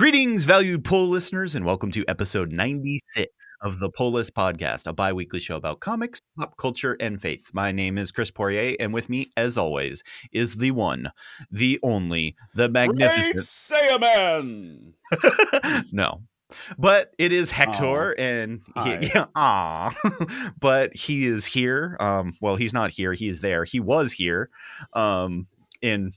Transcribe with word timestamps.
Greetings, 0.00 0.46
valued 0.46 0.82
poll 0.82 1.10
listeners, 1.10 1.54
and 1.54 1.66
welcome 1.66 1.90
to 1.90 2.06
episode 2.08 2.52
96 2.52 3.28
of 3.60 3.80
the 3.80 3.90
Pull 3.90 4.12
List 4.12 4.32
Podcast, 4.32 4.86
a 4.86 4.94
bi 4.94 5.12
weekly 5.12 5.40
show 5.40 5.56
about 5.56 5.80
comics, 5.80 6.18
pop 6.38 6.56
culture, 6.56 6.96
and 7.00 7.20
faith. 7.20 7.50
My 7.52 7.70
name 7.70 7.98
is 7.98 8.10
Chris 8.10 8.30
Poirier, 8.30 8.76
and 8.80 8.94
with 8.94 9.10
me, 9.10 9.28
as 9.36 9.58
always, 9.58 10.02
is 10.32 10.56
the 10.56 10.70
one, 10.70 11.12
the 11.50 11.78
only, 11.82 12.34
the 12.54 12.70
magnificent. 12.70 13.40
Say 13.40 13.94
a 13.94 13.98
man. 13.98 14.94
no. 15.92 16.22
But 16.78 17.12
it 17.18 17.30
is 17.30 17.50
Hector, 17.50 18.18
and 18.18 18.62
he, 18.82 19.10
yeah, 19.14 19.26
aw. 19.34 19.94
but 20.58 20.96
he 20.96 21.26
is 21.26 21.44
here. 21.44 21.98
Um, 22.00 22.38
well, 22.40 22.56
he's 22.56 22.72
not 22.72 22.90
here. 22.90 23.12
He 23.12 23.28
is 23.28 23.42
there. 23.42 23.64
He 23.64 23.80
was 23.80 24.12
here. 24.14 24.48
Um, 24.94 25.46
in 25.82 26.12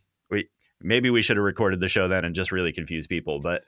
maybe 0.83 1.09
we 1.09 1.21
should 1.21 1.37
have 1.37 1.43
recorded 1.45 1.79
the 1.79 1.87
show 1.87 2.07
then 2.07 2.25
and 2.25 2.35
just 2.35 2.51
really 2.51 2.71
confused 2.71 3.09
people. 3.09 3.39
But 3.39 3.63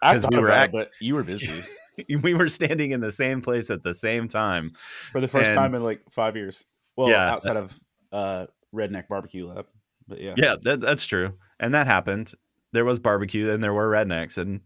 because 0.00 0.26
we 0.30 0.38
were 0.38 0.50
act- 0.50 0.74
it, 0.74 0.76
but 0.76 0.90
you 1.00 1.14
were 1.14 1.22
busy 1.22 1.62
we 2.22 2.34
were 2.34 2.48
standing 2.48 2.90
in 2.90 3.00
the 3.00 3.12
same 3.12 3.40
place 3.40 3.70
at 3.70 3.82
the 3.82 3.94
same 3.94 4.28
time. 4.28 4.70
for 5.12 5.20
the 5.20 5.28
first 5.28 5.48
And- 5.50 5.56
time 5.56 5.74
in 5.74 5.82
like 5.82 6.02
five 6.10 6.36
years. 6.36 6.64
Well, 6.96 7.08
Yeah. 7.10 7.30
outside 7.32 7.56
of 7.56 7.78
uh, 8.12 8.46
Redneck 8.74 9.08
Barbecue 9.08 9.46
Lab, 9.46 9.66
but 10.08 10.20
yeah, 10.20 10.34
Yeah, 10.36 10.56
that, 10.62 10.80
that's 10.80 11.04
true. 11.06 11.34
And 11.60 11.74
that 11.74 11.86
happened. 11.86 12.32
There 12.72 12.84
was 12.84 12.98
barbecue 12.98 13.50
and 13.50 13.62
there 13.64 13.72
were 13.72 13.90
rednecks 13.90 14.36
and 14.38 14.60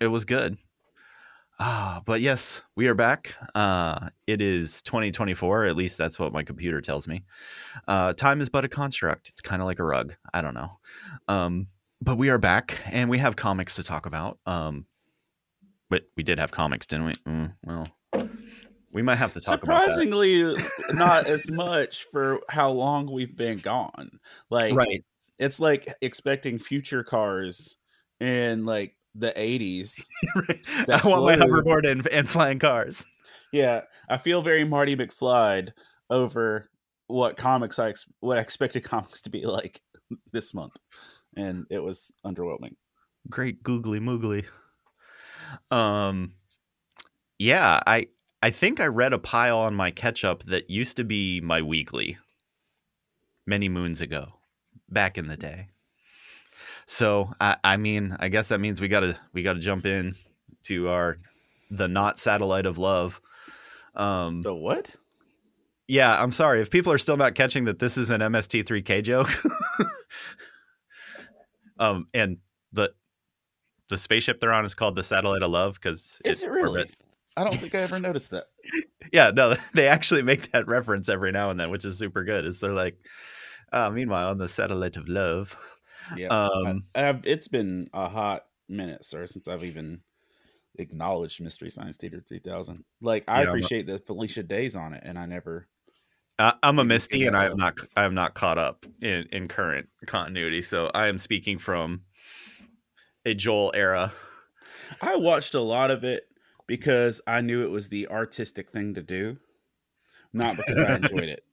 it 0.00 0.08
was 0.08 0.24
good. 0.26 0.58
Ah, 1.58 2.02
but 2.04 2.20
yes, 2.20 2.62
we 2.74 2.86
are 2.86 2.94
back. 2.94 3.34
Uh, 3.54 4.10
it 4.26 4.42
is 4.42 4.82
2024. 4.82 5.64
At 5.64 5.76
least 5.76 5.96
that's 5.96 6.18
what 6.18 6.32
my 6.32 6.42
computer 6.42 6.80
tells 6.82 7.08
me. 7.08 7.24
Uh, 7.88 8.12
time 8.12 8.40
is 8.42 8.50
but 8.50 8.64
a 8.64 8.68
construct. 8.68 9.30
It's 9.30 9.40
kind 9.40 9.62
of 9.62 9.66
like 9.66 9.78
a 9.78 9.84
rug. 9.84 10.14
I 10.34 10.42
don't 10.42 10.54
know. 10.54 10.78
Um, 11.28 11.68
but 12.02 12.18
we 12.18 12.28
are 12.28 12.36
back 12.38 12.80
and 12.86 13.08
we 13.08 13.16
have 13.18 13.36
comics 13.36 13.74
to 13.76 13.82
talk 13.82 14.04
about. 14.04 14.38
Um, 14.44 14.84
but 15.88 16.04
we 16.14 16.22
did 16.22 16.38
have 16.38 16.50
comics, 16.50 16.84
didn't 16.86 17.06
we? 17.06 17.12
Mm, 17.26 17.54
well, 17.64 17.88
we 18.92 19.00
might 19.02 19.16
have 19.16 19.32
to 19.32 19.40
talk 19.40 19.62
about 19.62 19.84
surprisingly 19.84 20.56
not 20.92 21.26
as 21.26 21.50
much 21.50 22.04
for 22.10 22.40
how 22.50 22.70
long 22.70 23.10
we've 23.10 23.36
been 23.36 23.58
gone. 23.58 24.20
Like, 24.50 24.74
Right. 24.74 25.02
it's 25.38 25.58
like 25.60 25.88
expecting 26.02 26.58
future 26.58 27.02
cars 27.02 27.76
and 28.20 28.66
like 28.66 28.95
the 29.18 29.32
'80s. 29.36 30.04
I 30.36 30.84
That 30.86 31.04
want 31.04 31.24
my 31.24 31.36
flew. 31.36 31.46
hoverboard 31.46 31.90
and, 31.90 32.06
and 32.08 32.28
flying 32.28 32.58
cars. 32.58 33.04
Yeah, 33.52 33.82
I 34.08 34.18
feel 34.18 34.42
very 34.42 34.64
Marty 34.64 34.96
McFly 34.96 35.70
over 36.10 36.68
what 37.08 37.36
comics 37.36 37.78
I 37.78 37.90
ex- 37.90 38.06
what 38.20 38.38
I 38.38 38.40
expected 38.40 38.82
comics 38.84 39.20
to 39.22 39.30
be 39.30 39.46
like 39.46 39.80
this 40.32 40.52
month, 40.54 40.76
and 41.36 41.66
it 41.70 41.78
was 41.78 42.10
underwhelming. 42.24 42.74
great 43.30 43.62
googly 43.62 43.98
moogly 44.00 44.44
um 45.70 46.32
yeah 47.38 47.80
i 47.86 48.06
i 48.42 48.50
think 48.50 48.80
i 48.80 48.86
read 48.86 49.12
a 49.12 49.18
pile 49.18 49.58
on 49.58 49.74
my 49.74 49.90
catch 49.90 50.24
up 50.24 50.42
that 50.44 50.68
used 50.70 50.96
to 50.96 51.04
be 51.04 51.40
my 51.40 51.60
weekly 51.62 52.18
many 53.46 53.68
moons 53.68 54.00
ago 54.00 54.26
back 54.88 55.18
in 55.18 55.26
the 55.28 55.36
day 55.36 55.68
so 56.86 57.32
i 57.40 57.56
i 57.64 57.76
mean 57.76 58.16
i 58.20 58.28
guess 58.28 58.48
that 58.48 58.60
means 58.60 58.80
we 58.80 58.88
gotta 58.88 59.18
we 59.32 59.42
gotta 59.42 59.58
jump 59.60 59.84
in 59.84 60.14
to 60.62 60.88
our 60.88 61.18
the 61.70 61.88
not 61.88 62.18
satellite 62.18 62.66
of 62.66 62.78
love 62.78 63.20
um 63.94 64.42
The 64.42 64.54
what? 64.54 64.94
yeah 65.88 66.20
i'm 66.22 66.32
sorry 66.32 66.60
if 66.60 66.70
people 66.70 66.92
are 66.92 66.98
still 66.98 67.16
not 67.16 67.34
catching 67.34 67.64
that 67.64 67.78
this 67.80 67.98
is 67.98 68.10
an 68.10 68.20
mst3k 68.20 69.02
joke 69.02 69.28
um 71.78 72.06
and 72.14 72.38
the 72.72 72.92
the 73.88 73.98
spaceship 73.98 74.40
they're 74.40 74.52
on 74.52 74.64
is 74.64 74.74
called 74.74 74.96
the 74.96 75.04
satellite 75.04 75.42
of 75.42 75.50
love 75.50 75.74
because 75.74 76.20
Is 76.24 76.42
it 76.42 76.50
really? 76.50 76.80
orbit- 76.80 76.96
I 77.36 77.44
don't 77.44 77.54
think 77.54 77.74
I 77.74 77.78
ever 77.80 78.00
noticed 78.00 78.30
that. 78.30 78.44
yeah 79.12 79.30
no 79.30 79.54
they 79.74 79.88
actually 79.88 80.22
make 80.22 80.50
that 80.52 80.66
reference 80.66 81.08
every 81.08 81.32
now 81.32 81.50
and 81.50 81.60
then 81.60 81.70
which 81.70 81.84
is 81.84 81.98
super 81.98 82.24
good 82.24 82.44
is 82.46 82.60
they're 82.60 82.72
like 82.72 82.96
uh 83.72 83.90
meanwhile 83.90 84.28
on 84.30 84.38
the 84.38 84.48
satellite 84.48 84.96
of 84.96 85.08
love 85.08 85.56
Yeah, 86.14 86.30
um 86.30 86.84
I, 86.94 87.20
it's 87.24 87.48
been 87.48 87.90
a 87.92 88.08
hot 88.08 88.46
minute, 88.68 89.04
sir, 89.04 89.26
since 89.26 89.48
I've 89.48 89.64
even 89.64 90.02
acknowledged 90.78 91.40
Mystery 91.40 91.70
Science 91.70 91.96
Theater 91.96 92.20
3000. 92.26 92.84
Like, 93.00 93.24
I 93.28 93.42
Yeah, 93.42 93.48
appreciate 93.48 93.86
that 93.86 94.06
Felicia 94.06 94.42
Day's 94.42 94.76
on 94.76 94.94
it, 94.94 95.02
and 95.04 95.18
I 95.18 95.26
never. 95.26 95.68
I, 96.38 96.54
I'm 96.62 96.78
a 96.78 96.84
MSTie 96.84 97.26
and 97.26 97.36
i 97.36 97.44
have 97.44 97.56
not 97.56 97.78
i 97.96 98.02
have 98.02 98.12
not 98.12 98.34
caught 98.34 98.58
up 98.58 98.84
in 99.00 99.26
in 99.32 99.48
current 99.48 99.88
continuity 100.06 100.60
so 100.60 100.90
i 100.94 101.06
am 101.06 101.16
speaking 101.16 101.56
from 101.58 102.02
a 103.24 103.34
joel 103.34 103.72
era 103.74 104.12
I 105.00 105.16
watched 105.16 105.54
a 105.54 105.60
lot 105.60 105.90
of 105.90 106.04
it 106.04 106.28
because 106.66 107.20
I 107.26 107.40
knew 107.40 107.64
it 107.64 107.70
was 107.70 107.88
the 107.88 108.08
artistic 108.08 108.70
thing 108.70 108.94
to 108.94 109.02
do, 109.02 109.38
not 110.32 110.56
because 110.56 110.82
I 110.82 110.96
enjoyed 110.96 111.28
it. 111.28 111.44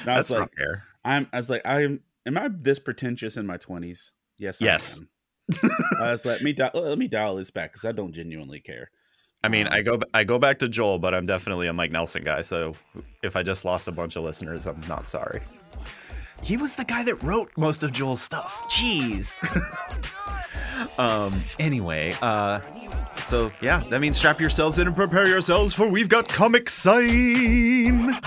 And 0.00 0.10
I 0.10 0.16
was 0.16 0.28
that's 0.28 0.30
like, 0.30 0.40
not 0.40 0.50
fair 0.56 0.84
I'm. 1.04 1.28
I 1.32 1.36
was 1.36 1.50
like, 1.50 1.62
I'm. 1.64 2.02
Am 2.26 2.36
I 2.36 2.48
this 2.52 2.78
pretentious 2.78 3.36
in 3.36 3.46
my 3.46 3.56
twenties? 3.56 4.12
Yes. 4.36 4.60
Yes. 4.60 5.00
I. 5.62 5.70
I 6.00 6.16
let 6.24 6.42
me 6.42 6.52
di- 6.52 6.70
let 6.74 6.98
me 6.98 7.06
dial 7.08 7.36
this 7.36 7.50
back 7.50 7.70
because 7.72 7.84
I 7.84 7.92
don't 7.92 8.12
genuinely 8.12 8.60
care. 8.60 8.90
I 9.44 9.48
mean, 9.48 9.66
Um, 9.68 9.72
I 9.72 9.82
go 9.82 10.00
I 10.12 10.24
go 10.24 10.38
back 10.38 10.58
to 10.58 10.68
Joel, 10.68 10.98
but 10.98 11.14
I'm 11.14 11.26
definitely 11.26 11.68
a 11.68 11.72
Mike 11.72 11.92
Nelson 11.92 12.24
guy. 12.24 12.40
So 12.42 12.74
if 13.22 13.36
I 13.36 13.42
just 13.42 13.64
lost 13.64 13.86
a 13.86 13.92
bunch 13.92 14.16
of 14.16 14.24
listeners, 14.24 14.66
I'm 14.66 14.80
not 14.88 15.06
sorry. 15.06 15.40
He 16.42 16.56
was 16.56 16.74
the 16.74 16.84
guy 16.84 17.02
that 17.04 17.22
wrote 17.22 17.50
most 17.56 17.82
of 17.82 17.92
Joel's 17.92 18.20
stuff. 18.20 18.64
Jeez. 18.68 19.36
um. 20.98 21.40
Anyway, 21.60 22.14
uh. 22.22 22.60
So 23.26 23.52
yeah, 23.60 23.84
that 23.90 24.00
means 24.00 24.18
strap 24.18 24.40
yourselves 24.40 24.78
in 24.80 24.88
and 24.88 24.96
prepare 24.96 25.28
yourselves 25.28 25.74
for 25.74 25.86
we've 25.88 26.08
got 26.08 26.28
comic 26.28 26.68
sign. 26.68 28.18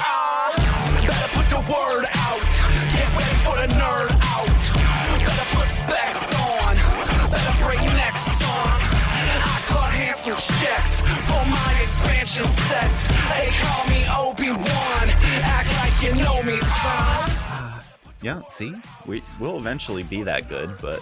Checks 10.59 11.02
for 11.02 11.46
my 11.46 11.78
expansion 11.81 12.46
sets. 12.46 13.08
They 13.08 13.50
call 13.62 13.88
me 13.88 14.06
Obi 14.18 14.52
Wan. 14.52 15.09
Act 15.44 15.70
like 15.78 16.03
you 16.03 16.16
know 16.22 16.44
me, 16.44 16.58
son. 16.58 17.81
Yeah. 18.22 18.42
See, 18.50 18.75
we 19.06 19.22
will 19.40 19.58
eventually 19.58 20.03
be 20.03 20.24
that 20.24 20.50
good, 20.50 20.69
but 20.81 21.00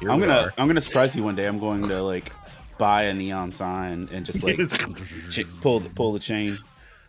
here 0.00 0.10
I'm 0.10 0.20
we 0.20 0.26
gonna 0.26 0.40
are. 0.42 0.52
I'm 0.58 0.66
gonna 0.66 0.80
surprise 0.80 1.16
you 1.16 1.22
one 1.22 1.34
day. 1.34 1.46
I'm 1.46 1.58
going 1.58 1.82
to 1.88 2.02
like 2.02 2.32
buy 2.78 3.04
a 3.04 3.14
neon 3.14 3.52
sign 3.52 4.08
and 4.12 4.26
just 4.26 4.42
like 4.42 4.56
ch- 5.30 5.46
pull 5.60 5.80
pull 5.80 6.12
the 6.12 6.18
chain. 6.18 6.58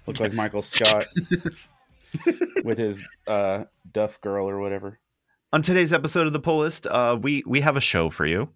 Look 0.07 0.19
like 0.19 0.34
Michael 0.34 0.62
Scott 0.62 1.06
with 2.63 2.78
his 2.78 3.07
uh, 3.28 3.66
Duff 3.91 4.19
girl 4.22 4.50
or 4.50 4.59
whatever. 4.59 5.00
On 5.53 5.62
today's 5.62 5.94
episode 5.94 6.28
of 6.28 6.34
the 6.34 6.40
Pull 6.40 6.59
List, 6.59 6.88
uh, 6.88 7.18
we 7.22 7.44
we 7.46 7.59
have 7.62 7.75
a 7.78 7.81
show 7.81 8.09
for 8.09 8.25
you. 8.25 8.50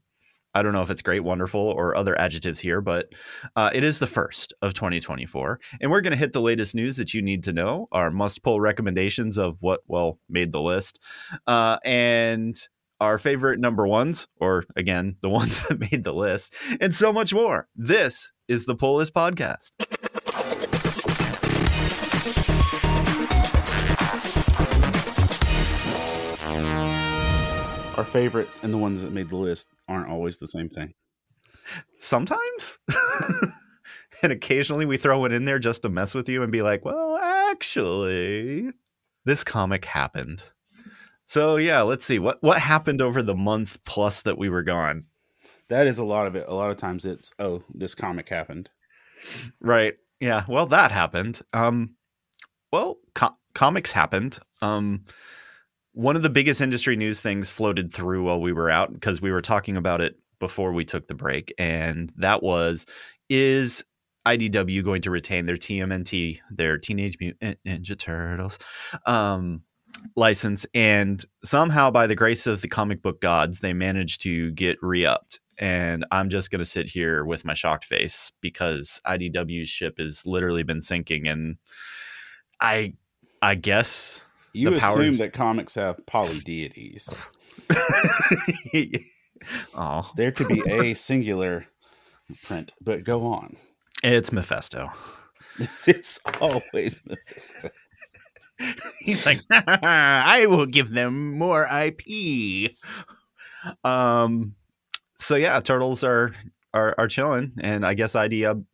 I 0.55 0.63
don't 0.63 0.71
know 0.71 0.81
if 0.81 0.89
it's 0.89 1.01
great, 1.01 1.23
wonderful, 1.23 1.59
or 1.59 1.95
other 1.95 2.17
adjectives 2.19 2.59
here, 2.59 2.79
but 2.79 3.13
uh, 3.57 3.69
it 3.73 3.83
is 3.83 3.99
the 3.99 4.07
first 4.07 4.53
of 4.61 4.73
2024, 4.73 5.59
and 5.81 5.91
we're 5.91 6.01
going 6.01 6.11
to 6.11 6.17
hit 6.17 6.31
the 6.31 6.41
latest 6.41 6.73
news 6.73 6.95
that 6.95 7.13
you 7.13 7.21
need 7.21 7.43
to 7.43 7.53
know, 7.53 7.87
our 7.91 8.09
must-pull 8.09 8.61
recommendations 8.61 9.37
of 9.37 9.57
what 9.59 9.81
well 9.87 10.17
made 10.29 10.53
the 10.53 10.61
list, 10.61 10.99
uh, 11.45 11.77
and 11.83 12.55
our 13.01 13.17
favorite 13.17 13.59
number 13.59 13.85
ones, 13.85 14.27
or 14.39 14.63
again 14.77 15.17
the 15.21 15.29
ones 15.39 15.67
that 15.67 15.79
made 15.91 16.05
the 16.05 16.13
list, 16.13 16.55
and 16.79 16.95
so 16.95 17.11
much 17.11 17.33
more. 17.33 17.67
This 17.75 18.31
is 18.47 18.65
the 18.65 18.75
Pull 18.75 18.95
List 18.95 19.13
podcast. 19.13 19.71
Our 27.97 28.03
favorites 28.03 28.59
and 28.61 28.73
the 28.73 28.77
ones 28.77 29.01
that 29.03 29.13
made 29.13 29.29
the 29.29 29.37
list 29.37 29.67
aren't 29.87 30.09
always 30.09 30.37
the 30.37 30.47
same 30.47 30.69
thing. 30.69 30.93
sometimes? 31.99 32.79
And 34.23 34.31
occasionally 34.31 34.85
we 34.85 34.97
throw 34.97 35.25
it 35.25 35.33
in 35.33 35.43
there 35.43 35.59
just 35.59 35.81
to 35.83 35.89
mess 35.89 36.15
with 36.15 36.29
you 36.29 36.41
and 36.41 36.49
be 36.51 36.61
like 36.61 36.85
well 36.85 37.17
actually 37.17 38.71
this 39.25 39.43
comic 39.43 39.83
happened. 39.83 40.45
So 41.27 41.57
yeah 41.57 41.81
let's 41.81 42.05
see. 42.05 42.17
What 42.17 42.41
what 42.41 42.59
happened 42.59 43.01
over 43.01 43.21
the 43.21 43.35
month 43.35 43.77
plus 43.85 44.21
that 44.21 44.37
we 44.37 44.47
were 44.49 44.63
gone? 44.63 45.03
That 45.67 45.85
is 45.85 45.97
a 45.99 46.05
lot 46.05 46.27
of 46.27 46.35
it. 46.35 46.45
A 46.47 46.53
lot 46.55 46.71
of 46.71 46.77
times 46.77 47.03
it's 47.03 47.31
oh, 47.39 47.63
this 47.73 47.93
comic 47.93 48.29
happened. 48.29 48.69
right. 49.59 49.95
Yeah. 50.21 50.45
Well 50.47 50.65
that 50.67 50.91
happened. 50.93 51.41
Um 51.53 51.95
well 52.71 52.97
co- 53.15 53.37
comics 53.53 53.91
happened. 53.91 54.39
Um 54.61 55.03
one 55.95 56.17
of 56.17 56.21
the 56.21 56.29
biggest 56.29 56.59
industry 56.59 56.97
news 56.97 57.21
things 57.21 57.49
floated 57.49 57.91
through 57.91 58.23
while 58.25 58.41
we 58.41 58.51
were 58.51 58.69
out 58.69 58.93
because 58.93 59.21
we 59.21 59.31
were 59.31 59.41
talking 59.41 59.77
about 59.77 60.01
it 60.01 60.19
before 60.39 60.73
we 60.73 60.83
took 60.83 61.07
the 61.07 61.13
break 61.13 61.53
and 61.57 62.11
that 62.17 62.43
was 62.43 62.85
is 63.29 63.85
IDW 64.27 64.83
going 64.83 65.01
to 65.03 65.09
retain 65.09 65.45
their 65.45 65.55
TMNT 65.55 66.39
their 66.51 66.77
Teenage 66.77 67.17
Mutant 67.19 67.57
Ninja 67.65 67.97
Turtles 67.97 68.59
um 69.05 69.61
license? 70.17 70.65
And 70.73 71.23
somehow 71.43 71.91
by 71.91 72.07
the 72.07 72.15
grace 72.15 72.45
of 72.45 72.61
the 72.61 72.67
comic 72.67 73.01
book 73.01 73.21
gods 73.21 73.61
they 73.61 73.73
managed 73.73 74.21
to 74.23 74.51
get 74.51 74.77
re-upped. 74.81 75.39
And 75.57 76.05
I'm 76.11 76.29
just 76.29 76.51
gonna 76.51 76.65
sit 76.65 76.89
here 76.89 77.23
with 77.23 77.45
my 77.45 77.53
shocked 77.53 77.85
face 77.85 78.33
because 78.41 78.99
IDW's 79.07 79.69
ship 79.69 79.95
has 79.99 80.25
literally 80.25 80.63
been 80.63 80.81
sinking, 80.81 81.29
and 81.29 81.55
I, 82.59 82.95
I 83.41 83.55
guess 83.55 84.24
You 84.55 84.69
The 84.71 84.77
assume 84.77 84.93
powers- 84.95 85.17
that 85.19 85.33
comics 85.33 85.75
have 85.75 85.97
polydeities. 86.07 87.07
oh, 89.75 90.11
There 90.15 90.31
could 90.31 90.47
be 90.47 90.61
a 90.69 90.93
singular 90.93 91.65
print, 92.43 92.71
but 92.81 93.03
go 93.03 93.25
on. 93.25 93.57
it's 94.03 94.31
Mephisto. 94.31 94.89
It's 95.87 96.19
always 96.41 96.99
Mephisto. 97.05 97.69
He's 98.99 99.25
like, 99.25 99.39
I 99.49 100.47
will 100.47 100.65
give 100.65 100.89
them 100.89 101.37
more 101.37 101.65
IP. 101.71 102.71
Um, 103.83 104.55
so 105.15 105.35
yeah, 105.37 105.59
turtles 105.61 106.03
are 106.03 106.33
are 106.73 106.93
are 106.97 107.07
chilling, 107.07 107.53
and 107.61 107.85
I 107.85 107.93
guess 107.93 108.15
IDW 108.15 108.65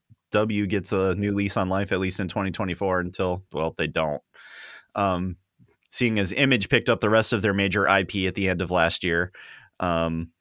gets 0.69 0.92
a 0.92 1.13
new 1.16 1.34
lease 1.36 1.56
on 1.56 1.69
life 1.69 1.92
at 1.92 2.00
least 2.00 2.19
in 2.19 2.27
2024 2.27 3.00
until 3.01 3.44
well 3.51 3.75
they 3.77 3.86
don't. 3.88 4.22
Um, 4.95 5.38
seeing 5.91 6.17
as 6.17 6.33
Image 6.33 6.69
picked 6.69 6.89
up 6.89 7.01
the 7.01 7.09
rest 7.09 7.33
of 7.33 7.41
their 7.41 7.53
major 7.53 7.88
IP 7.88 8.27
at 8.27 8.33
the 8.33 8.49
end 8.49 8.61
of 8.61 8.71
last 8.71 9.03
year, 9.03 9.31
um, 9.79 10.31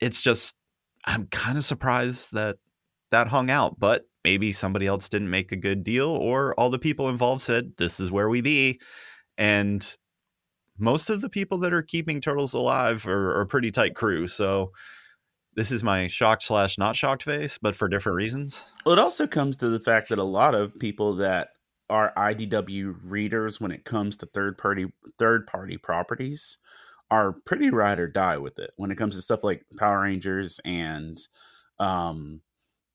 it's 0.00 0.22
just 0.22 0.54
I'm 1.04 1.26
kind 1.26 1.58
of 1.58 1.64
surprised 1.64 2.32
that 2.34 2.56
that 3.10 3.28
hung 3.28 3.50
out, 3.50 3.78
but 3.78 4.04
maybe 4.22 4.52
somebody 4.52 4.86
else 4.86 5.08
didn't 5.08 5.30
make 5.30 5.52
a 5.52 5.56
good 5.56 5.82
deal, 5.84 6.08
or 6.08 6.54
all 6.54 6.70
the 6.70 6.78
people 6.78 7.08
involved 7.08 7.42
said 7.42 7.72
this 7.76 7.98
is 7.98 8.10
where 8.10 8.28
we 8.28 8.40
be, 8.40 8.80
and 9.36 9.96
most 10.78 11.10
of 11.10 11.20
the 11.20 11.28
people 11.28 11.58
that 11.58 11.72
are 11.72 11.82
keeping 11.82 12.20
turtles 12.20 12.52
alive 12.52 13.06
are, 13.06 13.40
a 13.40 13.46
pretty 13.46 13.70
tight 13.70 13.94
crew. 13.94 14.26
So 14.26 14.72
this 15.54 15.70
is 15.70 15.84
my 15.84 16.08
shocked 16.08 16.42
slash 16.42 16.78
not 16.78 16.96
shocked 16.96 17.22
face, 17.22 17.58
but 17.58 17.76
for 17.76 17.88
different 17.88 18.16
reasons. 18.16 18.64
Well, 18.84 18.94
it 18.94 18.98
also 18.98 19.26
comes 19.26 19.56
to 19.58 19.68
the 19.68 19.78
fact 19.78 20.08
that 20.08 20.18
a 20.18 20.24
lot 20.24 20.54
of 20.54 20.76
people 20.78 21.16
that 21.16 21.50
are 21.90 22.12
IDW 22.16 22.96
readers 23.02 23.60
when 23.60 23.70
it 23.70 23.84
comes 23.84 24.16
to 24.18 24.26
third 24.26 24.56
party 24.58 24.86
third 25.18 25.46
party 25.46 25.76
properties 25.76 26.58
are 27.10 27.32
pretty 27.32 27.70
ride 27.70 27.98
or 27.98 28.08
die 28.08 28.38
with 28.38 28.58
it 28.58 28.70
when 28.76 28.90
it 28.90 28.96
comes 28.96 29.14
to 29.16 29.22
stuff 29.22 29.44
like 29.44 29.64
Power 29.78 30.02
Rangers 30.02 30.60
and 30.64 31.18
um 31.78 32.40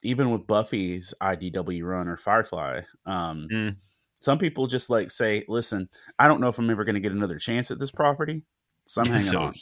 even 0.02 0.32
with 0.32 0.48
Buffy's 0.48 1.14
IDW 1.22 1.84
run 1.84 2.08
or 2.08 2.18
Firefly. 2.18 2.82
Um 3.06 3.48
Mm. 3.52 3.76
some 4.20 4.38
people 4.40 4.68
just 4.68 4.90
like 4.90 5.12
say, 5.12 5.46
listen, 5.48 5.88
I 6.18 6.28
don't 6.28 6.42
know 6.42 6.50
if 6.50 6.58
I'm 6.58 6.70
ever 6.70 6.84
gonna 6.84 7.00
get 7.00 7.12
another 7.12 7.38
chance 7.38 7.70
at 7.72 7.80
this 7.80 7.92
property. 7.92 8.44
So 8.86 9.02
I'm 9.02 9.08
hanging 9.08 9.22
so 9.22 9.40
on. 9.40 9.54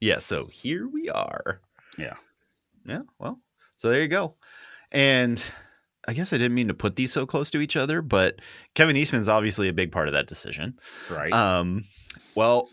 yeah, 0.00 0.18
so 0.18 0.46
here 0.46 0.88
we 0.88 1.10
are. 1.10 1.60
Yeah. 1.98 2.14
Yeah, 2.86 3.02
well, 3.18 3.40
so 3.76 3.90
there 3.90 4.00
you 4.00 4.08
go. 4.08 4.36
And 4.90 5.38
I 6.08 6.12
guess 6.14 6.32
I 6.32 6.38
didn't 6.38 6.54
mean 6.54 6.68
to 6.68 6.74
put 6.74 6.96
these 6.96 7.12
so 7.12 7.26
close 7.26 7.50
to 7.52 7.60
each 7.60 7.76
other, 7.76 8.00
but 8.02 8.40
Kevin 8.74 8.96
Eastman's 8.96 9.28
obviously 9.28 9.68
a 9.68 9.72
big 9.72 9.92
part 9.92 10.08
of 10.08 10.14
that 10.14 10.26
decision. 10.26 10.78
Right. 11.10 11.32
Um, 11.32 11.84
well, 12.34 12.68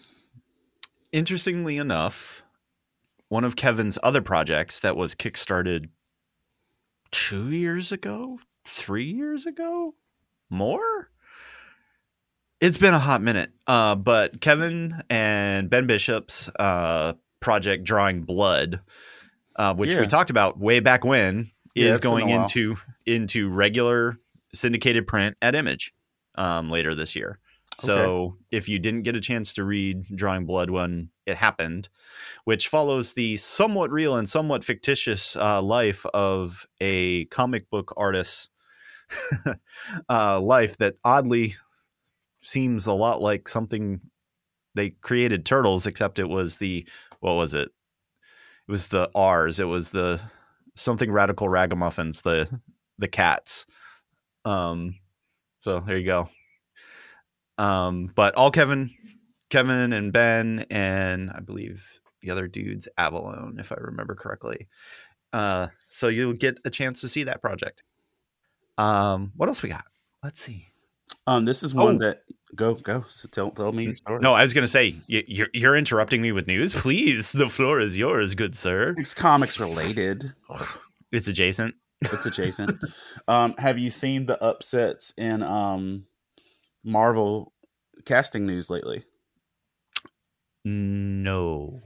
interestingly 1.11 1.77
enough, 1.77 2.43
one 3.29 3.43
of 3.43 3.55
Kevin's 3.55 3.97
other 4.03 4.21
projects 4.21 4.79
that 4.79 4.95
was 4.95 5.13
kickstarted 5.15 5.89
two 7.11 7.49
years 7.51 7.91
ago, 7.91 8.39
three 8.65 9.11
years 9.11 9.45
ago, 9.45 9.93
more. 10.49 11.09
It's 12.59 12.77
been 12.77 12.93
a 12.93 12.99
hot 12.99 13.21
minute, 13.21 13.51
uh, 13.67 13.95
but 13.95 14.41
Kevin 14.41 15.01
and 15.09 15.69
Ben 15.69 15.85
Bishop's 15.85 16.49
uh, 16.57 17.13
project, 17.39 17.83
Drawing 17.83 18.23
Blood, 18.23 18.79
uh, 19.57 19.75
which 19.75 19.93
Yeah. 19.93 19.99
we 19.99 20.07
talked 20.07 20.29
about 20.31 20.57
way 20.59 20.79
back 20.79 21.05
when, 21.05 21.51
Yeah, 21.77 21.89
is 21.89 21.97
it's 21.97 22.01
been 22.01 22.11
a 22.11 22.19
going 22.19 22.29
into 22.29 22.75
into 23.05 23.49
regular 23.49 24.17
syndicated 24.53 25.07
print 25.07 25.37
at 25.41 25.55
Image 25.55 25.93
um, 26.35 26.69
later 26.69 26.95
this 26.95 27.15
year. 27.15 27.39
So 27.79 28.37
if 28.49 28.67
you 28.67 28.79
didn't 28.79 29.03
get 29.03 29.15
a 29.15 29.21
chance 29.21 29.53
to 29.53 29.63
read 29.63 30.05
Drawing 30.15 30.45
Blood 30.45 30.71
when 30.71 31.09
it 31.27 31.37
happened, 31.37 31.89
which 32.43 32.69
follows 32.69 33.13
the 33.13 33.37
somewhat 33.37 33.91
real 33.91 34.15
and 34.15 34.27
somewhat 34.27 34.63
fictitious 34.63 35.35
uh, 35.35 35.61
life 35.61 36.03
of 36.07 36.65
a 36.81 37.25
comic 37.25 37.69
book 37.69 37.93
artist's 37.95 38.49
uh, 40.09 40.39
life 40.41 40.77
that 40.77 40.95
oddly 41.03 41.55
seems 42.41 42.87
a 42.87 42.93
lot 42.93 43.21
like 43.21 43.47
something 43.47 44.01
they 44.73 44.89
created 44.89 45.45
turtles, 45.45 45.85
except 45.85 46.19
it 46.19 46.29
was 46.29 46.57
the 46.57 46.87
what 47.19 47.33
was 47.33 47.53
it? 47.53 47.69
It 48.67 48.71
was 48.71 48.87
the 48.87 49.09
R's. 49.13 49.59
It 49.59 49.65
was 49.65 49.91
the 49.91 50.21
something 50.77 51.11
radical 51.11 51.49
ragamuffins. 51.49 52.21
The 52.21 52.49
the 52.97 53.07
cats. 53.07 53.65
Um. 54.45 54.95
So 55.59 55.79
there 55.81 55.97
you 55.97 56.05
go. 56.05 56.29
Um. 57.57 58.11
But 58.15 58.35
all 58.35 58.51
Kevin, 58.51 58.91
Kevin 59.49 59.93
and 59.93 60.13
Ben 60.13 60.65
and 60.69 61.31
I 61.31 61.39
believe 61.39 61.99
the 62.21 62.31
other 62.31 62.47
dude's 62.47 62.87
Avallone, 62.97 63.59
if 63.59 63.71
I 63.71 63.75
remember 63.75 64.15
correctly. 64.15 64.67
Uh. 65.33 65.67
So 65.89 66.07
you'll 66.07 66.33
get 66.33 66.59
a 66.65 66.69
chance 66.69 67.01
to 67.01 67.07
see 67.07 67.23
that 67.25 67.41
project. 67.41 67.83
Um. 68.77 69.31
What 69.35 69.49
else 69.49 69.63
we 69.63 69.69
got? 69.69 69.85
Let's 70.23 70.39
see. 70.41 70.67
um 71.25 71.45
this 71.45 71.63
is 71.63 71.73
one 71.73 71.95
Oh. 71.95 71.99
that 71.99 72.23
go 72.55 72.75
go 72.75 73.05
so 73.09 73.27
tell 73.27 73.51
tell 73.51 73.71
me. 73.71 73.93
No, 74.21 74.33
I 74.33 74.43
was 74.43 74.53
going 74.53 74.63
to 74.63 74.67
say 74.67 74.95
you're 75.07 75.49
you're 75.53 75.75
interrupting 75.75 76.21
me 76.21 76.31
with 76.31 76.47
news. 76.47 76.73
Please, 76.81 77.31
the 77.31 77.49
floor 77.49 77.79
is 77.81 77.97
yours, 77.97 78.35
good 78.35 78.55
sir. 78.55 78.95
It's 78.97 79.13
comics 79.13 79.59
related. 79.59 80.33
It's 81.11 81.27
adjacent. 81.27 81.75
It's 82.01 82.25
adjacent. 82.25 82.79
um, 83.27 83.55
have 83.57 83.77
you 83.79 83.89
seen 83.89 84.25
the 84.25 84.41
upsets 84.43 85.13
in 85.17 85.41
um, 85.43 86.05
Marvel 86.83 87.53
casting 88.05 88.45
news 88.45 88.69
lately? 88.69 89.03
No. 90.63 91.81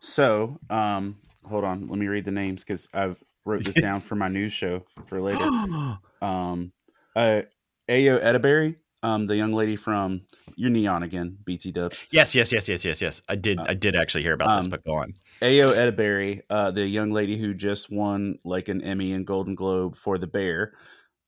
So, 0.00 0.58
um, 0.70 1.18
hold 1.44 1.64
on, 1.64 1.86
let 1.88 1.98
me 1.98 2.06
read 2.06 2.24
the 2.24 2.30
names 2.30 2.64
because 2.64 2.88
I've 2.94 3.22
wrote 3.44 3.64
this 3.64 3.74
down 3.80 4.00
for 4.00 4.14
my 4.14 4.28
news 4.28 4.52
show 4.52 4.84
for 5.06 5.20
later. 5.20 5.44
Um, 6.22 6.72
uh, 7.16 7.42
Ayo 7.88 8.22
Edebiri, 8.22 8.76
um, 9.02 9.26
the 9.26 9.36
young 9.36 9.52
lady 9.52 9.76
from 9.76 10.22
your 10.56 10.70
Neon 10.70 11.02
again, 11.02 11.36
BT 11.44 11.72
Dubs. 11.72 12.06
yes, 12.10 12.34
yes, 12.34 12.52
yes, 12.52 12.68
yes, 12.68 12.84
yes, 12.84 13.02
yes. 13.02 13.22
I 13.28 13.34
did. 13.36 13.58
I 13.58 13.74
did 13.74 13.96
actually 13.96 14.22
hear 14.22 14.34
about 14.34 14.56
this, 14.56 14.66
Um, 14.66 14.70
but 14.70 14.84
go 14.84 14.94
on. 14.94 15.14
Ayo 15.40 15.74
Edebiri, 15.74 16.42
uh, 16.50 16.70
the 16.70 16.86
young 16.86 17.10
lady 17.10 17.36
who 17.36 17.54
just 17.54 17.90
won 17.90 18.38
like 18.44 18.68
an 18.68 18.80
Emmy 18.82 19.12
and 19.12 19.26
Golden 19.26 19.54
Globe 19.54 19.96
for 19.96 20.18
The 20.18 20.26
Bear, 20.26 20.74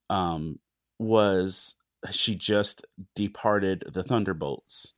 um, 0.08 0.58
was 0.98 1.74
she 2.10 2.34
just 2.34 2.86
departed 3.16 3.84
the 3.92 4.02
Thunderbolts 4.02 4.92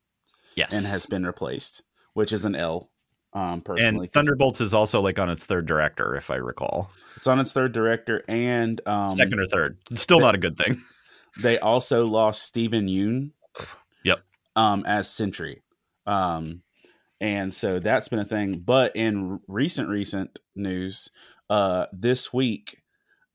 Yes, 0.55 0.73
and 0.73 0.85
has 0.85 1.05
been 1.05 1.25
replaced, 1.25 1.81
which 2.13 2.31
is 2.31 2.45
an 2.45 2.55
L. 2.55 2.91
Um, 3.33 3.61
personally, 3.61 4.05
and 4.05 4.13
Thunderbolts 4.13 4.61
is 4.61 4.73
also 4.73 5.01
like 5.01 5.19
on 5.19 5.29
its 5.29 5.45
third 5.45 5.65
director, 5.65 6.15
if 6.15 6.31
I 6.31 6.35
recall, 6.35 6.91
it's 7.15 7.27
on 7.27 7.39
its 7.39 7.51
third 7.51 7.71
director, 7.71 8.23
and 8.27 8.81
um, 8.87 9.11
second 9.15 9.39
or 9.39 9.45
third. 9.45 9.77
Still 9.95 10.19
not 10.19 10.35
a 10.35 10.37
good 10.37 10.57
thing. 10.57 10.81
they 11.39 11.59
also 11.59 12.05
lost 12.05 12.43
Steven 12.43 12.87
Yeun. 12.87 13.31
Yep. 14.03 14.19
Um, 14.55 14.83
as 14.85 15.09
Sentry. 15.09 15.61
Um, 16.05 16.61
and 17.19 17.53
so 17.53 17.79
that's 17.79 18.07
been 18.09 18.19
a 18.19 18.25
thing. 18.25 18.59
But 18.59 18.95
in 18.95 19.39
recent 19.47 19.89
recent 19.89 20.39
news, 20.55 21.09
uh, 21.49 21.87
this 21.91 22.31
week, 22.33 22.81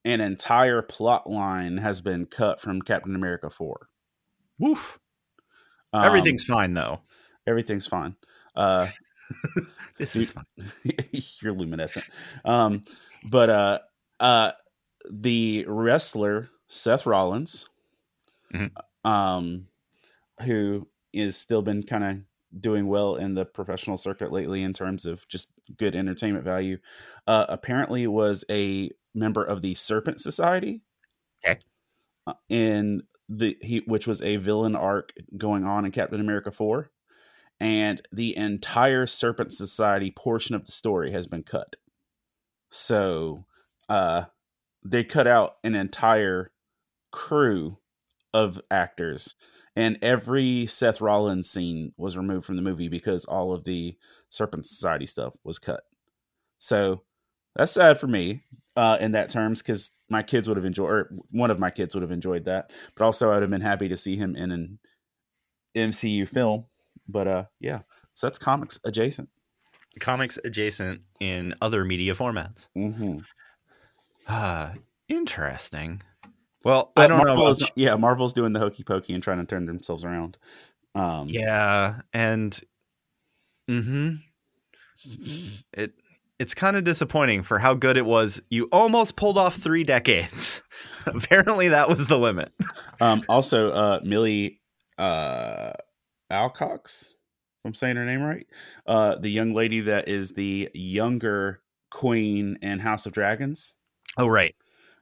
an 0.05 0.21
entire 0.21 0.83
plot 0.83 1.29
line 1.29 1.79
has 1.79 2.01
been 2.01 2.27
cut 2.27 2.61
from 2.61 2.83
Captain 2.83 3.15
America 3.15 3.51
Four. 3.51 3.89
Woof. 4.59 4.99
Um, 5.93 6.05
Everything's 6.05 6.45
fine 6.45 6.73
though. 6.75 7.01
everything's 7.47 7.87
fine. 7.87 8.17
Uh, 8.57 8.87
This 9.99 10.17
is 10.17 10.33
fine. 10.33 10.65
you're 11.41 11.53
luminescent. 11.53 12.05
Um, 12.45 12.83
but 13.29 13.51
uh, 13.51 13.79
uh, 14.19 14.53
the 15.11 15.65
wrestler 15.69 16.49
Seth 16.69 17.07
Rollins, 17.07 17.67
Mhm. 18.53 18.73
um, 19.05 19.69
who 20.43 20.89
is 21.13 21.37
still 21.37 21.63
been 21.63 21.83
kind 21.85 22.05
of 22.05 22.61
doing 22.63 22.87
well 22.89 23.17
in 23.17 23.35
the 23.35 23.47
professional 23.47 23.99
circuit 23.99 24.33
lately 24.33 24.63
in 24.63 24.73
terms 24.73 25.07
of 25.07 25.27
just 25.29 25.49
good 25.77 25.95
entertainment 25.97 26.45
value, 26.45 26.79
uh, 27.27 27.47
apparently 27.49 28.07
was 28.07 28.45
a 28.51 28.91
member 29.15 29.45
of 29.45 29.63
the 29.63 29.75
Serpent 29.75 30.21
Society. 30.21 30.83
Okay. 31.45 31.63
Uh, 32.27 32.35
in 32.49 33.03
the 33.29 33.57
he, 33.63 33.79
which 33.87 34.07
was 34.07 34.23
a 34.23 34.37
villain 34.37 34.77
arc 34.77 35.13
going 35.37 35.65
on 35.65 35.85
in 35.85 35.91
Captain 35.91 36.21
America 36.21 36.53
Four 36.53 36.91
and 37.61 38.03
the 38.13 38.37
entire 38.37 39.07
Serpent 39.07 39.53
Society 39.55 40.11
portion 40.13 40.55
of 40.55 40.67
the 40.67 40.73
story 40.73 41.13
has 41.13 41.27
been 41.27 41.45
cut. 41.45 41.77
So, 42.71 43.47
uh, 43.89 44.27
they 44.85 45.05
cut 45.05 45.27
out 45.29 45.59
an 45.65 45.75
entire 45.77 46.53
crew 47.13 47.79
of 48.35 48.61
actors, 48.71 49.35
and 49.77 49.99
every 50.03 50.67
Seth 50.67 51.01
Rollins 51.01 51.51
scene 51.51 51.93
was 51.97 52.17
removed 52.17 52.45
from 52.47 52.57
the 52.57 52.63
movie 52.63 52.89
because 52.89 53.25
all 53.25 53.53
of 53.55 53.65
the 53.65 53.97
Serpent 54.31 54.67
Society 54.67 55.07
stuff 55.07 55.35
was 55.45 55.59
cut. 55.59 55.83
So, 56.59 57.03
That's 57.57 57.73
sad 57.73 57.99
for 58.01 58.07
me 58.07 58.45
uh, 58.77 58.97
in 59.01 59.13
that 59.13 59.31
terms 59.31 59.61
because 59.63 59.91
my 60.09 60.23
kids 60.23 60.49
would 60.49 60.57
have 60.57 60.65
enjoyed, 60.67 60.91
or 60.91 61.11
one 61.31 61.51
of 61.51 61.59
my 61.59 61.71
kids 61.71 61.95
would 61.95 62.03
have 62.03 62.13
enjoyed 62.13 62.45
that. 62.47 62.71
But 62.97 63.05
also, 63.05 63.31
I 63.31 63.35
would 63.35 63.43
have 63.43 63.51
been 63.51 63.61
happy 63.61 63.89
to 63.89 63.97
see 63.97 64.17
him 64.17 64.37
in 64.37 64.51
an 64.51 64.79
MCU 65.75 66.27
film. 66.29 66.67
But 67.09 67.29
uh, 67.29 67.45
yeah, 67.61 67.81
so 68.15 68.27
that's 68.27 68.39
comics 68.39 68.79
adjacent. 68.85 69.29
Comics 70.01 70.39
adjacent 70.45 71.03
in 71.21 71.55
other 71.61 71.85
media 71.85 72.15
formats. 72.15 72.69
Mm-hmm. 72.77 73.19
Ah, 74.29 74.75
interesting. 75.09 76.03
Well, 76.65 76.93
I 76.97 77.07
don't 77.07 77.19
know. 77.19 77.35
Marvel's, 77.35 77.63
About, 77.63 77.73
yeah, 77.77 77.97
Marvel's 77.97 78.33
doing 78.33 78.53
the 78.53 78.61
hokey 78.61 78.85
pokey 78.85 79.15
and 79.15 79.23
trying 79.23 79.39
to 79.39 79.45
turn 79.45 79.67
themselves 79.67 80.05
around. 80.05 80.39
Um, 80.95 81.29
yeah, 81.29 82.03
and 82.13 82.59
mm-hmm. 83.69 84.17
It 85.73 85.93
it's 86.39 86.55
kind 86.55 86.77
of 86.77 86.85
disappointing 86.85 87.43
for 87.43 87.59
how 87.59 87.75
good 87.75 87.97
it 87.97 88.05
was. 88.05 88.43
You 88.51 88.69
almost 88.73 89.17
pulled 89.17 89.39
off 89.39 89.55
three 89.57 89.85
decades. 89.85 90.63
Apparently, 91.07 91.69
that 91.69 91.89
was 91.89 92.07
the 92.07 92.19
limit. 92.19 92.53
Um, 93.01 93.23
also, 93.29 93.71
uh, 93.71 94.01
Milly 94.03 94.61
uh, 94.99 95.73
Alcock, 96.31 96.87
if 96.87 97.15
I'm 97.65 97.75
saying 97.75 97.97
her 97.97 98.05
name 98.05 98.23
right, 98.23 98.47
uh, 98.87 99.17
the 99.17 99.29
young 99.29 99.55
lady 99.55 99.81
that 99.83 100.09
is 100.09 100.33
the 100.33 100.69
younger 100.75 101.61
queen 101.91 102.59
in 102.63 102.79
House 102.81 103.07
of 103.07 103.13
Dragons, 103.13 103.75
Oh, 104.19 104.27
right. 104.27 104.55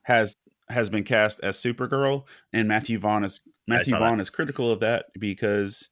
has 0.03 0.37
has 0.71 0.91
been 0.91 1.05
cast 1.05 1.41
as 1.43 1.59
Supergirl, 1.59 2.25
and 2.53 2.69
Matthew 2.69 2.99
Vaughn 2.99 3.25
is 3.25 3.41
Matthew. 3.67 3.97
Vaughn 3.97 4.21
is 4.21 4.31
critical 4.31 4.71
of 4.71 4.81
that 4.81 5.07
because 5.19 5.89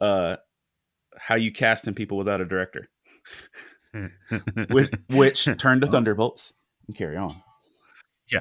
uh, 0.00 0.36
how 1.16 1.34
you 1.34 1.52
cast 1.52 1.86
in 1.86 1.94
people 1.94 2.18
without 2.18 2.40
a 2.40 2.44
director, 2.44 2.88
which, 4.70 4.92
which 5.10 5.48
turned 5.58 5.82
to 5.82 5.86
Thunderbolts 5.86 6.52
and 6.86 6.96
carry 6.96 7.16
on. 7.16 7.34
Yeah, 8.30 8.40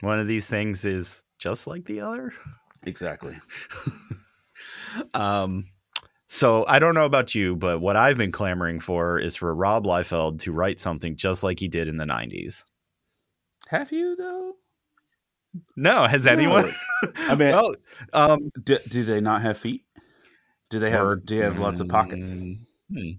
one 0.00 0.18
of 0.18 0.26
these 0.26 0.46
things 0.46 0.84
is 0.84 1.24
just 1.38 1.66
like 1.66 1.84
the 1.86 2.00
other. 2.00 2.32
Exactly. 2.84 3.36
Um, 5.14 5.66
so 6.26 6.64
I 6.66 6.78
don't 6.78 6.94
know 6.94 7.04
about 7.04 7.34
you, 7.34 7.54
but 7.54 7.80
what 7.80 7.96
I've 7.96 8.16
been 8.16 8.32
clamoring 8.32 8.80
for 8.80 9.18
is 9.18 9.36
for 9.36 9.54
Rob 9.54 9.84
Liefeld 9.84 10.40
to 10.40 10.52
write 10.52 10.80
something 10.80 11.16
just 11.16 11.42
like 11.42 11.60
he 11.60 11.68
did 11.68 11.88
in 11.88 11.98
the 11.98 12.04
'90s. 12.04 12.64
Have 13.68 13.92
you 13.92 14.16
though? 14.16 14.54
No, 15.76 16.06
has 16.06 16.26
anyone? 16.26 16.74
I 17.16 17.34
mean, 17.34 17.52
well, 17.52 17.74
um, 18.12 18.50
do, 18.62 18.78
do 18.88 19.04
they 19.04 19.20
not 19.20 19.42
have 19.42 19.56
feet? 19.58 19.84
Do 20.70 20.78
they 20.78 20.90
have? 20.90 21.06
or- 21.06 21.16
do 21.16 21.38
they 21.38 21.44
have 21.44 21.58
lots 21.58 21.80
of 21.80 21.88
pockets? 21.88 22.30
Mm, 22.30 22.58
hmm. 22.92 23.10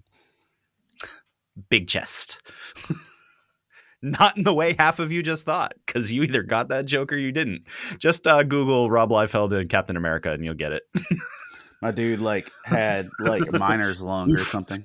Big 1.68 1.88
chest. 1.88 2.40
Not 4.02 4.36
in 4.36 4.44
the 4.44 4.54
way 4.54 4.76
half 4.78 5.00
of 5.00 5.10
you 5.10 5.24
just 5.24 5.44
thought, 5.44 5.74
because 5.84 6.12
you 6.12 6.22
either 6.22 6.44
got 6.44 6.68
that 6.68 6.84
joke 6.86 7.12
or 7.12 7.16
you 7.16 7.32
didn't. 7.32 7.62
Just 7.98 8.28
uh, 8.28 8.44
Google 8.44 8.88
Rob 8.90 9.10
Liefeld 9.10 9.58
and 9.58 9.68
Captain 9.68 9.96
America, 9.96 10.30
and 10.30 10.44
you'll 10.44 10.54
get 10.54 10.70
it. 10.72 10.84
My 11.82 11.90
dude 11.90 12.20
like 12.20 12.50
had 12.64 13.08
like 13.18 13.50
miner's 13.52 14.00
lung 14.00 14.32
or 14.32 14.38
something. 14.38 14.84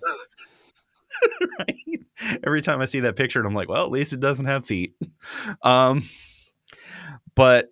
right? 1.60 2.40
Every 2.46 2.62
time 2.62 2.82
I 2.82 2.86
see 2.86 3.02
that 3.02 3.16
picture, 3.16 3.40
and 3.40 3.48
I'm 3.48 3.54
like, 3.54 3.70
well, 3.70 3.86
at 3.86 3.92
least 3.92 4.14
it 4.14 4.20
doesn't 4.20 4.46
have 4.46 4.66
feet. 4.66 4.94
Um, 5.62 6.02
but 7.36 7.70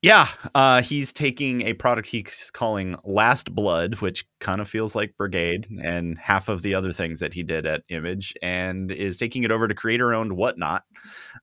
yeah, 0.00 0.28
uh, 0.54 0.80
he's 0.82 1.12
taking 1.12 1.62
a 1.62 1.72
product 1.72 2.08
he's 2.08 2.50
calling 2.52 2.96
Last 3.04 3.52
Blood, 3.54 3.96
which 3.96 4.24
kind 4.38 4.60
of 4.60 4.68
feels 4.68 4.94
like 4.94 5.16
Brigade 5.16 5.66
and 5.82 6.16
half 6.18 6.48
of 6.48 6.62
the 6.62 6.74
other 6.74 6.92
things 6.92 7.18
that 7.20 7.34
he 7.34 7.42
did 7.42 7.66
at 7.66 7.82
Image, 7.88 8.34
and 8.42 8.92
is 8.92 9.16
taking 9.16 9.42
it 9.42 9.50
over 9.50 9.66
to 9.66 9.74
creator 9.74 10.14
owned 10.14 10.36
Whatnot. 10.36 10.84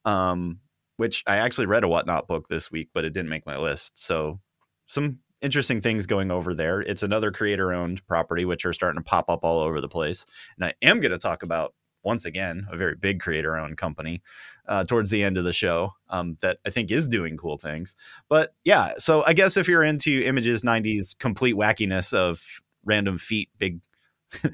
Um, 0.06 0.60
which 0.98 1.24
I 1.28 1.38
actually 1.38 1.66
read 1.66 1.84
a 1.84 1.90
Whatnot 1.90 2.28
book 2.28 2.48
this 2.48 2.72
week, 2.72 2.90
but 2.94 3.04
it 3.04 3.14
didn't 3.14 3.30
make 3.30 3.46
my 3.46 3.58
list. 3.58 4.02
So 4.02 4.40
some 4.88 5.20
interesting 5.46 5.80
things 5.82 6.06
going 6.06 6.32
over 6.32 6.54
there. 6.54 6.82
It's 6.82 7.04
another 7.04 7.32
creator 7.32 7.72
owned 7.74 8.06
property, 8.08 8.44
which 8.44 8.66
are 8.66 8.74
starting 8.74 9.00
to 9.00 9.06
pop 9.06 9.30
up 9.30 9.44
all 9.44 9.60
over 9.60 9.80
the 9.80 9.88
place. 9.88 10.26
And 10.58 10.66
I 10.66 10.74
am 10.82 11.00
going 11.00 11.12
to 11.12 11.18
talk 11.18 11.44
about 11.44 11.74
once 12.04 12.26
again 12.26 12.68
a 12.72 12.78
very 12.78 12.96
big 12.96 13.20
creator 13.20 13.56
owned 13.58 13.78
company 13.78 14.22
uh, 14.68 14.84
towards 14.84 15.12
the 15.12 15.24
end 15.24 15.38
of 15.38 15.44
the 15.44 15.54
show 15.54 15.92
um, 16.10 16.36
that 16.42 16.58
I 16.66 16.70
think 16.70 16.92
is 16.92 17.08
doing 17.08 17.38
cool 17.38 17.58
things. 17.58 17.96
But 18.28 18.54
yeah, 18.64 18.94
so 18.98 19.24
I 19.26 19.34
guess 19.34 19.56
if 19.58 19.68
you're 19.68 19.84
into 19.84 20.22
images 20.24 20.64
90s 20.64 21.18
complete 21.18 21.56
wackiness 21.56 22.14
of 22.14 22.42
random 22.84 23.18
feet, 23.18 23.50
big. 23.58 23.80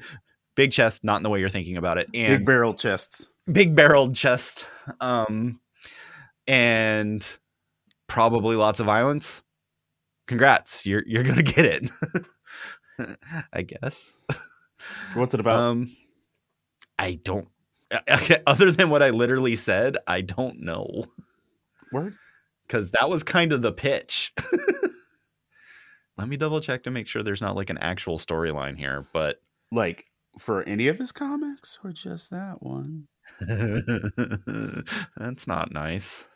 Big 0.54 0.70
chest, 0.70 1.02
not 1.02 1.16
in 1.16 1.22
the 1.22 1.30
way 1.30 1.40
you're 1.40 1.48
thinking 1.48 1.78
about 1.78 1.96
it, 1.96 2.10
and 2.12 2.40
Big 2.40 2.44
barrel 2.44 2.74
chests. 2.74 3.30
big 3.50 3.74
barreled 3.74 4.14
chest, 4.14 4.68
um, 5.00 5.60
and 6.46 7.38
probably 8.06 8.54
lots 8.54 8.78
of 8.78 8.84
violence. 8.84 9.42
Congrats, 10.26 10.86
you're 10.86 11.02
you're 11.06 11.24
gonna 11.24 11.42
get 11.42 11.64
it. 11.64 11.90
I 13.52 13.62
guess. 13.62 14.14
What's 15.14 15.34
it 15.34 15.40
about? 15.40 15.58
Um, 15.58 15.96
I 16.98 17.18
don't. 17.24 17.48
Other 18.46 18.70
than 18.70 18.90
what 18.90 19.02
I 19.02 19.10
literally 19.10 19.54
said, 19.54 19.96
I 20.06 20.20
don't 20.22 20.60
know 20.60 21.04
Word. 21.92 22.14
because 22.66 22.90
that 22.92 23.10
was 23.10 23.22
kind 23.22 23.52
of 23.52 23.60
the 23.62 23.72
pitch. 23.72 24.32
Let 26.16 26.28
me 26.28 26.36
double 26.36 26.60
check 26.60 26.84
to 26.84 26.90
make 26.90 27.08
sure 27.08 27.22
there's 27.22 27.42
not 27.42 27.56
like 27.56 27.70
an 27.70 27.78
actual 27.78 28.18
storyline 28.18 28.76
here, 28.78 29.06
but 29.12 29.40
Like 29.70 30.06
for 30.38 30.62
any 30.64 30.88
of 30.88 30.98
his 30.98 31.12
comics 31.12 31.78
or 31.84 31.92
just 31.92 32.30
that 32.30 32.62
one? 32.62 33.08
That's 35.16 35.46
not 35.46 35.72
nice. 35.72 36.26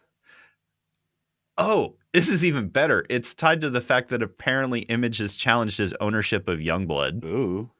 Oh, 1.59 1.97
this 2.13 2.29
is 2.29 2.45
even 2.45 2.69
better. 2.69 3.05
It's 3.09 3.35
tied 3.35 3.61
to 3.63 3.71
the 3.71 3.81
fact 3.81 4.09
that 4.11 4.23
apparently 4.23 4.81
Image 4.83 5.19
has 5.19 5.37
challenged 5.37 5.79
his 5.79 5.95
ownership 6.01 6.49
of 6.49 6.59
Youngblood. 6.59 7.25
Ooh. 7.25 7.71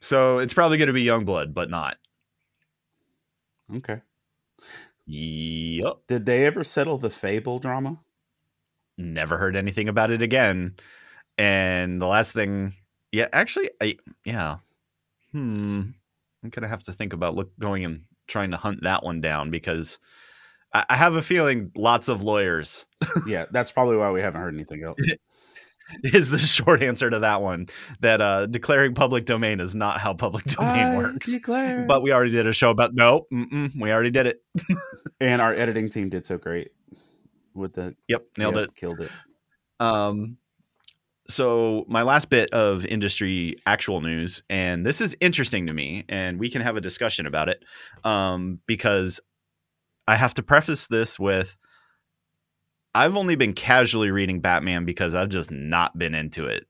So 0.00 0.38
it's 0.38 0.54
probably 0.54 0.78
going 0.78 0.88
to 0.88 0.92
be 0.92 1.04
Youngblood, 1.04 1.54
but 1.54 1.70
not. 1.70 1.98
Okay. 3.76 4.00
Yup. 5.06 6.02
Did 6.06 6.26
they 6.26 6.44
ever 6.44 6.64
settle 6.64 6.98
the 6.98 7.10
Fable 7.10 7.58
drama? 7.58 7.98
Never 8.98 9.38
heard 9.38 9.56
anything 9.56 9.88
about 9.88 10.10
it 10.10 10.22
again. 10.22 10.76
And 11.38 12.00
the 12.00 12.06
last 12.06 12.32
thing, 12.32 12.74
yeah, 13.12 13.28
actually, 13.32 13.70
I, 13.80 13.96
yeah. 14.24 14.56
Hmm. 15.32 15.82
I'm 16.42 16.50
going 16.50 16.62
to 16.62 16.68
have 16.68 16.82
to 16.84 16.92
think 16.92 17.12
about 17.12 17.34
look 17.34 17.50
going 17.58 17.84
and 17.84 18.02
trying 18.26 18.50
to 18.50 18.56
hunt 18.56 18.82
that 18.82 19.02
one 19.02 19.20
down 19.20 19.50
because 19.50 19.98
I, 20.72 20.84
I 20.90 20.96
have 20.96 21.14
a 21.14 21.22
feeling 21.22 21.72
lots 21.74 22.08
of 22.08 22.22
lawyers 22.22 22.86
yeah, 23.26 23.46
that's 23.50 23.70
probably 23.70 23.96
why 23.96 24.10
we 24.10 24.20
haven't 24.20 24.40
heard 24.40 24.54
anything 24.54 24.82
else. 24.84 24.98
is 26.04 26.30
the 26.30 26.38
short 26.38 26.82
answer 26.82 27.10
to 27.10 27.20
that 27.20 27.42
one. 27.42 27.68
That 28.00 28.20
uh, 28.20 28.46
declaring 28.46 28.94
public 28.94 29.26
domain 29.26 29.60
is 29.60 29.74
not 29.74 30.00
how 30.00 30.14
public 30.14 30.44
domain 30.44 30.96
works. 30.96 31.26
Declare. 31.26 31.86
But 31.86 32.02
we 32.02 32.12
already 32.12 32.30
did 32.30 32.46
a 32.46 32.52
show 32.52 32.70
about 32.70 32.94
no, 32.94 33.26
we 33.30 33.90
already 33.90 34.10
did 34.10 34.26
it. 34.26 34.42
and 35.20 35.40
our 35.42 35.52
editing 35.52 35.88
team 35.88 36.10
did 36.10 36.26
so 36.26 36.38
great 36.38 36.70
with 37.54 37.74
the 37.74 37.94
Yep, 38.08 38.22
nailed 38.38 38.56
yeah, 38.56 38.62
it. 38.62 38.74
killed 38.74 39.00
it. 39.00 39.10
Um, 39.80 40.36
so 41.28 41.84
my 41.88 42.02
last 42.02 42.28
bit 42.28 42.50
of 42.50 42.84
industry 42.84 43.56
actual 43.64 44.00
news, 44.00 44.42
and 44.50 44.84
this 44.84 45.00
is 45.00 45.16
interesting 45.20 45.68
to 45.68 45.72
me, 45.72 46.04
and 46.08 46.38
we 46.38 46.50
can 46.50 46.60
have 46.60 46.76
a 46.76 46.80
discussion 46.80 47.26
about 47.26 47.48
it, 47.48 47.62
um, 48.04 48.58
because 48.66 49.20
I 50.10 50.16
have 50.16 50.34
to 50.34 50.42
preface 50.42 50.88
this 50.88 51.20
with 51.20 51.56
I've 52.96 53.16
only 53.16 53.36
been 53.36 53.52
casually 53.52 54.10
reading 54.10 54.40
Batman 54.40 54.84
because 54.84 55.14
I've 55.14 55.28
just 55.28 55.52
not 55.52 55.96
been 55.96 56.16
into 56.16 56.46
it, 56.46 56.66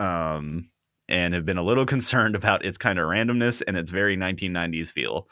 um, 0.00 0.70
and 1.08 1.34
have 1.34 1.44
been 1.44 1.56
a 1.56 1.62
little 1.62 1.86
concerned 1.94 2.34
about 2.34 2.64
its 2.64 2.76
kind 2.76 2.98
of 2.98 3.06
randomness 3.06 3.62
and 3.64 3.76
its 3.76 3.92
very 3.92 4.16
1990s 4.16 4.90
feel, 4.90 5.28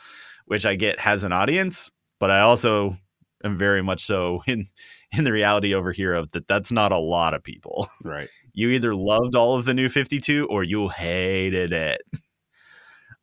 which 0.46 0.64
I 0.64 0.76
get 0.76 1.00
has 1.00 1.24
an 1.24 1.32
audience, 1.32 1.90
but 2.20 2.30
I 2.30 2.42
also 2.42 2.96
am 3.42 3.56
very 3.56 3.82
much 3.82 4.04
so 4.04 4.44
in 4.46 4.66
in 5.10 5.24
the 5.24 5.32
reality 5.32 5.74
over 5.74 5.90
here 5.90 6.14
of 6.14 6.30
that 6.30 6.46
that's 6.46 6.70
not 6.70 6.92
a 6.92 6.98
lot 6.98 7.34
of 7.34 7.42
people. 7.42 7.88
Right. 8.04 8.28
You 8.54 8.68
either 8.68 8.94
loved 8.94 9.34
all 9.34 9.54
of 9.54 9.64
the 9.64 9.72
new 9.72 9.88
52 9.88 10.46
or 10.50 10.62
you 10.62 10.88
hated 10.88 11.72
it. 11.72 12.02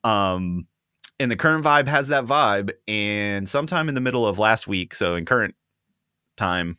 Um 0.03 0.65
and 1.19 1.29
the 1.29 1.35
current 1.35 1.63
vibe 1.63 1.87
has 1.87 2.07
that 2.07 2.25
vibe 2.25 2.71
and 2.87 3.47
sometime 3.49 3.89
in 3.89 3.95
the 3.95 4.01
middle 4.01 4.25
of 4.25 4.39
last 4.39 4.67
week, 4.67 4.93
so 4.93 5.15
in 5.15 5.25
current 5.25 5.55
time 6.37 6.77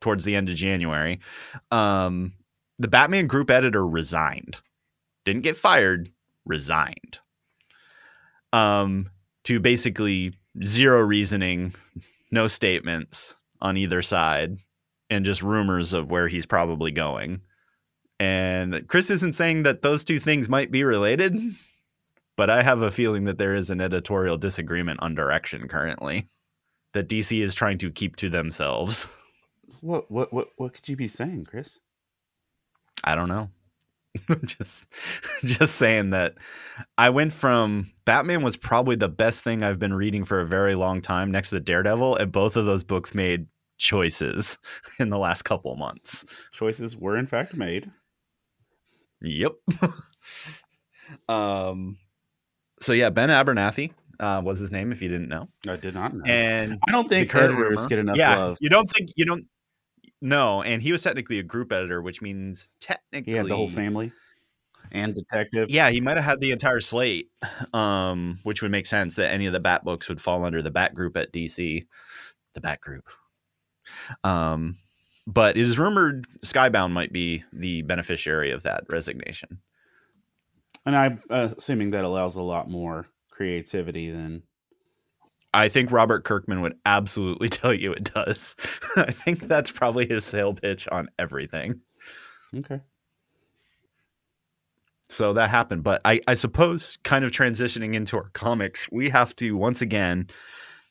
towards 0.00 0.24
the 0.24 0.36
end 0.36 0.48
of 0.48 0.56
January, 0.56 1.20
um 1.70 2.32
the 2.78 2.88
Batman 2.88 3.28
group 3.28 3.50
editor 3.50 3.86
resigned. 3.86 4.60
Didn't 5.24 5.42
get 5.42 5.56
fired, 5.56 6.10
resigned. 6.44 7.20
Um 8.52 9.10
to 9.44 9.60
basically 9.60 10.34
zero 10.64 11.00
reasoning, 11.00 11.74
no 12.30 12.46
statements 12.46 13.36
on 13.60 13.76
either 13.76 14.02
side 14.02 14.58
and 15.10 15.24
just 15.24 15.42
rumors 15.42 15.92
of 15.92 16.10
where 16.10 16.28
he's 16.28 16.46
probably 16.46 16.90
going. 16.90 17.40
And 18.18 18.86
Chris 18.88 19.10
isn't 19.10 19.34
saying 19.34 19.64
that 19.64 19.82
those 19.82 20.04
two 20.04 20.18
things 20.18 20.48
might 20.48 20.70
be 20.70 20.84
related, 20.84 21.38
but 22.36 22.50
I 22.50 22.62
have 22.62 22.82
a 22.82 22.90
feeling 22.90 23.24
that 23.24 23.38
there 23.38 23.54
is 23.54 23.70
an 23.70 23.80
editorial 23.80 24.36
disagreement 24.38 25.00
on 25.02 25.14
direction 25.14 25.68
currently 25.68 26.26
that 26.92 27.08
DC 27.08 27.40
is 27.40 27.54
trying 27.54 27.78
to 27.78 27.90
keep 27.90 28.16
to 28.16 28.28
themselves. 28.28 29.08
What 29.80 30.10
what 30.10 30.32
what 30.32 30.48
what 30.56 30.72
could 30.72 30.88
you 30.88 30.96
be 30.96 31.08
saying, 31.08 31.44
Chris? 31.44 31.78
I 33.02 33.14
don't 33.14 33.28
know. 33.28 33.50
just 34.46 34.86
just 35.44 35.74
saying 35.76 36.10
that 36.10 36.36
I 36.96 37.10
went 37.10 37.32
from 37.32 37.90
Batman 38.04 38.42
was 38.42 38.56
probably 38.56 38.96
the 38.96 39.08
best 39.08 39.44
thing 39.44 39.62
I've 39.62 39.78
been 39.78 39.92
reading 39.92 40.24
for 40.24 40.40
a 40.40 40.46
very 40.46 40.74
long 40.74 41.02
time 41.02 41.30
next 41.30 41.50
to 41.50 41.60
Daredevil 41.60 42.16
and 42.16 42.32
both 42.32 42.56
of 42.56 42.64
those 42.64 42.84
books 42.84 43.14
made 43.14 43.46
choices 43.76 44.56
in 44.98 45.10
the 45.10 45.18
last 45.18 45.42
couple 45.42 45.74
months. 45.76 46.24
Choices 46.52 46.96
were 46.96 47.18
in 47.18 47.26
fact 47.26 47.54
made. 47.54 47.90
Yep. 49.20 49.52
um 51.28 51.98
so 52.80 52.92
yeah, 52.92 53.10
Ben 53.10 53.28
Abernathy 53.28 53.92
uh, 54.20 54.40
was 54.44 54.58
his 54.58 54.70
name 54.70 54.92
if 54.92 55.02
you 55.02 55.08
didn't 55.08 55.28
know. 55.28 55.48
I 55.68 55.76
did 55.76 55.94
not 55.94 56.14
know. 56.14 56.24
And 56.26 56.78
I 56.86 56.92
don't 56.92 57.08
think 57.08 57.32
the 57.32 57.42
editors 57.42 57.86
get 57.86 57.98
enough 57.98 58.16
yeah, 58.16 58.36
love. 58.36 58.58
you 58.60 58.68
don't 58.68 58.90
think 58.90 59.10
you 59.16 59.24
don't 59.24 59.46
no, 60.24 60.62
and 60.62 60.80
he 60.80 60.90
was 60.90 61.02
technically 61.02 61.38
a 61.38 61.42
group 61.42 61.70
editor, 61.70 62.00
which 62.00 62.22
means 62.22 62.70
technically 62.80 63.32
He 63.32 63.36
had 63.36 63.46
the 63.46 63.56
whole 63.56 63.68
family 63.68 64.10
and 64.90 65.14
detective. 65.14 65.70
Yeah, 65.70 65.90
he 65.90 66.00
might 66.00 66.16
have 66.16 66.24
had 66.24 66.40
the 66.40 66.50
entire 66.50 66.80
slate, 66.80 67.28
um, 67.74 68.38
which 68.42 68.62
would 68.62 68.70
make 68.70 68.86
sense 68.86 69.16
that 69.16 69.30
any 69.30 69.44
of 69.44 69.52
the 69.52 69.60
Bat 69.60 69.84
books 69.84 70.08
would 70.08 70.22
fall 70.22 70.44
under 70.44 70.62
the 70.62 70.70
Bat 70.70 70.94
Group 70.94 71.18
at 71.18 71.30
DC, 71.30 71.84
the 72.54 72.60
Bat 72.60 72.80
Group. 72.80 73.08
Um, 74.22 74.78
but 75.26 75.58
it 75.58 75.62
is 75.62 75.78
rumored 75.78 76.26
Skybound 76.40 76.92
might 76.92 77.12
be 77.12 77.44
the 77.52 77.82
beneficiary 77.82 78.50
of 78.50 78.62
that 78.62 78.84
resignation. 78.88 79.60
And 80.86 80.96
I'm 80.96 81.22
uh, 81.30 81.48
assuming 81.56 81.92
that 81.92 82.04
allows 82.04 82.36
a 82.36 82.42
lot 82.42 82.68
more 82.68 83.06
creativity 83.30 84.10
than 84.10 84.42
I 85.54 85.68
think 85.68 85.92
Robert 85.92 86.24
Kirkman 86.24 86.60
would 86.62 86.74
absolutely 86.84 87.48
tell 87.50 87.72
you 87.72 87.92
it 87.92 88.12
does. 88.12 88.56
I 88.96 89.12
think 89.12 89.40
that's 89.40 89.70
probably 89.70 90.06
his 90.06 90.24
sale 90.24 90.52
pitch 90.52 90.88
on 90.88 91.08
everything. 91.18 91.80
okay. 92.56 92.80
So 95.08 95.34
that 95.34 95.50
happened. 95.50 95.84
But 95.84 96.00
I, 96.04 96.20
I 96.26 96.34
suppose, 96.34 96.98
kind 97.04 97.24
of 97.24 97.30
transitioning 97.30 97.94
into 97.94 98.16
our 98.16 98.30
comics, 98.32 98.88
we 98.90 99.10
have 99.10 99.36
to 99.36 99.52
once 99.52 99.80
again 99.80 100.26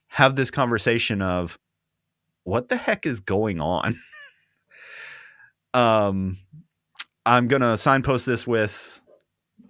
have 0.07 0.35
this 0.35 0.51
conversation 0.51 1.21
of 1.21 1.59
what 2.43 2.69
the 2.69 2.77
heck 2.77 3.05
is 3.05 3.19
going 3.19 3.59
on. 3.59 3.95
um, 5.73 6.37
I'm 7.25 7.47
gonna 7.47 7.75
signpost 7.75 8.25
this 8.25 8.45
with 8.45 9.01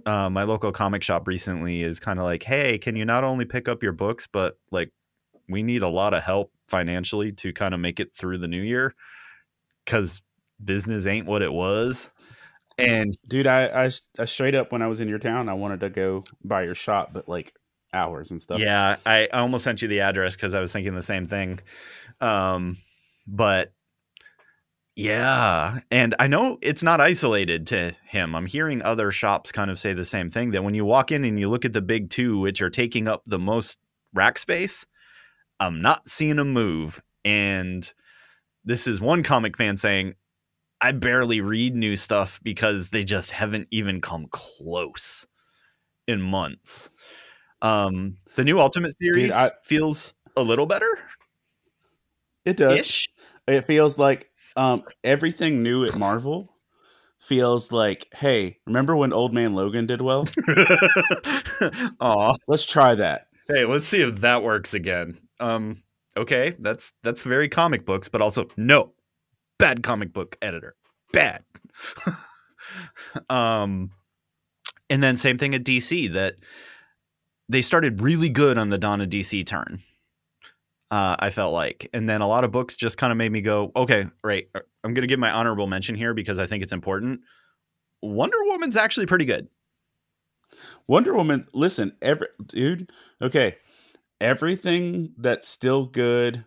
uh, 0.05 0.29
my 0.29 0.43
local 0.43 0.71
comic 0.71 1.03
shop 1.03 1.27
recently. 1.27 1.81
Is 1.81 1.99
kind 1.99 2.19
of 2.19 2.25
like, 2.25 2.43
hey, 2.43 2.77
can 2.77 2.95
you 2.95 3.05
not 3.05 3.23
only 3.23 3.45
pick 3.45 3.67
up 3.67 3.83
your 3.83 3.93
books, 3.93 4.27
but 4.31 4.57
like 4.71 4.91
we 5.49 5.63
need 5.63 5.83
a 5.83 5.87
lot 5.87 6.13
of 6.13 6.23
help 6.23 6.51
financially 6.67 7.31
to 7.33 7.53
kind 7.53 7.73
of 7.73 7.79
make 7.79 7.99
it 7.99 8.15
through 8.15 8.37
the 8.37 8.47
new 8.47 8.61
year 8.61 8.95
because 9.85 10.21
business 10.63 11.05
ain't 11.05 11.27
what 11.27 11.41
it 11.41 11.51
was. 11.51 12.11
And 12.77 13.15
Dude, 13.27 13.47
I, 13.47 13.85
I 13.85 13.91
I 14.17 14.25
straight 14.25 14.55
up 14.55 14.71
when 14.71 14.81
I 14.81 14.87
was 14.87 14.99
in 14.99 15.07
your 15.07 15.19
town, 15.19 15.49
I 15.49 15.53
wanted 15.53 15.81
to 15.81 15.89
go 15.89 16.23
by 16.43 16.63
your 16.63 16.75
shop, 16.75 17.11
but 17.13 17.29
like 17.29 17.53
hours 17.93 18.31
and 18.31 18.41
stuff. 18.41 18.59
Yeah, 18.59 18.97
I, 19.05 19.27
I 19.31 19.39
almost 19.39 19.63
sent 19.63 19.81
you 19.81 19.87
the 19.87 20.01
address 20.01 20.35
because 20.35 20.53
I 20.53 20.59
was 20.59 20.73
thinking 20.73 20.95
the 20.95 21.03
same 21.03 21.25
thing. 21.25 21.59
Um, 22.19 22.77
but 23.27 23.71
yeah, 24.95 25.79
and 25.89 26.13
I 26.19 26.27
know 26.27 26.57
it's 26.61 26.83
not 26.83 27.01
isolated 27.01 27.67
to 27.67 27.93
him. 28.05 28.35
I'm 28.35 28.45
hearing 28.45 28.81
other 28.81 29.11
shops 29.11 29.51
kind 29.51 29.71
of 29.71 29.79
say 29.79 29.93
the 29.93 30.05
same 30.05 30.29
thing 30.29 30.51
that 30.51 30.63
when 30.63 30.75
you 30.75 30.85
walk 30.85 31.11
in 31.11 31.23
and 31.25 31.39
you 31.39 31.49
look 31.49 31.65
at 31.65 31.73
the 31.73 31.81
big 31.81 32.09
two, 32.09 32.39
which 32.39 32.61
are 32.61 32.69
taking 32.69 33.07
up 33.07 33.23
the 33.25 33.39
most 33.39 33.79
rack 34.13 34.37
space, 34.37 34.85
I'm 35.59 35.81
not 35.81 36.07
seeing 36.07 36.37
a 36.39 36.43
move. 36.45 37.01
And 37.25 37.91
this 38.65 38.87
is 38.87 39.01
one 39.01 39.23
comic 39.23 39.57
fan 39.57 39.77
saying, 39.77 40.13
I 40.79 40.91
barely 40.91 41.41
read 41.41 41.75
new 41.75 41.95
stuff 41.95 42.39
because 42.43 42.89
they 42.89 43.03
just 43.03 43.31
haven't 43.31 43.69
even 43.71 44.01
come 44.01 44.27
close 44.29 45.25
in 46.07 46.21
months. 46.21 46.91
Um, 47.61 48.17
the 48.35 48.43
new 48.43 48.59
Ultimate 48.59 48.97
series 48.97 49.33
I- 49.33 49.51
feels 49.63 50.13
a 50.35 50.43
little 50.43 50.65
better 50.65 50.89
It 52.45 52.57
does. 52.57 52.79
ish. 52.79 53.09
It 53.47 53.65
feels 53.65 53.97
like 53.97 54.29
um, 54.55 54.83
everything 55.03 55.63
new 55.63 55.85
at 55.85 55.95
Marvel 55.95 56.53
feels 57.19 57.71
like, 57.71 58.07
hey, 58.13 58.57
remember 58.65 58.95
when 58.95 59.13
Old 59.13 59.33
Man 59.33 59.53
Logan 59.53 59.85
did 59.85 60.01
well? 60.01 60.27
Aw. 61.99 62.33
Let's 62.47 62.65
try 62.65 62.95
that. 62.95 63.27
Hey, 63.47 63.65
let's 63.65 63.87
see 63.87 64.01
if 64.01 64.21
that 64.21 64.43
works 64.43 64.73
again. 64.73 65.19
Um, 65.39 65.83
okay, 66.15 66.55
that's 66.59 66.93
that's 67.03 67.23
very 67.23 67.49
comic 67.49 67.85
books, 67.85 68.09
but 68.09 68.21
also 68.21 68.47
no. 68.57 68.93
Bad 69.59 69.83
comic 69.83 70.13
book 70.13 70.37
editor. 70.41 70.75
Bad. 71.11 71.43
um 73.29 73.91
and 74.89 75.03
then 75.03 75.17
same 75.17 75.37
thing 75.37 75.55
at 75.55 75.63
DC 75.63 76.13
that 76.13 76.35
they 77.49 77.61
started 77.61 78.01
really 78.01 78.29
good 78.29 78.57
on 78.57 78.69
the 78.69 78.77
Dawn 78.77 79.01
of 79.01 79.09
DC 79.09 79.45
turn. 79.45 79.81
Uh, 80.93 81.15
I 81.17 81.31
felt 81.31 81.53
like, 81.53 81.89
and 81.91 82.07
then 82.07 82.21
a 82.21 82.27
lot 82.27 82.43
of 82.43 82.51
books 82.51 82.75
just 82.75 82.99
kind 82.99 83.09
of 83.09 83.17
made 83.17 83.31
me 83.31 83.41
go, 83.41 83.71
okay, 83.75 84.05
right. 84.23 84.47
I'm 84.83 84.93
going 84.93 85.01
to 85.01 85.07
give 85.07 85.17
my 85.17 85.31
honorable 85.31 85.65
mention 85.65 85.95
here 85.95 86.13
because 86.13 86.37
I 86.37 86.45
think 86.45 86.61
it's 86.61 86.71
important. 86.71 87.21
Wonder 88.03 88.37
Woman's 88.43 88.77
actually 88.77 89.07
pretty 89.07 89.25
good. 89.25 89.47
Wonder 90.85 91.15
Woman, 91.15 91.47
listen, 91.51 91.93
every 91.99 92.27
dude, 92.45 92.91
okay. 93.19 93.55
Everything 94.21 95.13
that's 95.17 95.47
still 95.47 95.87
good 95.87 96.45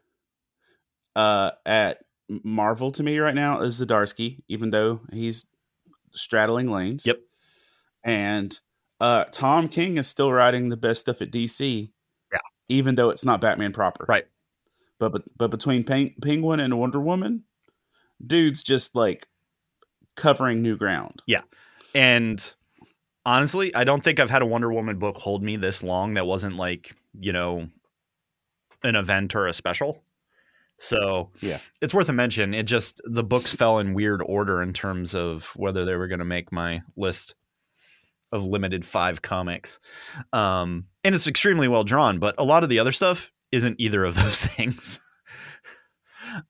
uh 1.16 1.50
at 1.64 2.04
Marvel 2.28 2.92
to 2.92 3.02
me 3.02 3.18
right 3.18 3.34
now 3.34 3.62
is 3.62 3.80
Zdarsky, 3.80 4.44
even 4.46 4.70
though 4.70 5.00
he's 5.12 5.44
straddling 6.14 6.70
lanes. 6.70 7.04
Yep. 7.04 7.18
And 8.04 8.56
uh 9.00 9.24
Tom 9.32 9.68
King 9.68 9.98
is 9.98 10.06
still 10.06 10.32
writing 10.32 10.68
the 10.68 10.76
best 10.76 11.00
stuff 11.00 11.20
at 11.20 11.32
DC. 11.32 11.90
Yeah. 12.32 12.38
Even 12.68 12.94
though 12.94 13.10
it's 13.10 13.24
not 13.24 13.40
Batman 13.40 13.72
proper. 13.72 14.06
Right. 14.08 14.26
But 14.98 15.12
but, 15.12 15.22
but 15.36 15.50
between 15.50 15.84
Pen- 15.84 16.14
Penguin 16.22 16.60
and 16.60 16.78
Wonder 16.78 17.00
Woman, 17.00 17.44
dude's 18.24 18.62
just 18.62 18.94
like 18.94 19.26
covering 20.16 20.62
new 20.62 20.76
ground. 20.76 21.22
Yeah. 21.26 21.42
And 21.94 22.54
honestly, 23.24 23.74
I 23.74 23.84
don't 23.84 24.02
think 24.02 24.20
I've 24.20 24.30
had 24.30 24.42
a 24.42 24.46
Wonder 24.46 24.72
Woman 24.72 24.98
book 24.98 25.16
hold 25.16 25.42
me 25.42 25.56
this 25.56 25.82
long 25.82 26.14
that 26.14 26.26
wasn't 26.26 26.56
like, 26.56 26.94
you 27.18 27.32
know, 27.32 27.68
an 28.82 28.96
event 28.96 29.34
or 29.34 29.46
a 29.46 29.52
special. 29.52 30.02
So 30.78 31.30
Yeah. 31.40 31.58
it's 31.80 31.94
worth 31.94 32.08
a 32.08 32.12
mention. 32.12 32.52
It 32.54 32.64
just 32.64 33.00
the 33.04 33.24
books 33.24 33.52
fell 33.52 33.78
in 33.78 33.94
weird 33.94 34.22
order 34.24 34.62
in 34.62 34.72
terms 34.72 35.14
of 35.14 35.52
whether 35.56 35.84
they 35.84 35.96
were 35.96 36.08
going 36.08 36.18
to 36.18 36.24
make 36.24 36.52
my 36.52 36.82
list 36.96 37.34
of 38.32 38.44
limited 38.44 38.84
five 38.84 39.22
comics. 39.22 39.78
Um, 40.32 40.86
and 41.04 41.14
it's 41.14 41.26
extremely 41.26 41.68
well 41.68 41.84
drawn, 41.84 42.18
but 42.18 42.34
a 42.38 42.44
lot 42.44 42.62
of 42.62 42.68
the 42.68 42.78
other 42.78 42.92
stuff 42.92 43.32
isn't 43.56 43.80
either 43.80 44.04
of 44.04 44.14
those 44.14 44.44
things. 44.46 45.00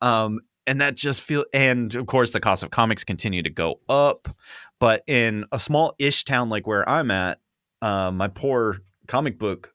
um, 0.02 0.40
and 0.66 0.80
that 0.80 0.96
just 0.96 1.22
feel 1.22 1.44
and 1.54 1.94
of 1.94 2.06
course 2.06 2.32
the 2.32 2.40
cost 2.40 2.62
of 2.62 2.70
comics 2.70 3.04
continue 3.04 3.42
to 3.42 3.50
go 3.50 3.80
up. 3.88 4.28
But 4.78 5.02
in 5.06 5.46
a 5.52 5.58
small 5.58 5.94
ish 5.98 6.24
town 6.24 6.50
like 6.50 6.66
where 6.66 6.86
i'm 6.88 7.10
at 7.10 7.38
uh, 7.80 8.10
my 8.10 8.28
poor 8.28 8.78
comic 9.06 9.38
book 9.38 9.72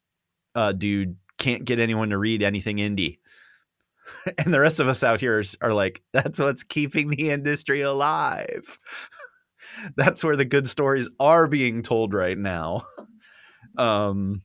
uh, 0.54 0.74
dude 0.74 1.16
can't 1.38 1.66
get 1.66 1.80
anyone 1.80 2.10
to 2.10 2.18
read 2.18 2.44
anything 2.44 2.78
indie. 2.78 3.18
And 4.38 4.54
the 4.54 4.60
rest 4.60 4.82
of 4.82 4.90
us 4.90 5.04
out 5.04 5.22
here 5.22 5.42
are 5.62 5.74
like 5.74 6.02
that's 6.12 6.38
what's 6.38 6.64
keeping 6.64 7.10
the 7.10 7.30
industry 7.30 7.82
alive. 7.82 8.78
That's 9.96 10.22
where 10.22 10.36
the 10.36 10.44
good 10.44 10.68
stories 10.68 11.08
are 11.18 11.48
being 11.48 11.82
told 11.82 12.14
right 12.14 12.38
now. 12.38 12.84
Um 13.78 14.42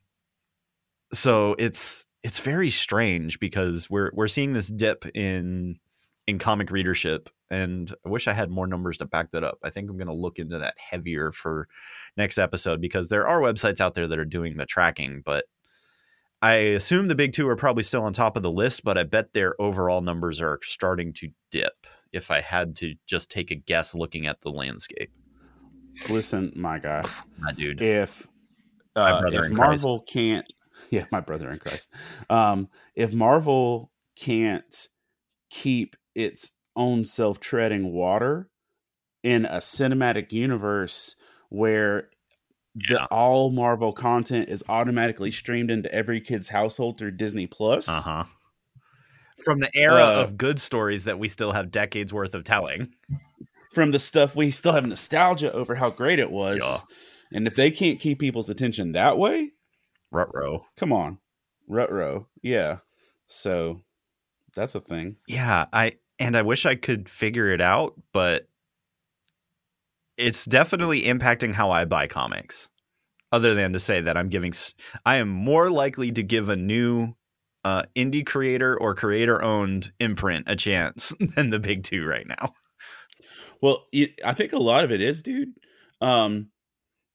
so 1.12 1.56
it's 1.58 2.05
it's 2.26 2.40
very 2.40 2.70
strange 2.70 3.38
because 3.38 3.88
we're 3.88 4.10
we're 4.12 4.26
seeing 4.26 4.52
this 4.52 4.66
dip 4.66 5.06
in 5.14 5.78
in 6.26 6.40
comic 6.40 6.72
readership 6.72 7.30
and 7.50 7.94
I 8.04 8.08
wish 8.08 8.26
I 8.26 8.32
had 8.32 8.50
more 8.50 8.66
numbers 8.66 8.98
to 8.98 9.06
back 9.06 9.30
that 9.30 9.44
up. 9.44 9.58
I 9.62 9.70
think 9.70 9.88
I'm 9.88 9.96
going 9.96 10.08
to 10.08 10.12
look 10.12 10.40
into 10.40 10.58
that 10.58 10.74
heavier 10.76 11.30
for 11.30 11.68
next 12.16 12.36
episode 12.36 12.80
because 12.80 13.06
there 13.06 13.28
are 13.28 13.40
websites 13.40 13.80
out 13.80 13.94
there 13.94 14.08
that 14.08 14.18
are 14.18 14.24
doing 14.24 14.56
the 14.56 14.66
tracking, 14.66 15.22
but 15.24 15.44
I 16.42 16.54
assume 16.54 17.06
the 17.06 17.14
big 17.14 17.32
2 17.32 17.46
are 17.46 17.54
probably 17.54 17.84
still 17.84 18.02
on 18.02 18.12
top 18.12 18.36
of 18.36 18.42
the 18.42 18.50
list, 18.50 18.82
but 18.82 18.98
I 18.98 19.04
bet 19.04 19.32
their 19.32 19.54
overall 19.62 20.00
numbers 20.00 20.40
are 20.40 20.58
starting 20.64 21.12
to 21.14 21.28
dip 21.52 21.86
if 22.12 22.32
I 22.32 22.40
had 22.40 22.74
to 22.78 22.96
just 23.06 23.30
take 23.30 23.52
a 23.52 23.54
guess 23.54 23.94
looking 23.94 24.26
at 24.26 24.40
the 24.40 24.50
landscape. 24.50 25.12
Listen, 26.08 26.52
my 26.56 26.80
guy. 26.80 27.04
My 27.38 27.52
dude. 27.52 27.80
if 27.80 28.26
uh, 28.96 29.22
if 29.26 29.38
Christ. 29.38 29.52
Marvel 29.52 30.00
can't, 30.00 30.52
yeah, 30.90 31.06
my 31.10 31.20
brother 31.20 31.50
in 31.50 31.58
Christ. 31.58 31.90
Um, 32.30 32.68
if 32.94 33.12
Marvel 33.12 33.92
can't 34.16 34.88
keep 35.50 35.96
its 36.14 36.52
own 36.74 37.04
self 37.04 37.40
treading 37.40 37.92
water 37.92 38.48
in 39.22 39.44
a 39.44 39.58
cinematic 39.58 40.32
universe 40.32 41.16
where 41.48 42.08
the 42.88 43.04
all 43.06 43.50
Marvel 43.50 43.92
content 43.92 44.48
is 44.48 44.62
automatically 44.68 45.30
streamed 45.30 45.70
into 45.70 45.90
every 45.92 46.20
kid's 46.20 46.48
household 46.48 46.98
through 46.98 47.12
Disney 47.12 47.46
Plus. 47.46 47.88
Uh 47.88 48.00
huh. 48.00 48.24
From 49.44 49.60
the 49.60 49.70
era 49.74 50.02
Uh, 50.04 50.22
of 50.22 50.36
good 50.36 50.60
stories 50.60 51.04
that 51.04 51.18
we 51.18 51.28
still 51.28 51.52
have 51.52 51.70
decades 51.70 52.12
worth 52.12 52.34
of 52.34 52.44
telling. 52.44 52.94
From 53.72 53.92
the 53.92 53.98
stuff 53.98 54.34
we 54.34 54.50
still 54.50 54.72
have 54.72 54.86
nostalgia 54.86 55.52
over 55.52 55.74
how 55.74 55.90
great 55.90 56.18
it 56.18 56.30
was. 56.30 56.60
Yeah. 56.62 56.78
And 57.32 57.46
if 57.46 57.54
they 57.54 57.70
can't 57.70 57.98
keep 58.00 58.18
people's 58.18 58.48
attention 58.48 58.92
that 58.92 59.18
way, 59.18 59.52
Rutro. 60.16 60.66
come 60.76 60.92
on. 60.92 61.18
Rutro. 61.68 62.28
Yeah. 62.42 62.78
So 63.26 63.82
that's 64.54 64.74
a 64.74 64.80
thing. 64.80 65.16
Yeah, 65.28 65.66
I 65.72 65.94
and 66.18 66.36
I 66.36 66.42
wish 66.42 66.66
I 66.66 66.74
could 66.74 67.08
figure 67.08 67.50
it 67.50 67.60
out, 67.60 67.94
but 68.12 68.48
it's 70.16 70.44
definitely 70.44 71.02
impacting 71.02 71.52
how 71.52 71.70
I 71.70 71.84
buy 71.84 72.06
comics. 72.06 72.70
Other 73.32 73.54
than 73.54 73.72
to 73.72 73.80
say 73.80 74.00
that 74.00 74.16
I'm 74.16 74.28
giving, 74.28 74.52
I 75.04 75.16
am 75.16 75.28
more 75.28 75.68
likely 75.68 76.12
to 76.12 76.22
give 76.22 76.48
a 76.48 76.56
new 76.56 77.14
uh, 77.64 77.82
indie 77.96 78.24
creator 78.24 78.78
or 78.78 78.94
creator 78.94 79.42
owned 79.42 79.92
imprint 79.98 80.44
a 80.48 80.54
chance 80.54 81.12
than 81.34 81.50
the 81.50 81.58
big 81.58 81.82
two 81.82 82.06
right 82.06 82.26
now. 82.26 82.50
Well, 83.60 83.84
I 84.24 84.32
think 84.34 84.52
a 84.52 84.58
lot 84.58 84.84
of 84.84 84.92
it 84.92 85.00
is, 85.00 85.22
dude. 85.22 85.52
Um, 86.00 86.50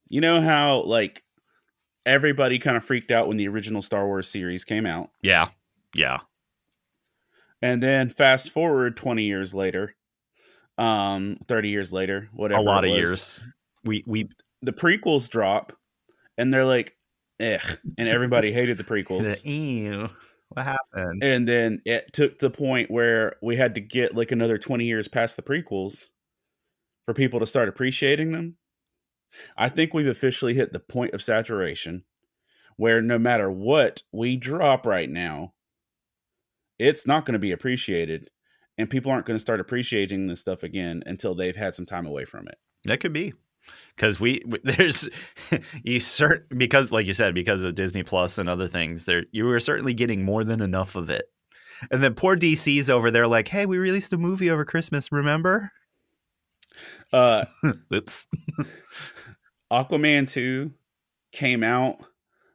you 0.10 0.20
know 0.20 0.42
how 0.42 0.82
like 0.82 1.24
everybody 2.06 2.60
kind 2.60 2.78
of 2.78 2.86
freaked 2.86 3.12
out 3.12 3.28
when 3.28 3.38
the 3.38 3.48
original 3.48 3.82
Star 3.82 4.06
Wars 4.06 4.28
series 4.28 4.64
came 4.64 4.86
out, 4.86 5.10
Yeah, 5.22 5.50
yeah, 5.96 6.20
and 7.62 7.82
then 7.82 8.10
fast 8.10 8.52
forward 8.52 8.98
twenty 8.98 9.24
years 9.24 9.54
later, 9.54 9.96
um, 10.78 11.38
thirty 11.48 11.70
years 11.70 11.92
later, 11.94 12.30
whatever, 12.34 12.62
a 12.62 12.64
lot 12.64 12.84
it 12.84 12.92
of 12.92 12.98
years. 12.98 13.40
We 13.84 14.04
we 14.06 14.30
The 14.62 14.74
prequels 14.74 15.30
drop, 15.30 15.74
and 16.38 16.54
they're 16.54 16.66
like, 16.66 16.96
"Eh," 17.40 17.60
and 17.98 18.08
everybody 18.08 18.52
hated 18.54 18.78
the 18.78 18.84
prequels. 18.84 19.44
ew, 19.44 20.10
what 20.50 20.66
happened? 20.66 21.24
And 21.24 21.48
then 21.48 21.82
it 21.86 22.12
took 22.14 22.40
the 22.40 22.50
point 22.50 22.92
where 22.92 23.36
we 23.42 23.56
had 23.56 23.76
to 23.76 23.82
get 23.82 24.16
like 24.16 24.32
another 24.32 24.58
20 24.58 24.86
years 24.86 25.08
past 25.08 25.36
the 25.38 25.42
prequels 25.42 26.10
for 27.06 27.14
people 27.14 27.40
to 27.40 27.46
start 27.46 27.70
appreciating 27.70 28.32
them. 28.32 28.58
I 29.58 29.70
think 29.70 29.94
we've 29.94 30.08
officially 30.08 30.54
hit 30.54 30.74
the 30.74 30.80
point 30.80 31.14
of 31.14 31.24
saturation 31.24 32.04
where 32.78 33.02
no 33.02 33.20
matter 33.20 33.50
what 33.52 34.04
we 34.12 34.36
drop 34.36 34.86
right 34.86 35.10
now, 35.10 35.54
it's 36.80 37.06
not 37.06 37.26
going 37.26 37.34
to 37.34 37.40
be 37.40 37.52
appreciated. 37.52 38.30
And 38.78 38.90
people 38.90 39.12
aren't 39.12 39.26
going 39.26 39.36
to 39.36 39.42
start 39.42 39.60
appreciating 39.60 40.28
this 40.28 40.40
stuff 40.40 40.64
again 40.64 41.04
until 41.06 41.36
they've 41.36 41.56
had 41.56 41.76
some 41.76 41.86
time 41.86 42.08
away 42.08 42.26
from 42.26 42.48
it. 42.48 42.58
That 42.86 43.00
could 43.00 43.14
be 43.14 43.34
because 43.96 44.20
we 44.20 44.42
there's 44.64 45.08
you 45.84 46.00
cert 46.00 46.46
because 46.58 46.92
like 46.92 47.06
you 47.06 47.14
said 47.14 47.36
because 47.36 47.62
of 47.62 47.76
Disney 47.76 48.02
Plus 48.02 48.40
and 48.40 48.50
other 48.50 48.66
things 48.66 49.06
there 49.06 49.26
you 49.32 49.46
were 49.46 49.60
certainly 49.60 49.94
getting 49.94 50.26
more 50.26 50.44
than 50.44 50.62
enough 50.62 50.96
of 50.96 51.12
it. 51.12 51.26
And 51.92 52.02
then 52.02 52.14
poor 52.14 52.36
DC's 52.36 52.90
over 52.90 53.10
there 53.10 53.28
like, 53.28 53.48
hey, 53.48 53.66
we 53.66 53.78
released 53.78 54.14
a 54.14 54.18
movie 54.18 54.52
over 54.52 54.66
Christmas, 54.66 55.12
remember? 55.12 55.72
Uh, 57.12 57.46
Oops. 57.94 58.28
Aquaman 59.72 60.30
2 60.30 60.72
came 61.32 61.64
out 61.64 61.98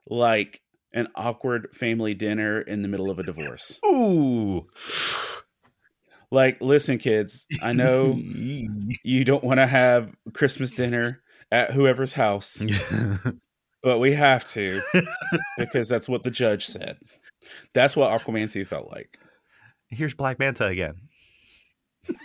like 0.09 0.61
an 0.93 1.09
awkward 1.15 1.75
family 1.75 2.15
dinner 2.15 2.61
in 2.61 2.83
the 2.83 2.89
middle 2.89 3.11
of 3.11 3.19
a 3.19 3.23
divorce. 3.23 3.79
Ooh. 3.87 4.65
Like, 6.31 6.61
listen, 6.61 6.99
kids, 6.99 7.47
I 7.63 7.73
know 7.73 8.15
you 9.05 9.25
don't 9.25 9.45
want 9.45 9.61
to 9.61 9.67
have 9.67 10.13
Christmas 10.33 10.73
dinner 10.73 11.23
at 11.53 11.71
whoever's 11.71 12.13
house, 12.13 12.63
but 13.83 14.01
we 14.01 14.13
have 14.15 14.45
to 14.47 14.83
because 15.57 15.89
that's 15.89 16.09
what 16.09 16.25
the 16.25 16.31
judge 16.31 16.67
said. 16.67 16.99
That's 17.75 17.95
what 17.95 18.11
Aquaman 18.11 18.51
2 18.51 18.65
felt 18.65 18.91
like. 18.91 19.19
Here's 19.89 20.15
Black 20.15 20.41
Manta 20.41 20.67
again. 20.67 20.97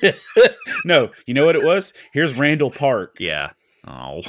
no, 0.86 1.12
you 1.26 1.34
know 1.34 1.46
what 1.46 1.56
it 1.56 1.64
was? 1.64 1.94
Here's 2.14 2.38
Randall 2.38 2.72
Park. 2.72 3.18
Yeah. 3.20 3.52
Oh. 3.88 4.20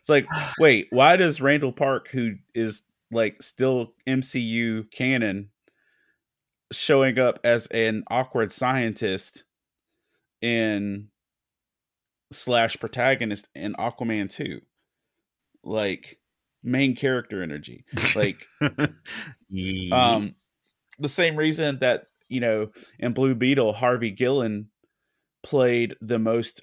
It's 0.00 0.08
like, 0.08 0.26
wait, 0.58 0.88
why 0.90 1.16
does 1.16 1.40
Randall 1.40 1.72
Park, 1.72 2.08
who 2.08 2.36
is 2.54 2.82
like 3.10 3.42
still 3.42 3.92
MCU 4.06 4.90
canon, 4.90 5.50
showing 6.72 7.18
up 7.18 7.40
as 7.44 7.66
an 7.68 8.04
awkward 8.08 8.52
scientist 8.52 9.44
in 10.40 11.08
slash 12.32 12.78
protagonist 12.78 13.48
in 13.54 13.74
Aquaman 13.74 14.30
2? 14.30 14.60
Like 15.64 16.18
main 16.62 16.96
character 16.96 17.42
energy. 17.42 17.84
Like 18.14 18.36
um 19.92 20.34
the 20.98 21.08
same 21.08 21.36
reason 21.36 21.78
that, 21.80 22.06
you 22.28 22.40
know, 22.40 22.68
in 22.98 23.12
Blue 23.12 23.34
Beetle, 23.34 23.74
Harvey 23.74 24.10
Gillen 24.10 24.68
played 25.42 25.94
the 26.00 26.18
most 26.18 26.62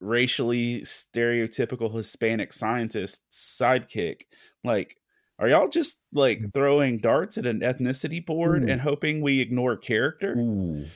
racially 0.00 0.80
stereotypical 0.82 1.94
Hispanic 1.94 2.52
scientist 2.52 3.20
sidekick. 3.30 4.22
Like, 4.64 4.96
are 5.38 5.48
y'all 5.48 5.68
just 5.68 5.98
like 6.12 6.40
mm. 6.40 6.52
throwing 6.52 6.98
darts 6.98 7.38
at 7.38 7.46
an 7.46 7.60
ethnicity 7.60 8.24
board 8.24 8.64
Ooh. 8.64 8.72
and 8.72 8.80
hoping 8.80 9.20
we 9.22 9.40
ignore 9.40 9.76
character? 9.76 10.36
Ooh. 10.36 10.86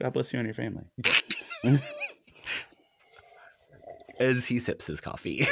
God 0.00 0.12
bless 0.12 0.32
you 0.32 0.38
and 0.38 0.46
your 0.46 0.54
family. 0.54 0.84
as 4.18 4.46
he 4.46 4.58
sips 4.58 4.86
his 4.86 5.00
coffee. 5.00 5.46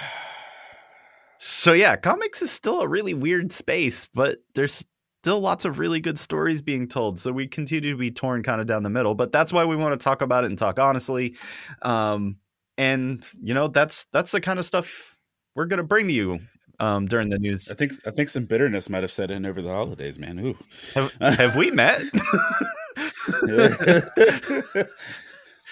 so 1.38 1.72
yeah, 1.72 1.96
comics 1.96 2.42
is 2.42 2.50
still 2.50 2.80
a 2.80 2.88
really 2.88 3.14
weird 3.14 3.52
space, 3.52 4.08
but 4.14 4.38
there's 4.54 4.84
still 5.22 5.40
lots 5.40 5.66
of 5.66 5.78
really 5.78 6.00
good 6.00 6.18
stories 6.18 6.62
being 6.62 6.88
told. 6.88 7.20
So 7.20 7.30
we 7.30 7.46
continue 7.46 7.90
to 7.90 7.96
be 7.96 8.10
torn 8.10 8.42
kind 8.42 8.60
of 8.60 8.66
down 8.66 8.82
the 8.82 8.90
middle, 8.90 9.14
but 9.14 9.32
that's 9.32 9.52
why 9.52 9.66
we 9.66 9.76
want 9.76 9.92
to 9.92 10.02
talk 10.02 10.22
about 10.22 10.44
it 10.44 10.46
and 10.46 10.58
talk 10.58 10.78
honestly. 10.78 11.36
Um, 11.82 12.36
and 12.78 13.22
you 13.42 13.52
know, 13.52 13.68
that's 13.68 14.06
that's 14.12 14.32
the 14.32 14.40
kind 14.40 14.58
of 14.58 14.64
stuff 14.64 15.16
we're 15.54 15.66
gonna 15.66 15.82
bring 15.82 16.06
to 16.06 16.12
you 16.12 16.40
um, 16.78 17.06
during 17.06 17.28
the 17.28 17.38
news. 17.38 17.70
I 17.70 17.74
think 17.74 17.92
I 18.06 18.10
think 18.10 18.30
some 18.30 18.46
bitterness 18.46 18.88
might 18.88 19.02
have 19.02 19.12
set 19.12 19.30
in 19.30 19.44
over 19.44 19.60
the 19.60 19.68
holidays, 19.68 20.18
man. 20.18 20.38
Ooh. 20.38 20.56
Have, 20.94 21.12
have 21.20 21.56
we 21.56 21.70
met? 21.70 22.00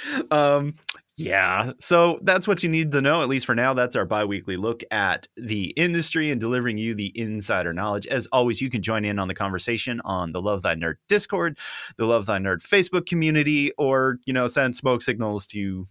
um 0.30 0.74
yeah 1.18 1.72
so 1.80 2.18
that's 2.22 2.46
what 2.46 2.62
you 2.62 2.68
need 2.68 2.92
to 2.92 3.02
know 3.02 3.22
at 3.22 3.28
least 3.28 3.44
for 3.44 3.54
now 3.54 3.74
that's 3.74 3.96
our 3.96 4.04
bi-weekly 4.04 4.56
look 4.56 4.82
at 4.90 5.26
the 5.36 5.66
industry 5.70 6.30
and 6.30 6.40
delivering 6.40 6.78
you 6.78 6.94
the 6.94 7.12
insider 7.18 7.72
knowledge 7.72 8.06
as 8.06 8.26
always 8.28 8.60
you 8.60 8.70
can 8.70 8.80
join 8.82 9.04
in 9.04 9.18
on 9.18 9.26
the 9.26 9.34
conversation 9.34 10.00
on 10.04 10.32
the 10.32 10.40
love 10.40 10.62
thy 10.62 10.74
nerd 10.74 10.94
discord 11.08 11.58
the 11.96 12.06
love 12.06 12.26
thy 12.26 12.38
nerd 12.38 12.62
facebook 12.62 13.04
community 13.04 13.72
or 13.78 14.18
you 14.26 14.32
know 14.32 14.46
send 14.46 14.76
smoke 14.76 15.02
signals 15.02 15.46
to 15.46 15.88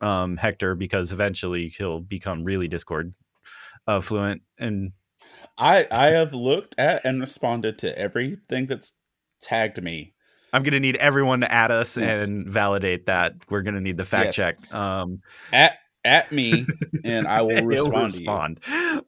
um 0.00 0.36
hector 0.38 0.74
because 0.74 1.12
eventually 1.12 1.68
he'll 1.68 2.00
become 2.00 2.42
really 2.42 2.66
discord 2.66 3.12
uh, 3.86 4.00
fluent 4.00 4.42
and 4.58 4.92
I 5.58 5.86
I 5.90 6.06
have 6.06 6.32
looked 6.32 6.74
at 6.78 7.04
and 7.04 7.20
responded 7.20 7.78
to 7.80 7.98
everything 7.98 8.66
that's 8.66 8.94
tagged 9.40 9.82
me. 9.82 10.14
I'm 10.52 10.62
gonna 10.62 10.80
need 10.80 10.96
everyone 10.96 11.40
to 11.40 11.50
add 11.52 11.70
us 11.70 11.96
Yes. 11.96 12.26
and 12.28 12.46
validate 12.48 13.06
that 13.06 13.34
we're 13.48 13.62
gonna 13.62 13.80
need 13.80 13.96
the 13.96 14.04
fact 14.04 14.36
Yes. 14.36 14.56
check 14.58 14.74
um 14.74 15.20
At 15.52 15.78
at 16.04 16.32
me 16.32 16.64
and 17.04 17.26
I 17.26 17.42
will 17.42 17.64
respond, 17.66 18.12
to 18.14 18.20
respond. 18.20 18.60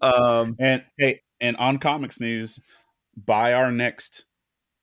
Um, 0.03 0.57
And 0.59 0.85
hey, 0.99 1.21
and 1.41 1.57
on 1.57 1.79
comics 1.79 2.21
news, 2.21 2.59
by 3.17 3.55
our 3.55 3.73
next 3.73 4.27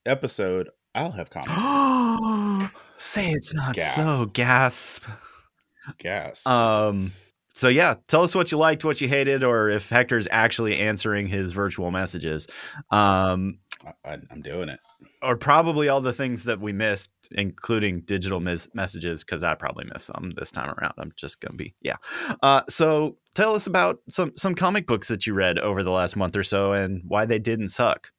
episode, 0.07 0.69
I'll 0.95 1.11
have 1.11 1.29
comics. 1.29 2.73
say 2.97 3.29
it's 3.29 3.53
not 3.53 3.75
Gasp. 3.75 3.95
so. 3.95 4.25
Gasp. 4.25 5.05
Gas. 5.99 6.45
Um. 6.47 7.13
So 7.59 7.67
yeah, 7.67 7.95
tell 8.07 8.23
us 8.23 8.33
what 8.33 8.53
you 8.53 8.57
liked, 8.57 8.85
what 8.85 9.01
you 9.01 9.09
hated, 9.09 9.43
or 9.43 9.69
if 9.69 9.89
Hector's 9.89 10.29
actually 10.31 10.77
answering 10.77 11.27
his 11.27 11.51
virtual 11.51 11.91
messages. 11.91 12.47
Um. 12.89 13.59
I, 14.05 14.17
I'm 14.31 14.41
doing 14.41 14.69
it. 14.69 14.79
Or 15.21 15.35
probably 15.35 15.89
all 15.89 15.99
the 15.99 16.13
things 16.13 16.45
that 16.45 16.61
we 16.61 16.71
missed, 16.71 17.09
including 17.31 18.01
digital 18.01 18.39
mis- 18.39 18.69
messages, 18.73 19.25
because 19.25 19.43
I 19.43 19.55
probably 19.55 19.85
missed 19.85 20.05
some 20.05 20.31
this 20.37 20.51
time 20.51 20.73
around. 20.77 20.93
I'm 20.97 21.11
just 21.17 21.41
gonna 21.41 21.55
be 21.55 21.75
yeah. 21.81 21.95
Uh, 22.41 22.61
so 22.69 23.17
tell 23.35 23.55
us 23.55 23.67
about 23.67 23.99
some 24.09 24.31
some 24.37 24.55
comic 24.55 24.87
books 24.87 25.09
that 25.09 25.27
you 25.27 25.33
read 25.33 25.59
over 25.59 25.83
the 25.83 25.91
last 25.91 26.15
month 26.15 26.37
or 26.37 26.43
so, 26.43 26.71
and 26.71 27.01
why 27.05 27.25
they 27.25 27.39
didn't 27.39 27.69
suck. 27.69 28.09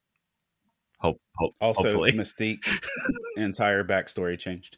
Hope, 0.98 1.20
hope 1.36 1.54
Also, 1.62 1.82
hopefully. 1.84 2.12
Mystique's 2.12 2.78
entire 3.38 3.84
backstory 3.84 4.38
changed. 4.38 4.76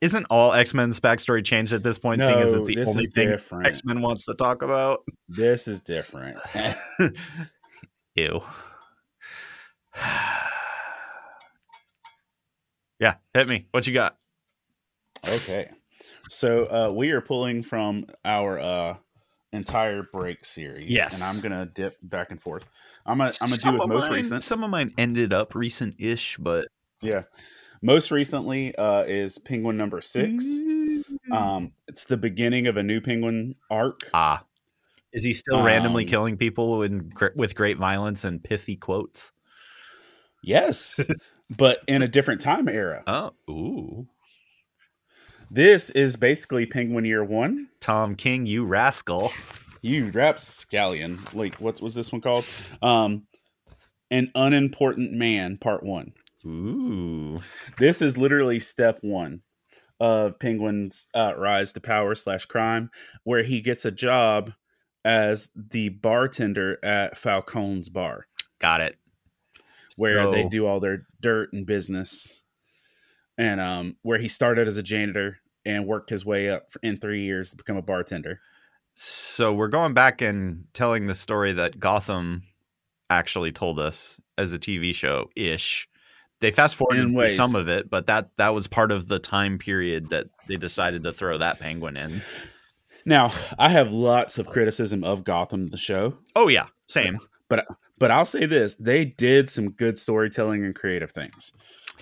Isn't 0.00 0.26
all 0.28 0.52
X 0.52 0.74
Men's 0.74 1.00
backstory 1.00 1.42
changed 1.44 1.72
at 1.72 1.82
this 1.82 1.98
point, 1.98 2.22
seeing 2.22 2.38
as 2.38 2.52
No, 2.52 2.58
it's 2.58 2.66
the 2.66 2.84
only 2.84 3.06
thing. 3.06 3.38
X 3.64 3.82
Men 3.84 4.02
wants 4.02 4.26
to 4.26 4.34
talk 4.34 4.62
about? 4.62 5.00
This 5.28 5.66
is 5.66 5.80
different. 5.80 6.36
Ew. 8.14 8.42
yeah, 13.00 13.14
hit 13.32 13.48
me. 13.48 13.66
What 13.70 13.86
you 13.86 13.94
got? 13.94 14.18
okay. 15.26 15.70
So 16.28 16.64
uh, 16.64 16.92
we 16.92 17.12
are 17.12 17.20
pulling 17.20 17.62
from 17.62 18.06
our 18.24 18.58
uh, 18.58 18.96
entire 19.52 20.02
break 20.02 20.44
series. 20.44 20.90
Yes. 20.90 21.14
and 21.14 21.22
I'm 21.22 21.40
gonna 21.40 21.66
dip 21.66 21.96
back 22.02 22.30
and 22.30 22.40
forth. 22.42 22.64
I'm 23.06 23.18
gonna 23.18 23.32
I'm 23.40 23.48
gonna 23.48 23.62
do 23.62 23.78
with 23.78 23.88
most 23.88 24.08
mine- 24.08 24.12
recent. 24.12 24.44
Some 24.44 24.62
of 24.64 24.70
mine 24.70 24.92
ended 24.98 25.32
up 25.32 25.54
recent-ish, 25.54 26.36
but 26.38 26.68
Yeah, 27.00 27.22
most 27.82 28.10
recently 28.10 28.74
uh, 28.76 29.02
is 29.02 29.38
Penguin 29.38 29.76
number 29.76 30.00
six. 30.00 30.44
Um, 31.32 31.72
it's 31.88 32.04
the 32.04 32.16
beginning 32.16 32.66
of 32.66 32.76
a 32.76 32.82
new 32.82 33.00
Penguin 33.00 33.54
arc. 33.70 34.00
ah, 34.14 34.44
is 35.12 35.24
he 35.24 35.32
still 35.32 35.62
randomly 35.62 36.04
Um, 36.04 36.08
killing 36.08 36.36
people 36.36 36.82
in, 36.82 37.12
with 37.34 37.54
great 37.54 37.78
violence 37.78 38.24
and 38.24 38.42
pithy 38.42 38.76
quotes? 38.76 39.32
Yes, 40.42 41.00
but 41.56 41.80
in 41.86 42.02
a 42.02 42.08
different 42.08 42.40
time 42.40 42.68
era. 42.68 43.02
Oh, 43.06 43.32
ooh, 43.50 44.06
This 45.50 45.90
is 45.90 46.16
basically 46.16 46.66
Penguin 46.66 47.04
Year 47.04 47.24
One. 47.24 47.68
Tom 47.80 48.14
King, 48.16 48.46
you 48.46 48.64
rascal! 48.64 49.32
You 49.82 50.10
rapscallion. 50.10 51.20
Like 51.32 51.56
what 51.56 51.80
was 51.80 51.94
this 51.94 52.10
one 52.10 52.20
called? 52.20 52.44
Um, 52.82 53.26
an 54.10 54.30
unimportant 54.34 55.12
man, 55.12 55.56
part 55.58 55.82
one. 55.82 56.12
Ooh, 56.46 57.40
This 57.78 58.00
is 58.00 58.16
literally 58.16 58.60
step 58.60 58.98
one 59.00 59.42
of 59.98 60.38
Penguin's 60.38 61.06
uh, 61.14 61.32
rise 61.36 61.72
to 61.72 61.80
power 61.80 62.14
slash 62.14 62.44
crime, 62.46 62.90
where 63.24 63.42
he 63.42 63.60
gets 63.60 63.84
a 63.84 63.90
job 63.90 64.52
as 65.04 65.50
the 65.54 65.88
bartender 65.88 66.78
at 66.84 67.16
Falcone's 67.16 67.88
bar, 67.88 68.26
got 68.60 68.80
it. 68.80 68.96
where 69.96 70.30
they 70.30 70.48
do 70.48 70.66
all 70.66 70.80
their 70.80 71.06
dirt 71.20 71.52
and 71.52 71.66
business, 71.66 72.42
and 73.38 73.60
um, 73.60 73.96
where 74.02 74.18
he 74.18 74.28
started 74.28 74.68
as 74.68 74.76
a 74.76 74.82
janitor 74.82 75.38
and 75.64 75.86
worked 75.86 76.10
his 76.10 76.24
way 76.24 76.48
up 76.48 76.68
in 76.82 76.98
three 76.98 77.22
years 77.22 77.50
to 77.50 77.56
become 77.56 77.76
a 77.76 77.82
bartender. 77.82 78.40
So 78.94 79.52
we're 79.52 79.68
going 79.68 79.94
back 79.94 80.22
and 80.22 80.64
telling 80.72 81.06
the 81.06 81.14
story 81.14 81.52
that 81.52 81.78
Gotham 81.80 82.44
actually 83.10 83.52
told 83.52 83.78
us 83.78 84.20
as 84.38 84.52
a 84.52 84.58
TV 84.58 84.94
show 84.94 85.28
ish. 85.36 85.88
They 86.40 86.50
fast 86.50 86.76
forwarded 86.76 87.02
In 87.04 87.10
through 87.10 87.18
ways. 87.18 87.36
some 87.36 87.54
of 87.54 87.68
it, 87.68 87.88
but 87.88 88.06
that 88.08 88.30
that 88.36 88.50
was 88.54 88.66
part 88.68 88.92
of 88.92 89.08
the 89.08 89.18
time 89.18 89.58
period 89.58 90.10
that 90.10 90.26
they 90.48 90.56
decided 90.56 91.04
to 91.04 91.12
throw 91.12 91.38
that 91.38 91.58
penguin 91.58 91.96
in. 91.96 92.22
Now, 93.04 93.32
I 93.58 93.68
have 93.68 93.90
lots 93.92 94.36
of 94.38 94.46
criticism 94.48 95.04
of 95.04 95.24
Gotham, 95.24 95.68
the 95.68 95.76
show, 95.76 96.18
Oh 96.34 96.48
yeah, 96.48 96.66
same. 96.88 97.18
but 97.48 97.66
but 97.98 98.10
I'll 98.10 98.26
say 98.26 98.44
this: 98.46 98.74
they 98.78 99.04
did 99.04 99.48
some 99.48 99.70
good 99.70 99.98
storytelling 99.98 100.64
and 100.64 100.74
creative 100.74 101.12
things. 101.12 101.52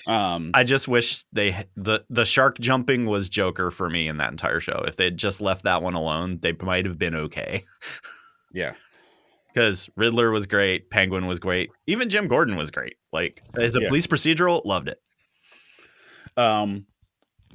Um, 0.08 0.50
I 0.54 0.64
just 0.64 0.88
wish 0.88 1.24
they 1.32 1.64
the 1.76 2.04
the 2.08 2.24
shark 2.24 2.58
jumping 2.58 3.06
was 3.06 3.28
Joker 3.28 3.70
for 3.70 3.88
me 3.88 4.08
in 4.08 4.16
that 4.16 4.32
entire 4.32 4.58
show. 4.60 4.82
If 4.88 4.96
they'd 4.96 5.16
just 5.16 5.40
left 5.40 5.62
that 5.64 5.82
one 5.82 5.94
alone, 5.94 6.38
they 6.42 6.52
might 6.60 6.86
have 6.86 6.98
been 6.98 7.14
okay. 7.14 7.62
yeah, 8.52 8.72
Because 9.54 9.88
Riddler 9.96 10.32
was 10.32 10.46
great, 10.48 10.90
Penguin 10.90 11.26
was 11.26 11.38
great, 11.38 11.70
even 11.86 12.08
Jim 12.08 12.26
Gordon 12.26 12.56
was 12.56 12.72
great. 12.72 12.96
Like 13.12 13.40
as 13.56 13.76
a 13.76 13.80
Yeah. 13.82 13.88
police 13.88 14.06
procedural, 14.08 14.60
loved 14.64 14.88
it. 14.88 15.00
Um, 16.36 16.86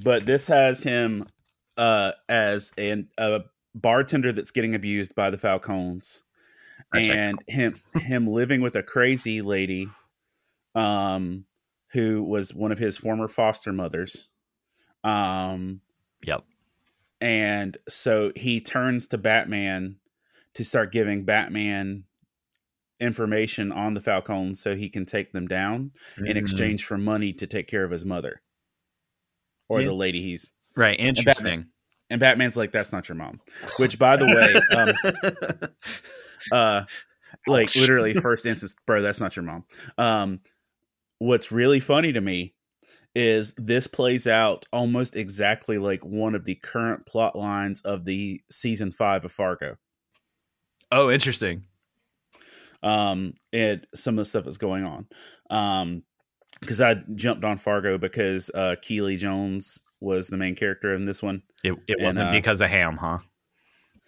but 0.02 0.24
this 0.24 0.46
has 0.46 0.82
him 0.82 1.26
uh, 1.76 2.12
as 2.28 2.72
an, 2.78 3.08
a 3.18 3.42
bartender 3.74 4.32
that's 4.32 4.50
getting 4.50 4.74
abused 4.74 5.14
by 5.14 5.28
the 5.28 5.36
Falcons, 5.36 6.22
Gotcha. 6.90 7.12
and 7.12 7.42
him 7.46 7.80
him 7.94 8.26
living 8.26 8.62
with 8.62 8.76
a 8.76 8.82
crazy 8.82 9.42
lady, 9.42 9.88
um, 10.74 11.44
who 11.92 12.22
was 12.22 12.54
one 12.54 12.72
of 12.72 12.78
his 12.78 12.96
former 12.96 13.28
foster 13.28 13.72
mothers. 13.74 14.28
Um, 15.04 15.82
Yep. 16.24 16.44
and 17.20 17.76
so 17.88 18.32
he 18.36 18.60
turns 18.60 19.08
to 19.08 19.18
Batman 19.18 19.99
to 20.54 20.64
start 20.64 20.92
giving 20.92 21.24
Batman 21.24 22.04
information 23.00 23.72
on 23.72 23.94
the 23.94 24.00
Falcons 24.00 24.60
so 24.60 24.76
he 24.76 24.88
can 24.90 25.06
take 25.06 25.32
them 25.32 25.46
down 25.48 25.92
in 26.18 26.36
Mhm. 26.36 26.40
exchange 26.40 26.84
for 26.84 26.98
money 26.98 27.32
to 27.32 27.46
take 27.46 27.66
care 27.66 27.84
of 27.84 27.90
his 27.90 28.04
mother 28.04 28.42
or 29.68 29.80
Yeah. 29.80 29.86
the 29.88 29.94
lady 29.94 30.22
he's 30.22 30.50
Right, 30.76 30.98
interesting. 31.00 31.66
and 32.10 32.20
Batman's 32.20 32.56
like 32.56 32.72
that's 32.72 32.92
not 32.92 33.08
your 33.08 33.16
mom 33.16 33.40
which 33.78 33.98
by 33.98 34.16
the 34.16 34.26
way 34.26 34.54
um 34.70 34.92
uh 36.52 36.84
like 37.46 37.74
literally 37.76 38.14
first 38.20 38.44
instance 38.46 38.74
bro 38.86 39.00
that's 39.00 39.20
not 39.20 39.36
your 39.36 39.44
mom 39.44 39.64
um 39.96 40.40
what's 41.18 41.52
really 41.52 41.80
funny 41.80 42.12
to 42.12 42.20
me 42.20 42.54
is 43.14 43.54
this 43.56 43.86
plays 43.86 44.26
out 44.26 44.66
almost 44.72 45.16
exactly 45.16 45.78
like 45.78 46.04
one 46.04 46.34
of 46.34 46.44
the 46.44 46.54
current 46.56 47.06
plot 47.06 47.34
lines 47.36 47.80
of 47.82 48.04
the 48.04 48.40
season 48.50 48.92
5 48.92 49.24
of 49.24 49.32
Fargo 49.32 49.76
oh, 50.92 51.10
interesting. 51.10 51.64
um 52.82 53.34
and 53.52 53.86
some 53.94 54.14
of 54.14 54.18
the 54.18 54.24
stuff 54.24 54.44
that's 54.44 54.58
going 54.58 54.84
on 54.84 55.06
um 55.50 56.02
because 56.60 56.80
i 56.80 56.94
jumped 57.14 57.44
on 57.44 57.58
fargo 57.58 57.98
because 57.98 58.50
uh 58.54 58.76
Keeley 58.82 59.16
Jones 59.16 59.82
was 60.00 60.28
the 60.28 60.36
main 60.38 60.54
character 60.54 60.94
in 60.94 61.04
this 61.04 61.22
one 61.22 61.42
It 61.62 61.72
it 61.88 61.96
And, 61.98 62.02
wasn't 62.06 62.28
uh, 62.28 62.32
because 62.32 62.60
of 62.60 62.70
Hamm, 62.70 62.96
huh? 62.96 63.18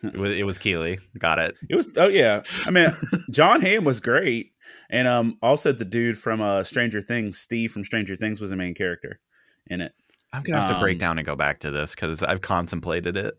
It 0.03 0.16
was, 0.16 0.37
it 0.37 0.42
was 0.45 0.59
Keeley. 0.59 0.99
Got 1.16 1.38
it. 1.38 1.55
it 1.68 1.77
was 1.77 1.88
oh 1.97 2.09
yeah 2.09 2.42
i 2.66 2.71
mean 2.71 2.88
Jon 3.31 3.61
Hamm 3.61 3.85
was 3.85 4.01
great 4.01 4.53
and 4.90 5.07
um 5.07 5.37
also 5.42 5.73
the 5.73 5.85
dude 5.85 6.16
from 6.18 6.40
uh 6.40 6.64
stranger 6.64 7.01
things 7.03 7.38
steve 7.38 7.71
from 7.73 7.85
stranger 7.85 8.16
things 8.16 8.40
was 8.40 8.51
the 8.51 8.57
main 8.57 8.75
character 8.75 9.21
in 9.68 9.81
it 9.81 9.92
I'm 10.33 10.42
gonna 10.42 10.61
have 10.61 10.71
to 10.71 10.81
break 10.81 10.95
Um, 10.97 10.99
down 10.99 11.18
and 11.18 11.27
go 11.27 11.37
back 11.37 11.61
to 11.61 11.71
this 11.71 11.95
because 11.95 12.23
I've 12.23 12.40
contemplated 12.40 13.18
it. 13.18 13.35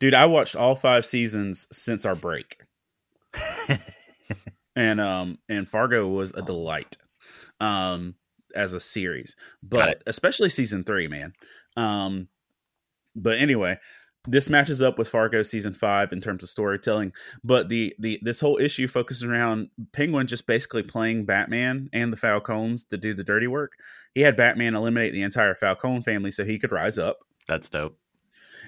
Dude 0.00 0.14
i 0.14 0.26
watched 0.26 0.56
all 0.56 0.74
five 0.74 1.04
seasons 1.04 1.66
since 1.72 2.04
our 2.04 2.14
break. 2.14 2.58
And 4.76 5.00
um 5.00 5.38
and 5.48 5.68
fargo 5.68 6.08
was 6.08 6.32
a 6.32 6.42
delight 6.42 6.96
um 7.60 8.14
as 8.54 8.72
a 8.72 8.80
series. 8.80 9.36
But 9.62 10.02
especially 10.06 10.48
season 10.48 10.84
three 10.84 11.08
man. 11.08 11.32
Um 11.76 12.28
but 13.14 13.36
anyway 13.36 13.78
this 14.28 14.50
matches 14.50 14.82
up 14.82 14.98
with 14.98 15.08
fargo 15.08 15.42
season 15.42 15.72
five 15.72 16.12
in 16.12 16.20
terms 16.20 16.42
of 16.42 16.50
storytelling. 16.50 17.12
But 17.42 17.68
the 17.68 17.94
the 17.98 18.20
this 18.22 18.40
whole 18.40 18.58
issue 18.58 18.86
focuses 18.86 19.24
around 19.24 19.68
penguin 19.92 20.26
just 20.26 20.46
basically 20.46 20.82
playing 20.82 21.24
batman 21.24 21.88
and 21.92 22.12
the 22.12 22.18
falcons 22.18 22.84
to 22.84 22.96
do 22.96 23.12
the 23.14 23.24
dirty 23.24 23.46
work. 23.46 23.72
He 24.14 24.20
had 24.20 24.36
batman 24.36 24.74
eliminate 24.74 25.12
the 25.12 25.22
entire 25.22 25.54
falcone 25.54 26.02
family 26.02 26.30
so 26.30 26.44
he 26.44 26.58
could 26.58 26.72
rise 26.72 26.98
up. 26.98 27.18
That's 27.48 27.68
dope. 27.68 27.98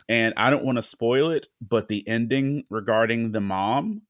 And 0.08 0.34
I 0.36 0.50
don't 0.50 0.64
want 0.64 0.78
to 0.78 0.82
spoil 0.82 1.30
it, 1.30 1.48
but 1.60 1.88
the 1.88 2.06
ending 2.08 2.64
regarding 2.70 3.32
the 3.32 3.40
mom 3.40 4.02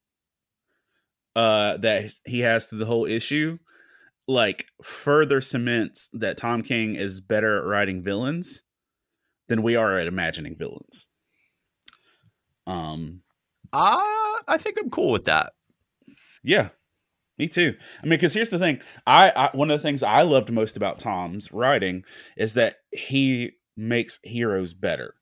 uh 1.35 1.79
that 1.79 2.13
he 2.27 2.41
has 2.41 2.67
through 2.67 2.79
the 2.81 2.87
whole 2.87 3.07
issue 3.07 3.57
like 4.29 4.67
further 4.83 5.41
cements 5.41 6.09
that 6.13 6.37
Tom 6.37 6.63
King 6.63 6.95
is 6.95 7.21
better 7.21 7.59
at 7.59 7.65
writing 7.65 8.03
villains 8.03 8.63
than 9.49 9.63
we 9.63 9.75
are 9.75 9.97
at 9.99 10.07
imagining 10.07 10.57
villains. 10.57 11.07
Um 12.67 13.23
Uh, 13.73 14.01
I 14.47 14.59
think 14.59 14.79
I'm 14.79 14.91
cool 14.91 15.11
with 15.11 15.25
that. 15.25 15.53
yeah. 16.43 16.69
Me 17.39 17.49
too. 17.49 17.75
I 18.03 18.07
mean, 18.07 18.11
because 18.11 18.35
here's 18.35 18.51
the 18.51 18.59
thing. 18.59 18.83
I, 19.07 19.31
I 19.35 19.57
one 19.57 19.71
of 19.71 19.81
the 19.81 19.83
things 19.83 20.03
I 20.03 20.23
loved 20.23 20.53
most 20.53 20.77
about 20.77 20.99
Tom's 20.99 21.51
writing 21.51 22.05
is 22.37 22.55
that 22.55 22.77
he 22.93 23.53
makes 23.77 24.19
heroes 24.23 24.75
better. 24.75 25.15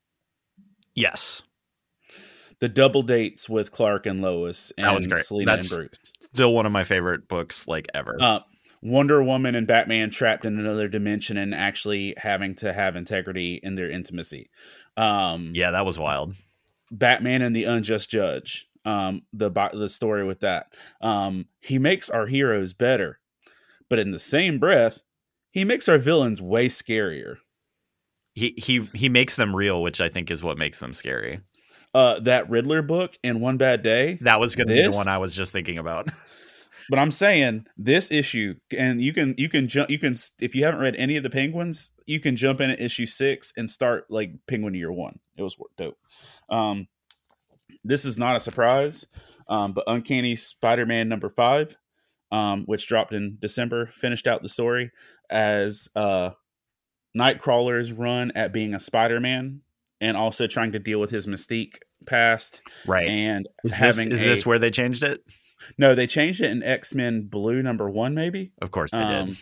Yes. 0.95 1.43
The 2.61 2.69
double 2.69 3.03
dates 3.03 3.49
with 3.49 3.73
Clark 3.73 4.05
and 4.07 4.21
Lois 4.21 4.71
and 4.77 4.87
That 4.87 4.95
was 4.97 5.07
great. 5.07 5.25
Selina 5.25 5.47
That's- 5.53 5.71
and 5.73 5.79
Bruce. 5.89 6.13
Still 6.35 6.53
one 6.53 6.67
of 6.67 6.73
my 6.73 6.85
favorite 6.85 7.27
books 7.27 7.67
like 7.67 7.87
ever. 7.95 8.17
uh, 8.21 8.41
Wonder 8.83 9.23
Woman 9.23 9.55
and 9.55 9.67
Batman 9.67 10.11
trapped 10.11 10.45
in 10.45 10.59
another 10.59 10.89
dimension 10.89 11.37
and 11.37 11.55
actually 11.55 12.15
having 12.17 12.55
to 12.57 12.73
have 12.73 12.97
integrity 12.97 13.61
in 13.63 13.75
their 13.75 13.91
intimacy. 13.91 14.49
Um, 14.97 15.53
yeah, 15.55 15.71
that 15.73 15.85
was 15.85 15.99
wild. 15.99 16.35
Batman 16.91 17.43
and 17.43 17.55
the 17.55 17.65
Unjust 17.65 18.09
Judge. 18.11 18.67
Um, 18.87 19.23
the 19.35 19.51
the 19.75 19.89
story 19.91 20.25
with 20.25 20.41
that. 20.41 20.73
Um, 21.03 21.47
he 21.61 21.79
makes 21.79 22.09
our 22.09 22.27
heroes 22.27 22.73
better, 22.73 23.21
but 23.91 23.99
in 23.99 24.13
the 24.13 24.19
same 24.19 24.59
breath, 24.59 25.01
he 25.51 25.65
makes 25.65 25.87
our 25.89 25.99
villains 25.99 26.41
way 26.41 26.69
scarier. 26.69 27.37
He 28.41 28.55
he 28.57 28.89
he 28.95 29.11
makes 29.11 29.37
them 29.37 29.55
real, 29.55 29.83
which 29.83 30.01
I 30.01 30.09
think 30.09 30.31
is 30.31 30.43
what 30.43 30.57
makes 30.57 30.79
them 30.79 30.95
scary. 30.95 31.41
Uh, 31.93 32.21
that 32.21 32.49
Riddler 32.49 32.81
book 32.81 33.19
and 33.23 33.43
One 33.43 33.59
Bad 33.59 33.83
Day. 33.83 34.17
That 34.23 34.41
was 34.41 34.57
going 34.57 34.69
to 34.69 34.75
be 34.75 34.83
the 34.83 34.91
one 34.91 35.09
I 35.09 35.19
was 35.19 35.35
just 35.35 35.53
thinking 35.53 35.77
about. 35.77 36.09
But 36.91 36.99
I'm 36.99 37.13
saying 37.13 37.67
this 37.77 38.11
issue, 38.11 38.57
and 38.77 39.01
you 39.01 39.13
can 39.13 39.37
you 39.39 39.49
can 39.49 39.69
jump 39.69 39.91
you 39.91 39.99
can 39.99 40.17
if 40.41 40.57
you 40.57 40.65
haven't 40.65 40.81
read 40.81 40.97
any 40.97 41.17
of 41.17 41.23
the 41.23 41.31
Penguins, 41.31 41.93
you 42.05 42.19
can 42.19 42.35
jump 42.35 42.61
in 42.61 42.69
at 42.69 42.81
issue 42.81 43.07
six 43.07 43.53
and 43.57 43.71
start 43.71 44.07
like 44.11 44.33
Penguin 44.49 44.75
year 44.75 44.91
one. 44.91 45.21
It 45.37 45.43
was 45.45 45.57
dope. 45.79 45.97
Um, 46.49 46.89
this 47.85 48.05
is 48.05 48.19
not 48.19 48.35
a 48.35 48.41
surprise, 48.41 49.07
um, 49.49 49.73
but 49.73 49.85
Uncanny 49.87 50.35
Spider-Man 50.35 51.09
number 51.09 51.31
five, 51.31 51.77
um, 52.33 52.65
which 52.65 52.89
dropped 52.89 53.13
in 53.13 53.39
December, 53.41 53.87
finished 53.87 54.27
out 54.27 54.43
the 54.43 54.49
story 54.49 54.91
as 55.31 55.89
uh, 55.95 56.31
Nightcrawler's 57.17 57.93
run 57.93 58.33
at 58.35 58.53
being 58.53 58.75
a 58.75 58.81
Spider-Man 58.81 59.61
and 60.01 60.17
also 60.17 60.47
trying 60.47 60.73
to 60.73 60.79
deal 60.79 60.99
with 61.01 61.11
his 61.11 61.27
Mystique 61.27 61.77
past 62.07 62.63
Right. 62.87 63.07
and 63.09 63.47
is 63.65 63.73
this, 63.73 63.79
having 63.79 64.13
is 64.13 64.23
a- 64.25 64.29
this 64.29 64.47
where 64.47 64.59
they 64.59 64.71
changed 64.71 65.03
it? 65.03 65.23
no, 65.77 65.95
they 65.95 66.07
changed 66.07 66.41
it 66.41 66.51
in 66.51 66.63
X 66.63 66.95
Men 66.95 67.23
Blue 67.23 67.63
number 67.63 67.89
one, 67.91 68.15
maybe. 68.15 68.53
Of 68.63 68.71
course 68.71 68.91
they 68.93 68.99
Um, 68.99 69.27
did. 69.27 69.37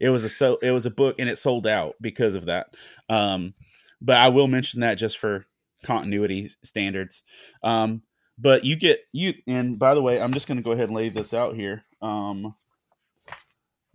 it 0.00 0.08
was 0.10 0.24
a 0.24 0.28
so 0.28 0.56
it 0.62 0.70
was 0.72 0.86
a 0.86 0.90
book 0.90 1.16
and 1.18 1.28
it 1.28 1.38
sold 1.38 1.66
out 1.66 1.94
because 2.00 2.34
of 2.34 2.46
that. 2.46 2.74
Um, 3.08 3.54
but 4.00 4.16
I 4.16 4.28
will 4.30 4.48
mention 4.48 4.80
that 4.80 4.94
just 4.94 5.18
for 5.18 5.46
continuity 5.84 6.48
standards. 6.64 7.22
Um, 7.62 8.02
but 8.36 8.64
you 8.64 8.74
get 8.76 9.00
you 9.12 9.34
and 9.46 9.78
by 9.78 9.94
the 9.94 10.02
way, 10.02 10.20
I'm 10.20 10.32
just 10.32 10.48
going 10.48 10.56
to 10.58 10.62
go 10.62 10.72
ahead 10.72 10.88
and 10.88 10.96
lay 10.96 11.08
this 11.08 11.32
out 11.34 11.54
here. 11.54 11.84
Um, 12.02 12.54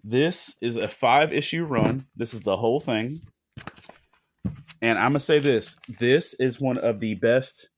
this 0.03 0.55
is 0.61 0.75
a 0.75 0.87
five 0.87 1.31
issue 1.31 1.63
run. 1.63 2.05
This 2.15 2.33
is 2.33 2.41
the 2.41 2.57
whole 2.57 2.79
thing. 2.79 3.21
And 4.81 4.99
I'm 4.99 5.09
gonna 5.11 5.19
say 5.19 5.39
this: 5.39 5.77
this 5.99 6.33
is 6.35 6.59
one 6.59 6.77
of 6.77 6.99
the 6.99 7.15
best 7.15 7.69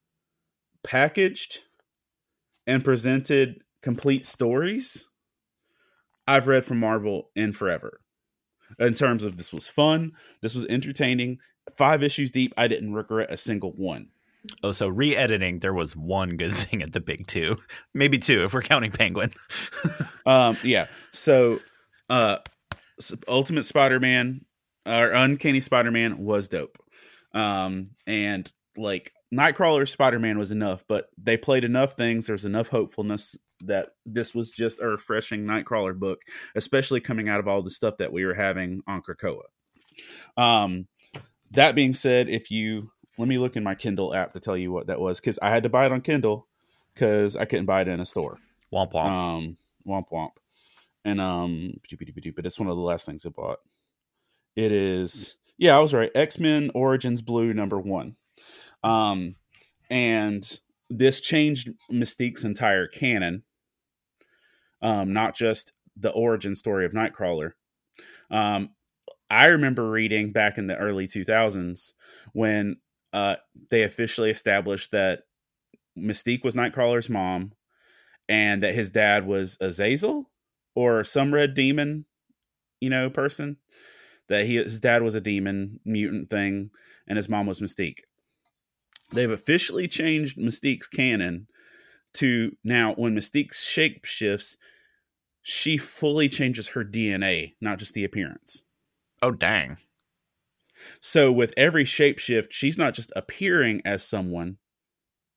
packaged 0.84 1.60
and 2.68 2.84
presented 2.84 3.62
complete 3.82 4.26
stories 4.26 5.06
I've 6.28 6.48
read 6.48 6.66
from 6.66 6.80
Marvel 6.80 7.30
in 7.36 7.54
forever. 7.54 8.02
In 8.80 8.96
terms 8.96 9.24
of 9.24 9.38
this 9.38 9.54
was 9.54 9.68
fun, 9.68 10.14
this 10.42 10.56
was 10.56 10.66
entertaining. 10.66 11.38
Five 11.76 12.04
issues 12.04 12.32
deep, 12.32 12.54
I 12.58 12.68
didn't 12.68 12.94
regret 12.94 13.32
a 13.32 13.38
single 13.38 13.72
one. 13.72 14.10
Oh, 14.64 14.72
so 14.72 14.88
re-editing, 14.88 15.60
there 15.60 15.74
was 15.74 15.96
one 15.96 16.38
good 16.38 16.54
thing 16.56 16.82
at 16.82 16.94
the 16.94 17.00
big 17.00 17.28
two, 17.28 17.58
maybe 17.94 18.18
two 18.18 18.44
if 18.44 18.54
we're 18.54 18.62
counting 18.62 18.92
Penguin. 18.92 19.32
Um, 20.28 20.58
yeah. 20.64 20.88
So, 21.12 21.60
uh, 22.10 22.38
Ultimate 23.28 23.66
Spider-Man 23.66 24.46
or 24.86 25.12
Uncanny 25.12 25.62
Spider-Man 25.62 26.18
was 26.18 26.48
dope. 26.48 26.78
Um, 27.34 27.92
and 28.08 28.52
like 28.78 29.12
Nightcrawler 29.34 29.88
Spider-Man 29.88 30.38
was 30.38 30.52
enough, 30.52 30.84
but 30.88 31.10
they 31.18 31.38
played 31.38 31.64
enough 31.64 31.94
things. 31.94 32.28
There's 32.28 32.46
enough 32.46 32.70
hopefulness 32.70 33.36
that 33.62 33.90
this 34.06 34.34
was 34.34 34.52
just 34.52 34.80
a 34.80 34.88
refreshing 34.88 35.46
Nightcrawler 35.46 35.98
book, 35.98 36.22
especially 36.56 37.02
coming 37.02 37.30
out 37.30 37.40
of 37.40 37.48
all 37.48 37.62
the 37.62 37.70
stuff 37.70 37.98
that 37.98 38.14
we 38.14 38.26
were 38.26 38.34
having 38.34 38.82
on 38.88 39.02
Krakoa. 39.02 39.44
Um, 40.38 40.88
that 41.52 41.76
being 41.76 41.94
said, 41.94 42.30
if 42.30 42.52
you 42.52 42.92
let 43.18 43.28
me 43.28 43.38
look 43.38 43.56
in 43.56 43.64
my 43.64 43.76
Kindle 43.76 44.14
app 44.14 44.34
to 44.34 44.40
tell 44.40 44.58
you 44.58 44.72
what 44.72 44.88
that 44.88 45.00
was 45.00 45.20
because 45.20 45.40
I 45.42 45.50
had 45.50 45.64
to 45.64 45.70
buy 45.70 45.86
it 45.86 45.92
on 45.92 46.02
Kindle 46.02 46.48
because 46.94 47.36
I 47.36 47.46
couldn't 47.46 47.66
buy 47.66 47.82
it 47.82 47.88
in 47.88 48.00
a 48.00 48.06
store. 48.06 48.38
Womp 48.74 48.92
womp. 48.92 49.06
Um, 49.06 49.58
womp 49.88 50.10
womp. 50.12 50.32
And 51.06 51.22
um, 51.22 51.80
but 52.36 52.46
it's 52.46 52.60
one 52.60 52.68
of 52.68 52.76
the 52.76 52.82
last 52.82 53.06
things 53.06 53.26
I 53.26 53.30
bought. 53.30 53.60
It 54.56 54.72
is, 54.72 55.38
yeah, 55.58 55.78
I 55.78 55.80
was 55.80 55.94
right. 55.94 56.12
X 56.16 56.40
Men 56.40 56.72
Origins 56.74 57.22
Blue 57.22 57.54
number 57.54 57.80
one. 57.80 58.16
Um, 58.84 59.36
and 59.90 60.60
this 60.90 61.22
changed 61.22 61.70
Mystique's 61.92 62.44
entire 62.44 62.88
canon. 62.88 63.44
Um, 64.82 65.14
not 65.14 65.36
just 65.36 65.74
the 65.96 66.12
origin 66.12 66.56
story 66.56 66.86
of 66.86 66.92
Nightcrawler. 66.92 67.52
Um, 68.30 68.72
I 69.30 69.48
remember 69.48 69.90
reading 69.90 70.32
back 70.32 70.58
in 70.58 70.68
the 70.68 70.76
early 70.76 71.08
2000s 71.08 71.94
when 72.34 72.78
uh, 73.14 73.38
they 73.70 73.84
officially 73.84 74.30
established 74.30 74.92
that 74.92 75.24
Mystique 75.98 76.44
was 76.44 76.56
Nightcrawler's 76.56 77.10
mom 77.10 77.54
and 78.28 78.64
that 78.64 78.76
his 78.76 78.92
dad 78.92 79.26
was 79.26 79.58
Azazel 79.62 80.30
or 80.76 81.04
some 81.04 81.34
red 81.34 81.54
demon, 81.54 82.06
you 82.80 82.90
know, 82.90 83.10
person. 83.10 83.58
That 84.28 84.48
he 84.48 84.56
his 84.56 84.80
dad 84.80 85.04
was 85.04 85.14
a 85.14 85.22
demon 85.22 85.80
mutant 85.86 86.30
thing, 86.30 86.72
and 87.08 87.16
his 87.18 87.30
mom 87.30 87.46
was 87.46 87.62
Mystique. 87.62 88.00
They've 89.12 89.30
officially 89.30 89.88
changed 89.88 90.38
Mystique's 90.38 90.88
canon 90.88 91.48
to 92.16 92.56
now 92.64 92.94
when 92.94 93.16
Mystique 93.16 93.54
shape 93.54 94.04
shifts, 94.04 94.58
she 95.44 95.78
fully 95.78 96.28
changes 96.28 96.70
her 96.70 96.84
DNA, 96.84 97.54
not 97.62 97.78
just 97.78 97.94
the 97.94 98.04
appearance. 98.04 98.64
oh 99.22 99.32
dang. 99.32 99.78
So 101.00 101.32
with 101.32 101.54
every 101.56 101.84
shapeshift, 101.84 102.48
she's 102.52 102.78
not 102.78 102.94
just 102.94 103.12
appearing 103.16 103.82
as 103.86 104.04
someone, 104.04 104.58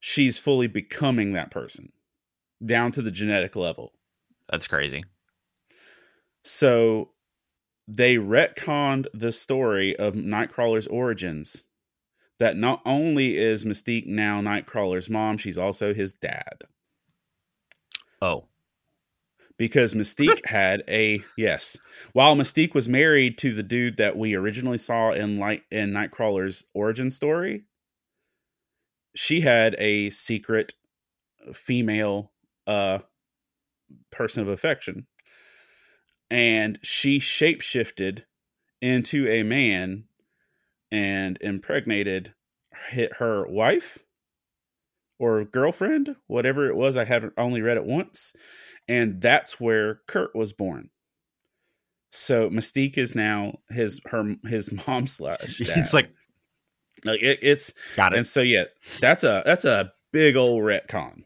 she's 0.01 0.39
fully 0.39 0.67
becoming 0.67 1.33
that 1.33 1.51
person 1.51 1.93
down 2.65 2.93
to 2.93 3.03
the 3.03 3.11
genetic 3.11 3.57
level. 3.57 3.93
That's 4.49 4.67
crazy. 4.67 5.05
So 6.51 7.11
they 7.87 8.17
retconned 8.17 9.05
the 9.13 9.33
story 9.33 9.95
of 9.99 10.15
Nightcrawler's 10.15 10.87
origins. 10.87 11.65
That 12.39 12.57
not 12.57 12.81
only 12.87 13.37
is 13.37 13.67
Mystique 13.67 14.07
now 14.07 14.41
Nightcrawler's 14.41 15.11
mom, 15.11 15.37
she's 15.37 15.59
also 15.59 15.93
his 15.93 16.15
dad. 16.15 16.65
Oh. 18.23 18.47
Because 19.59 19.93
Mystique 19.93 20.47
had 20.47 20.85
a 20.89 21.23
yes. 21.37 21.79
While 22.15 22.35
Mystique 22.35 22.75
was 22.75 22.89
married 22.89 23.37
to 23.39 23.53
the 23.53 23.63
dude 23.63 23.99
that 23.99 24.17
we 24.17 24.35
originally 24.35 24.79
saw 24.79 25.13
in 25.13 25.37
light 25.37 25.65
in 25.71 25.91
Nightcrawler's 25.91 26.65
origin 26.73 27.11
story, 27.11 27.65
she 29.15 29.43
had 29.43 29.77
a 29.79 30.09
secret 30.09 30.73
female 31.53 32.33
uh 32.67 33.01
person 34.11 34.43
of 34.43 34.49
affection 34.49 35.07
and 36.31 36.79
she 36.83 37.19
shapeshifted 37.19 38.25
into 38.81 39.27
a 39.29 39.43
man 39.43 40.05
and 40.91 41.39
impregnated 41.41 42.35
hit 42.91 43.15
her 43.15 43.47
wife 43.49 43.99
or 45.19 45.45
girlfriend 45.45 46.15
whatever 46.27 46.69
it 46.69 46.77
was 46.77 46.97
i 46.97 47.05
haven't 47.05 47.33
only 47.37 47.61
read 47.61 47.77
it 47.77 47.85
once 47.85 48.35
and 48.87 49.21
that's 49.21 49.59
where 49.61 50.01
kurt 50.07 50.35
was 50.35 50.53
born 50.53 50.91
so 52.11 52.49
mystique 52.51 52.97
is 52.97 53.15
now 53.15 53.59
his 53.69 54.01
her 54.07 54.37
his 54.47 54.71
mom 54.73 55.07
slash 55.07 55.59
dad. 55.59 55.77
He's 55.77 55.93
like, 55.93 56.11
like 57.05 57.21
it, 57.23 57.39
it's 57.43 57.73
got 57.97 58.13
it. 58.13 58.17
and 58.17 58.27
so 58.27 58.41
yeah 58.41 58.65
that's 59.01 59.25
a 59.25 59.43
that's 59.45 59.65
a 59.65 59.93
big 60.13 60.37
old 60.37 60.63
retcon 60.63 61.25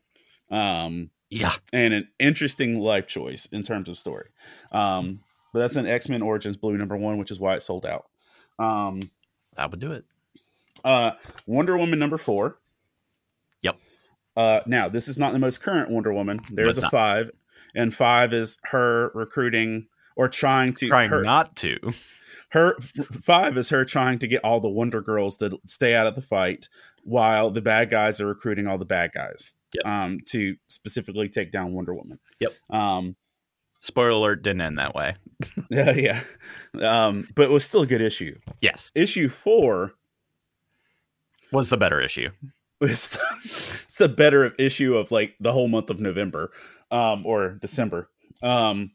um 0.50 1.10
Yeah. 1.32 1.52
and 1.72 1.94
an 1.94 2.08
interesting 2.18 2.78
life 2.78 3.06
choice 3.06 3.46
in 3.46 3.62
terms 3.62 3.88
of 3.88 3.96
story. 3.96 4.28
Um, 4.70 5.20
but 5.52 5.60
that's 5.60 5.76
an 5.76 5.86
X 5.86 6.08
Men 6.08 6.22
Origins 6.22 6.56
Blue 6.56 6.76
number 6.76 6.96
one, 6.96 7.16
which 7.18 7.30
is 7.30 7.40
why 7.40 7.54
it 7.56 7.62
sold 7.62 7.86
out. 7.86 8.06
Um, 8.58 9.10
That 9.56 9.70
would 9.70 9.80
do 9.80 9.92
it. 9.92 10.04
uh, 10.84 11.12
Wonder 11.46 11.76
Woman 11.78 11.98
number 11.98 12.18
four. 12.18 12.58
Yep. 13.62 13.76
Uh, 14.36 14.60
now 14.66 14.88
this 14.88 15.08
is 15.08 15.18
not 15.18 15.32
the 15.32 15.38
most 15.38 15.62
current 15.62 15.90
Wonder 15.90 16.12
Woman. 16.12 16.40
There's 16.50 16.78
a 16.78 16.82
not. 16.82 16.90
five, 16.90 17.30
and 17.74 17.94
five 17.94 18.32
is 18.32 18.58
her 18.64 19.10
recruiting 19.14 19.86
or 20.16 20.28
trying 20.28 20.74
to 20.74 20.88
Trying 20.88 21.10
her, 21.10 21.22
not 21.22 21.56
to. 21.56 21.78
her 22.50 22.76
five 22.80 23.56
is 23.56 23.70
her 23.70 23.84
trying 23.84 24.18
to 24.20 24.26
get 24.26 24.44
all 24.44 24.60
the 24.60 24.68
Wonder 24.70 25.00
Girls 25.00 25.36
to 25.38 25.58
stay 25.66 25.94
out 25.94 26.06
of 26.06 26.14
the 26.14 26.20
fight, 26.22 26.68
while 27.04 27.50
the 27.50 27.62
bad 27.62 27.90
guys 27.90 28.20
are 28.20 28.26
recruiting 28.26 28.66
all 28.66 28.78
the 28.78 28.84
bad 28.84 29.12
guys. 29.12 29.54
Yep. 29.74 29.86
Um, 29.86 30.18
to 30.28 30.56
specifically 30.68 31.28
take 31.28 31.50
down 31.52 31.72
Wonder 31.72 31.94
Woman. 31.94 32.18
Yep. 32.40 32.52
Um, 32.70 33.16
Spoiler 33.80 34.10
alert 34.10 34.42
didn't 34.42 34.60
end 34.60 34.78
that 34.78 34.94
way. 34.94 35.14
Yeah, 35.70 35.90
yeah. 35.92 36.22
Um, 36.80 37.26
but 37.34 37.44
it 37.44 37.50
was 37.50 37.64
still 37.64 37.82
a 37.82 37.86
good 37.86 38.00
issue. 38.00 38.38
Yes. 38.60 38.92
Issue 38.94 39.28
four 39.28 39.94
Was 41.50 41.68
the 41.68 41.76
better 41.76 42.00
issue. 42.00 42.30
was 42.80 43.08
the, 43.08 43.18
it's 43.84 43.96
the 43.96 44.08
better 44.08 44.44
of 44.44 44.54
issue 44.58 44.96
of 44.96 45.10
like 45.10 45.34
the 45.40 45.52
whole 45.52 45.66
month 45.68 45.90
of 45.90 45.98
November, 46.00 46.50
um, 46.90 47.26
or 47.26 47.58
December. 47.60 48.08
Um, 48.42 48.92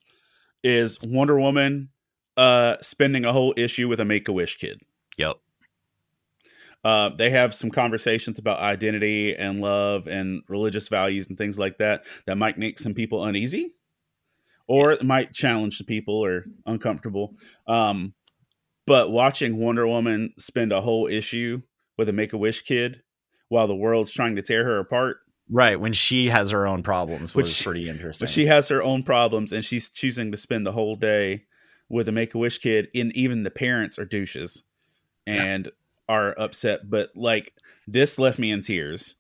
is 0.64 1.00
Wonder 1.02 1.40
Woman 1.40 1.90
uh 2.38 2.78
spending 2.82 3.26
a 3.26 3.34
whole 3.34 3.54
issue 3.58 3.88
with 3.88 4.00
a 4.00 4.06
Make 4.06 4.28
a 4.28 4.32
Wish 4.34 4.58
kid. 4.58 4.80
Yep. 5.18 5.38
Uh, 6.84 7.10
they 7.10 7.30
have 7.32 7.54
some 7.54 7.70
conversations 7.70 8.40
about 8.40 8.60
identity 8.60 9.36
and 9.36 9.60
love 9.60 10.08
and 10.08 10.42
religious 10.48 10.88
values 10.88 11.28
and 11.28 11.38
things 11.38 11.58
like 11.60 11.78
that 11.80 12.06
that 12.26 12.38
might 12.38 12.58
make 12.58 12.80
some 12.80 12.94
people 12.94 13.24
uneasy 13.26 13.74
or 14.68 14.92
Yes. 14.92 15.02
it 15.02 15.06
might 15.06 15.34
challenge 15.34 15.78
the 15.80 15.84
people 15.84 16.16
or 16.16 16.46
uncomfortable. 16.66 17.36
Um, 17.68 18.14
but 18.86 19.12
watching 19.12 19.58
Wonder 19.58 19.86
Woman 19.88 20.34
spend 20.38 20.72
a 20.72 20.82
whole 20.82 21.08
issue 21.08 21.62
with 21.98 22.08
a 22.10 22.14
Make 22.14 22.32
a 22.34 22.38
Wish 22.38 22.62
kid 22.62 23.02
while 23.50 23.68
the 23.68 23.76
world's 23.76 24.12
trying 24.14 24.36
to 24.36 24.42
tear 24.42 24.64
her 24.66 24.80
apart, 24.80 25.18
Right. 25.50 25.80
When 25.80 25.94
she 25.94 26.28
has 26.28 26.52
her 26.52 26.68
own 26.68 26.84
problems 26.84 27.34
Which- 27.34 27.46
was 27.46 27.62
pretty 27.62 27.88
interesting. 27.90 28.26
but 28.26 28.30
she 28.30 28.46
has 28.48 28.68
her 28.68 28.84
own 28.84 29.04
problems 29.04 29.54
and 29.54 29.64
she's 29.64 29.90
choosing 29.90 30.30
to 30.32 30.38
spend 30.38 30.66
the 30.66 30.74
whole 30.74 30.96
day 30.98 31.46
with 31.90 32.10
a 32.10 32.12
Make 32.12 32.34
a 32.34 32.38
Wish 32.38 32.58
kid, 32.58 32.90
and 32.94 33.16
even 33.16 33.44
the 33.44 33.52
parents 33.52 33.98
are 33.98 34.04
douches 34.06 34.62
and 35.26 35.72
are 36.10 36.36
upset. 36.38 36.90
But 36.90 37.12
like 37.16 37.52
this 37.88 38.20
left 38.20 38.40
me 38.40 38.52
in 38.52 38.62
tears 38.62 39.16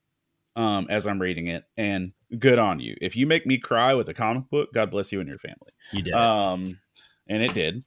um, 0.55 0.88
as 0.89 1.07
I'm 1.07 1.21
reading 1.21 1.47
it, 1.47 1.63
and 1.75 2.13
good 2.38 2.59
on 2.59 2.79
you. 2.79 2.95
If 3.01 3.15
you 3.15 3.27
make 3.27 3.45
me 3.45 3.57
cry 3.57 3.93
with 3.93 4.09
a 4.09 4.13
comic 4.13 4.49
book, 4.49 4.73
God 4.73 4.91
bless 4.91 5.11
you 5.11 5.19
and 5.19 5.29
your 5.29 5.38
family. 5.38 5.71
you 5.91 6.01
did. 6.01 6.13
Um, 6.13 6.79
and 7.27 7.43
it 7.43 7.53
did. 7.53 7.83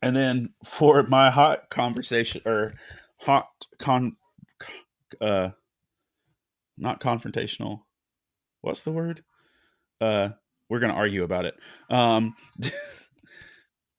And 0.00 0.14
then 0.14 0.50
for 0.64 1.02
my 1.02 1.30
hot 1.30 1.70
conversation 1.70 2.42
or 2.46 2.74
hot 3.20 3.48
con 3.78 4.16
uh 5.20 5.50
not 6.76 7.00
confrontational. 7.00 7.80
What's 8.60 8.82
the 8.82 8.92
word? 8.92 9.24
Uh 10.00 10.30
we're 10.68 10.78
gonna 10.78 10.94
argue 10.94 11.24
about 11.24 11.46
it. 11.46 11.56
Um 11.90 12.36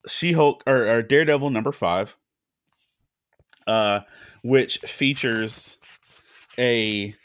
She 0.08 0.32
Hulk 0.32 0.64
or, 0.66 0.88
or 0.88 1.02
Daredevil 1.02 1.50
number 1.50 1.74
five, 1.74 2.16
uh, 3.70 4.02
which 4.44 4.80
features 4.80 5.78
a 6.58 7.16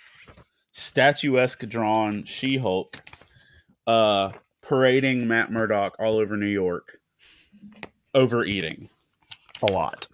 statuesque 0.73 1.67
drawn 1.69 2.25
She 2.25 2.57
Hulk 2.57 3.01
uh 3.87 4.33
parading 4.63 5.29
Matt 5.29 5.51
Murdock 5.53 5.97
all 5.99 6.19
over 6.19 6.37
New 6.37 6.47
York 6.47 6.99
overeating 8.15 8.89
A 9.63 9.67
lot. 9.73 10.07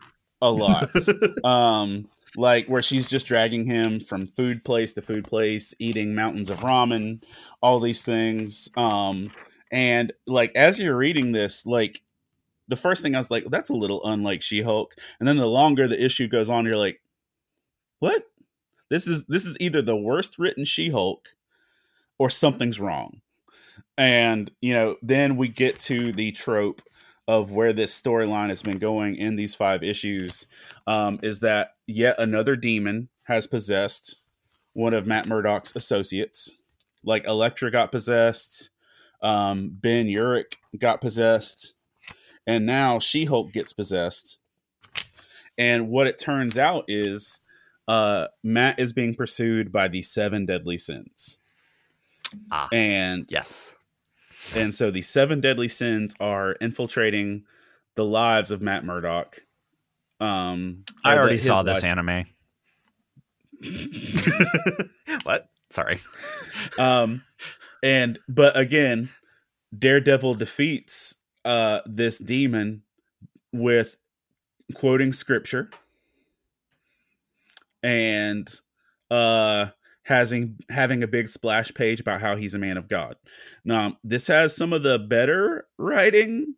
a 0.42 0.50
lot. 0.50 0.88
um, 1.44 2.08
like 2.36 2.66
where 2.66 2.82
she's 2.82 3.06
just 3.06 3.26
dragging 3.26 3.64
him 3.66 4.00
from 4.00 4.28
food 4.28 4.64
place 4.64 4.92
to 4.94 5.02
food 5.02 5.24
place, 5.24 5.74
eating 5.78 6.14
mountains 6.14 6.50
of 6.50 6.58
ramen, 6.58 7.22
all 7.60 7.80
these 7.80 8.02
things. 8.02 8.68
Um, 8.76 9.30
and 9.70 10.12
like 10.26 10.52
as 10.54 10.78
you're 10.78 10.96
reading 10.96 11.32
this, 11.32 11.66
like 11.66 12.02
the 12.70 12.76
first 12.76 13.02
thing 13.02 13.14
I 13.14 13.18
was 13.18 13.30
like, 13.30 13.44
that's 13.50 13.68
a 13.68 13.74
little 13.74 14.00
unlike 14.04 14.42
She 14.42 14.62
Hulk. 14.62 14.94
And 15.18 15.28
then 15.28 15.36
the 15.36 15.46
longer 15.46 15.88
the 15.88 16.02
issue 16.02 16.28
goes 16.28 16.48
on, 16.48 16.64
you're 16.64 16.76
like, 16.76 17.00
what? 17.98 18.24
This 18.88 19.06
is 19.06 19.24
this 19.26 19.44
is 19.44 19.56
either 19.60 19.82
the 19.82 19.96
worst 19.96 20.38
written 20.38 20.64
She 20.64 20.90
Hulk 20.90 21.28
or 22.18 22.30
something's 22.30 22.80
wrong. 22.80 23.20
And 23.98 24.50
you 24.60 24.72
know, 24.72 24.96
then 25.02 25.36
we 25.36 25.48
get 25.48 25.78
to 25.80 26.12
the 26.12 26.32
trope 26.32 26.80
of 27.28 27.50
where 27.50 27.72
this 27.72 28.00
storyline 28.00 28.48
has 28.48 28.62
been 28.62 28.78
going 28.78 29.16
in 29.16 29.36
these 29.36 29.54
five 29.54 29.82
issues 29.82 30.46
um, 30.86 31.20
is 31.22 31.40
that 31.40 31.74
yet 31.86 32.16
another 32.18 32.56
demon 32.56 33.08
has 33.24 33.46
possessed 33.46 34.16
one 34.72 34.94
of 34.94 35.06
Matt 35.06 35.26
Murdock's 35.26 35.72
associates. 35.76 36.56
Like 37.04 37.26
Elektra 37.26 37.70
got 37.70 37.92
possessed, 37.92 38.70
um, 39.22 39.70
Ben 39.72 40.06
Urich 40.06 40.54
got 40.78 41.00
possessed, 41.00 41.74
and 42.46 42.66
now 42.66 42.98
She 42.98 43.24
Hulk 43.26 43.52
gets 43.52 43.72
possessed. 43.72 44.38
And 45.58 45.88
what 45.88 46.06
it 46.06 46.18
turns 46.18 46.56
out 46.56 46.84
is 46.88 47.40
uh, 47.88 48.28
Matt 48.42 48.78
is 48.78 48.92
being 48.92 49.14
pursued 49.14 49.70
by 49.72 49.88
the 49.88 50.02
seven 50.02 50.46
deadly 50.46 50.78
sins. 50.78 51.38
Ah. 52.50 52.68
And 52.72 53.26
Yes. 53.28 53.74
and 54.54 54.74
so 54.74 54.90
the 54.90 55.02
seven 55.02 55.40
deadly 55.40 55.68
sins 55.68 56.14
are 56.20 56.52
infiltrating 56.60 57.44
the 57.96 58.04
lives 58.04 58.50
of 58.50 58.62
Matt 58.62 58.84
Murdock. 58.84 59.40
Um, 60.20 60.84
I 61.04 61.16
already 61.18 61.36
saw 61.38 61.62
this 61.62 61.82
life- 61.82 61.84
anime. 61.84 62.26
what? 65.24 65.48
Sorry. 65.70 66.00
um, 66.78 67.22
and 67.82 68.18
but 68.28 68.56
again, 68.56 69.10
Daredevil 69.76 70.34
defeats 70.36 71.14
uh 71.44 71.80
this 71.86 72.18
demon 72.18 72.82
with 73.52 73.96
quoting 74.74 75.12
scripture 75.12 75.70
and 77.82 78.48
uh 79.10 79.66
having 80.02 80.58
having 80.68 81.02
a 81.02 81.08
big 81.08 81.28
splash 81.28 81.72
page 81.72 82.00
about 82.00 82.20
how 82.20 82.36
he's 82.36 82.54
a 82.54 82.58
man 82.58 82.76
of 82.76 82.88
God. 82.88 83.16
Now, 83.64 83.98
this 84.02 84.26
has 84.26 84.56
some 84.56 84.72
of 84.72 84.82
the 84.82 84.98
better 84.98 85.68
writing 85.78 86.54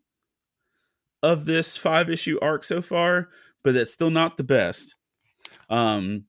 of 1.23 1.45
this 1.45 1.77
five 1.77 2.09
issue 2.09 2.39
arc 2.41 2.65
so 2.65 2.81
far, 2.81 3.29
but 3.63 3.77
it's 3.77 3.93
still 3.93 4.11
not 4.11 4.37
the 4.37 4.45
best. 4.45 4.95
Um 5.69 6.25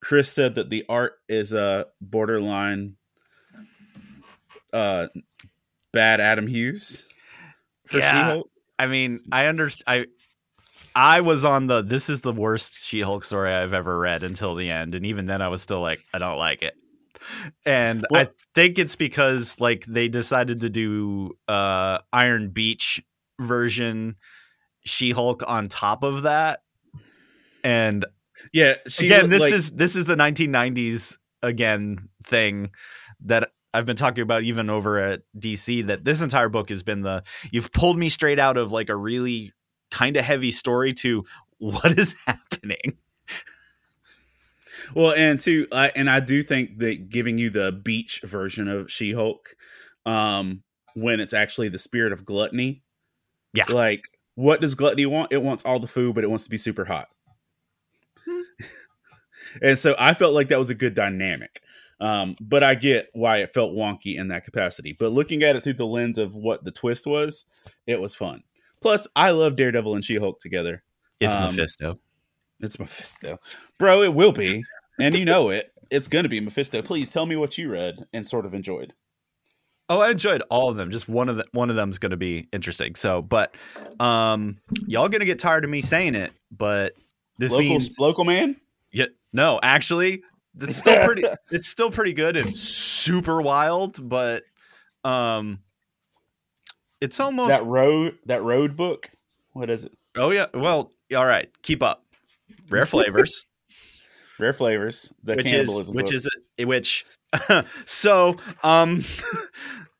Chris 0.00 0.30
said 0.30 0.56
that 0.56 0.70
the 0.70 0.84
art 0.88 1.14
is 1.28 1.52
a 1.52 1.60
uh, 1.60 1.84
borderline 2.00 2.96
uh 4.72 5.08
bad 5.92 6.20
Adam 6.20 6.46
Hughes 6.46 7.04
for 7.92 7.98
Yeah. 7.98 8.10
She-Hulk. 8.28 8.50
I 8.78 8.86
mean, 8.86 9.20
I 9.30 9.46
understand. 9.46 9.84
I 9.86 10.06
I 11.16 11.20
was 11.20 11.44
on 11.44 11.66
the 11.68 11.82
this 11.82 12.10
is 12.10 12.20
the 12.22 12.32
worst 12.32 12.84
She-Hulk 12.86 13.24
story 13.24 13.52
I've 13.52 13.72
ever 13.72 13.98
read 13.98 14.22
until 14.24 14.54
the 14.54 14.70
end, 14.70 14.94
and 14.94 15.06
even 15.06 15.26
then 15.26 15.40
I 15.40 15.48
was 15.48 15.62
still 15.62 15.80
like, 15.80 16.04
I 16.12 16.18
don't 16.18 16.38
like 16.38 16.62
it. 16.62 16.74
And 17.64 18.04
I 18.12 18.28
think 18.54 18.78
it's 18.78 18.96
because 18.96 19.60
like 19.60 19.84
they 19.86 20.08
decided 20.08 20.60
to 20.60 20.68
do 20.70 21.32
uh 21.48 21.98
Iron 22.12 22.50
Beach 22.50 23.00
version 23.40 24.16
She-Hulk 24.84 25.42
on 25.46 25.68
top 25.68 26.02
of 26.02 26.22
that. 26.22 26.60
And 27.62 28.04
Yeah, 28.52 28.74
she 28.88 29.06
again, 29.06 29.30
this 29.30 29.42
like- 29.42 29.52
is 29.54 29.70
this 29.70 29.94
is 29.96 30.04
the 30.06 30.16
1990s 30.16 31.16
again 31.42 32.08
thing 32.24 32.70
that 33.24 33.50
I've 33.74 33.86
been 33.86 33.96
talking 33.96 34.22
about 34.22 34.42
even 34.44 34.68
over 34.70 34.98
at 34.98 35.22
DC. 35.38 35.86
That 35.86 36.04
this 36.04 36.20
entire 36.20 36.48
book 36.48 36.68
has 36.68 36.82
been 36.82 37.02
the 37.02 37.22
you've 37.50 37.72
pulled 37.72 37.98
me 37.98 38.08
straight 38.08 38.38
out 38.38 38.56
of 38.56 38.72
like 38.72 38.88
a 38.88 38.96
really 38.96 39.52
kind 39.90 40.16
of 40.16 40.24
heavy 40.24 40.50
story 40.50 40.92
to 40.94 41.24
what 41.58 41.98
is 41.98 42.14
happening. 42.26 42.98
Well, 44.94 45.12
and 45.12 45.38
two, 45.38 45.66
I, 45.72 45.90
and 45.94 46.10
I 46.10 46.20
do 46.20 46.42
think 46.42 46.78
that 46.78 47.08
giving 47.08 47.38
you 47.38 47.50
the 47.50 47.72
beach 47.72 48.20
version 48.24 48.68
of 48.68 48.90
She 48.90 49.12
Hulk, 49.12 49.54
um, 50.04 50.62
when 50.94 51.20
it's 51.20 51.32
actually 51.32 51.68
the 51.68 51.78
spirit 51.78 52.12
of 52.12 52.24
gluttony, 52.24 52.82
Yeah. 53.54 53.64
like 53.68 54.02
what 54.34 54.60
does 54.60 54.74
gluttony 54.74 55.06
want? 55.06 55.32
It 55.32 55.42
wants 55.42 55.64
all 55.64 55.78
the 55.78 55.86
food, 55.86 56.14
but 56.14 56.24
it 56.24 56.28
wants 56.30 56.44
to 56.44 56.50
be 56.50 56.56
super 56.56 56.84
hot. 56.86 57.08
and 59.62 59.78
so 59.78 59.94
I 59.98 60.14
felt 60.14 60.34
like 60.34 60.48
that 60.48 60.58
was 60.58 60.70
a 60.70 60.74
good 60.74 60.94
dynamic. 60.94 61.62
Um, 62.02 62.34
but 62.40 62.64
I 62.64 62.74
get 62.74 63.10
why 63.12 63.38
it 63.38 63.54
felt 63.54 63.72
wonky 63.72 64.18
in 64.18 64.28
that 64.28 64.44
capacity. 64.44 64.92
But 64.98 65.12
looking 65.12 65.44
at 65.44 65.54
it 65.54 65.62
through 65.62 65.74
the 65.74 65.86
lens 65.86 66.18
of 66.18 66.34
what 66.34 66.64
the 66.64 66.72
twist 66.72 67.06
was, 67.06 67.44
it 67.86 68.00
was 68.00 68.16
fun. 68.16 68.42
Plus, 68.80 69.06
I 69.14 69.30
love 69.30 69.54
Daredevil 69.54 69.94
and 69.94 70.04
She 70.04 70.16
Hulk 70.16 70.40
together. 70.40 70.82
It's 71.20 71.36
Um, 71.36 71.54
Mephisto. 71.54 72.00
It's 72.58 72.78
Mephisto. 72.80 73.38
Bro, 73.78 74.02
it 74.02 74.14
will 74.14 74.32
be. 74.32 74.64
And 74.98 75.14
you 75.14 75.24
know 75.24 75.50
it. 75.50 75.72
It's 75.90 76.08
going 76.08 76.24
to 76.24 76.28
be 76.28 76.40
Mephisto. 76.40 76.82
Please 76.82 77.08
tell 77.08 77.24
me 77.24 77.36
what 77.36 77.56
you 77.56 77.70
read 77.70 78.04
and 78.12 78.26
sort 78.26 78.46
of 78.46 78.54
enjoyed. 78.54 78.94
Oh, 79.88 80.00
I 80.00 80.10
enjoyed 80.10 80.42
all 80.50 80.70
of 80.70 80.76
them. 80.76 80.90
Just 80.90 81.08
one 81.08 81.28
of 81.28 81.36
the 81.36 81.44
one 81.52 81.70
of 81.70 81.76
them's 81.76 81.98
going 81.98 82.10
to 82.10 82.16
be 82.16 82.48
interesting. 82.52 82.94
So, 82.94 83.22
but 83.22 83.54
um, 84.00 84.58
y'all 84.86 85.08
gonna 85.08 85.24
get 85.24 85.38
tired 85.38 85.64
of 85.64 85.70
me 85.70 85.82
saying 85.82 86.14
it, 86.14 86.32
but 86.50 86.94
this 87.38 87.52
local, 87.52 87.64
means 87.68 87.98
local 87.98 88.24
man? 88.24 88.56
Yeah, 88.90 89.06
no, 89.32 89.60
actually, 89.62 90.22
it's 90.60 90.76
still 90.76 91.04
pretty. 91.04 91.24
it's 91.50 91.68
still 91.68 91.90
pretty 91.90 92.12
good 92.12 92.36
and 92.36 92.56
super 92.56 93.40
wild, 93.40 94.08
but 94.08 94.44
um, 95.04 95.60
it's 97.00 97.20
almost. 97.20 97.58
That 97.58 97.66
road 97.66 98.18
that 98.26 98.42
road 98.42 98.76
book? 98.76 99.10
What 99.52 99.70
is 99.70 99.84
it? 99.84 99.92
oh 100.16 100.30
yeah, 100.30 100.46
well, 100.54 100.92
all 101.16 101.26
right, 101.26 101.50
keep 101.62 101.82
up. 101.82 102.04
Rare 102.68 102.86
flavors, 102.86 103.46
Rare 104.38 104.52
flavors. 104.52 105.12
The 105.22 105.36
which 105.36 105.52
is 105.52 105.90
which 105.90 106.06
book. 106.06 106.14
is 106.58 106.66
which. 106.66 107.06
so, 107.86 108.36
um, 108.62 109.02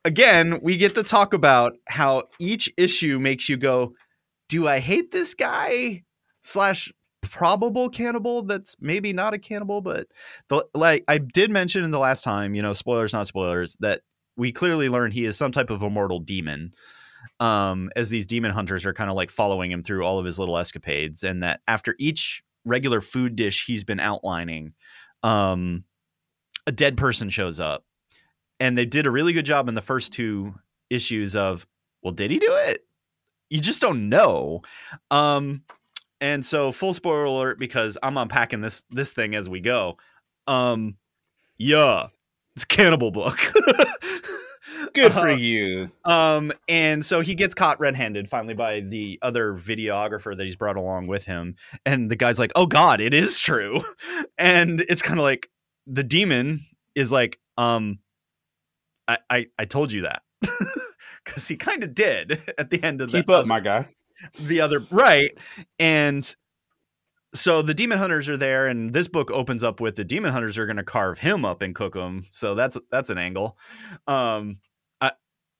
again, 0.04 0.60
we 0.62 0.76
get 0.76 0.94
to 0.94 1.02
talk 1.02 1.32
about 1.32 1.72
how 1.88 2.24
each 2.38 2.72
issue 2.76 3.18
makes 3.18 3.48
you 3.48 3.56
go, 3.56 3.94
"Do 4.48 4.68
I 4.68 4.78
hate 4.78 5.10
this 5.10 5.34
guy?" 5.34 6.04
Slash 6.42 6.92
probable 7.32 7.88
cannibal 7.88 8.42
that's 8.42 8.76
maybe 8.78 9.12
not 9.12 9.32
a 9.32 9.38
cannibal 9.38 9.80
but 9.80 10.06
the 10.48 10.64
like 10.74 11.02
i 11.08 11.16
did 11.16 11.50
mention 11.50 11.82
in 11.82 11.90
the 11.90 11.98
last 11.98 12.22
time 12.22 12.54
you 12.54 12.60
know 12.60 12.74
spoilers 12.74 13.14
not 13.14 13.26
spoilers 13.26 13.74
that 13.80 14.02
we 14.36 14.52
clearly 14.52 14.88
learn 14.90 15.10
he 15.10 15.24
is 15.24 15.36
some 15.36 15.50
type 15.50 15.70
of 15.70 15.82
immortal 15.82 16.18
demon 16.18 16.72
um 17.40 17.90
as 17.96 18.10
these 18.10 18.26
demon 18.26 18.50
hunters 18.50 18.84
are 18.84 18.92
kind 18.92 19.08
of 19.08 19.16
like 19.16 19.30
following 19.30 19.70
him 19.70 19.82
through 19.82 20.04
all 20.04 20.18
of 20.18 20.26
his 20.26 20.38
little 20.38 20.58
escapades 20.58 21.24
and 21.24 21.42
that 21.42 21.60
after 21.66 21.96
each 21.98 22.42
regular 22.66 23.00
food 23.00 23.34
dish 23.34 23.64
he's 23.66 23.82
been 23.82 24.00
outlining 24.00 24.74
um 25.22 25.84
a 26.66 26.72
dead 26.72 26.98
person 26.98 27.30
shows 27.30 27.58
up 27.58 27.84
and 28.60 28.78
they 28.78 28.84
did 28.84 29.06
a 29.06 29.10
really 29.10 29.32
good 29.32 29.44
job 29.46 29.68
in 29.68 29.74
the 29.74 29.80
first 29.80 30.12
two 30.12 30.54
issues 30.90 31.34
of 31.34 31.66
well 32.02 32.12
did 32.12 32.30
he 32.30 32.38
do 32.38 32.54
it? 32.66 32.84
You 33.50 33.58
just 33.58 33.80
don't 33.80 34.08
know 34.08 34.62
um 35.10 35.62
and 36.22 36.46
so 36.46 36.72
full 36.72 36.94
spoiler 36.94 37.24
alert 37.24 37.58
because 37.58 37.98
i'm 38.02 38.16
unpacking 38.16 38.62
this 38.62 38.82
this 38.90 39.12
thing 39.12 39.34
as 39.34 39.46
we 39.48 39.60
go 39.60 39.98
um 40.46 40.96
yeah 41.58 42.06
it's 42.56 42.64
a 42.64 42.66
cannibal 42.66 43.10
book 43.10 43.38
good 44.94 45.12
for 45.12 45.28
Uh, 45.30 45.36
you. 45.36 45.90
um, 46.04 46.52
and 46.68 47.04
so 47.04 47.20
he 47.20 47.34
gets 47.34 47.54
caught 47.54 47.80
red-handed 47.80 48.28
finally 48.28 48.54
by 48.54 48.80
the 48.80 49.18
other 49.22 49.54
videographer 49.54 50.36
that 50.36 50.44
he's 50.44 50.56
brought 50.56 50.76
along 50.76 51.06
with 51.06 51.24
him, 51.24 51.56
and 51.86 52.10
the 52.10 52.16
guy's 52.16 52.38
like, 52.38 52.52
"Oh 52.54 52.66
God, 52.66 53.00
it 53.00 53.14
is 53.14 53.38
true," 53.40 53.80
and 54.38 54.80
it's 54.88 55.00
kind 55.02 55.18
of 55.18 55.24
like 55.24 55.48
the 55.86 56.02
demon 56.04 56.66
is 56.94 57.10
like, 57.10 57.38
"Um, 57.56 58.00
I 59.08 59.18
I, 59.30 59.46
I 59.58 59.64
told 59.64 59.92
you 59.92 60.02
that." 60.02 60.22
Because 61.24 61.46
he 61.46 61.56
kind 61.56 61.84
of 61.84 61.94
did 61.94 62.32
at 62.58 62.70
the 62.70 62.82
end 62.82 63.00
of 63.00 63.10
Keep 63.10 63.26
the, 63.26 63.32
up, 63.34 63.46
my 63.46 63.60
guy. 63.60 63.86
The 64.40 64.60
other 64.60 64.80
right, 64.90 65.36
and 65.78 66.34
so 67.34 67.62
the 67.62 67.74
demon 67.74 67.98
hunters 67.98 68.28
are 68.28 68.36
there, 68.36 68.68
and 68.68 68.92
this 68.92 69.08
book 69.08 69.30
opens 69.30 69.64
up 69.64 69.80
with 69.80 69.96
the 69.96 70.04
demon 70.04 70.32
hunters 70.32 70.58
are 70.58 70.66
going 70.66 70.76
to 70.76 70.82
carve 70.82 71.18
him 71.18 71.44
up 71.44 71.62
and 71.62 71.74
cook 71.74 71.94
him. 71.94 72.24
So 72.30 72.54
that's 72.54 72.76
that's 72.90 73.10
an 73.10 73.18
angle. 73.18 73.56
Um, 74.06 74.58
I, 75.00 75.12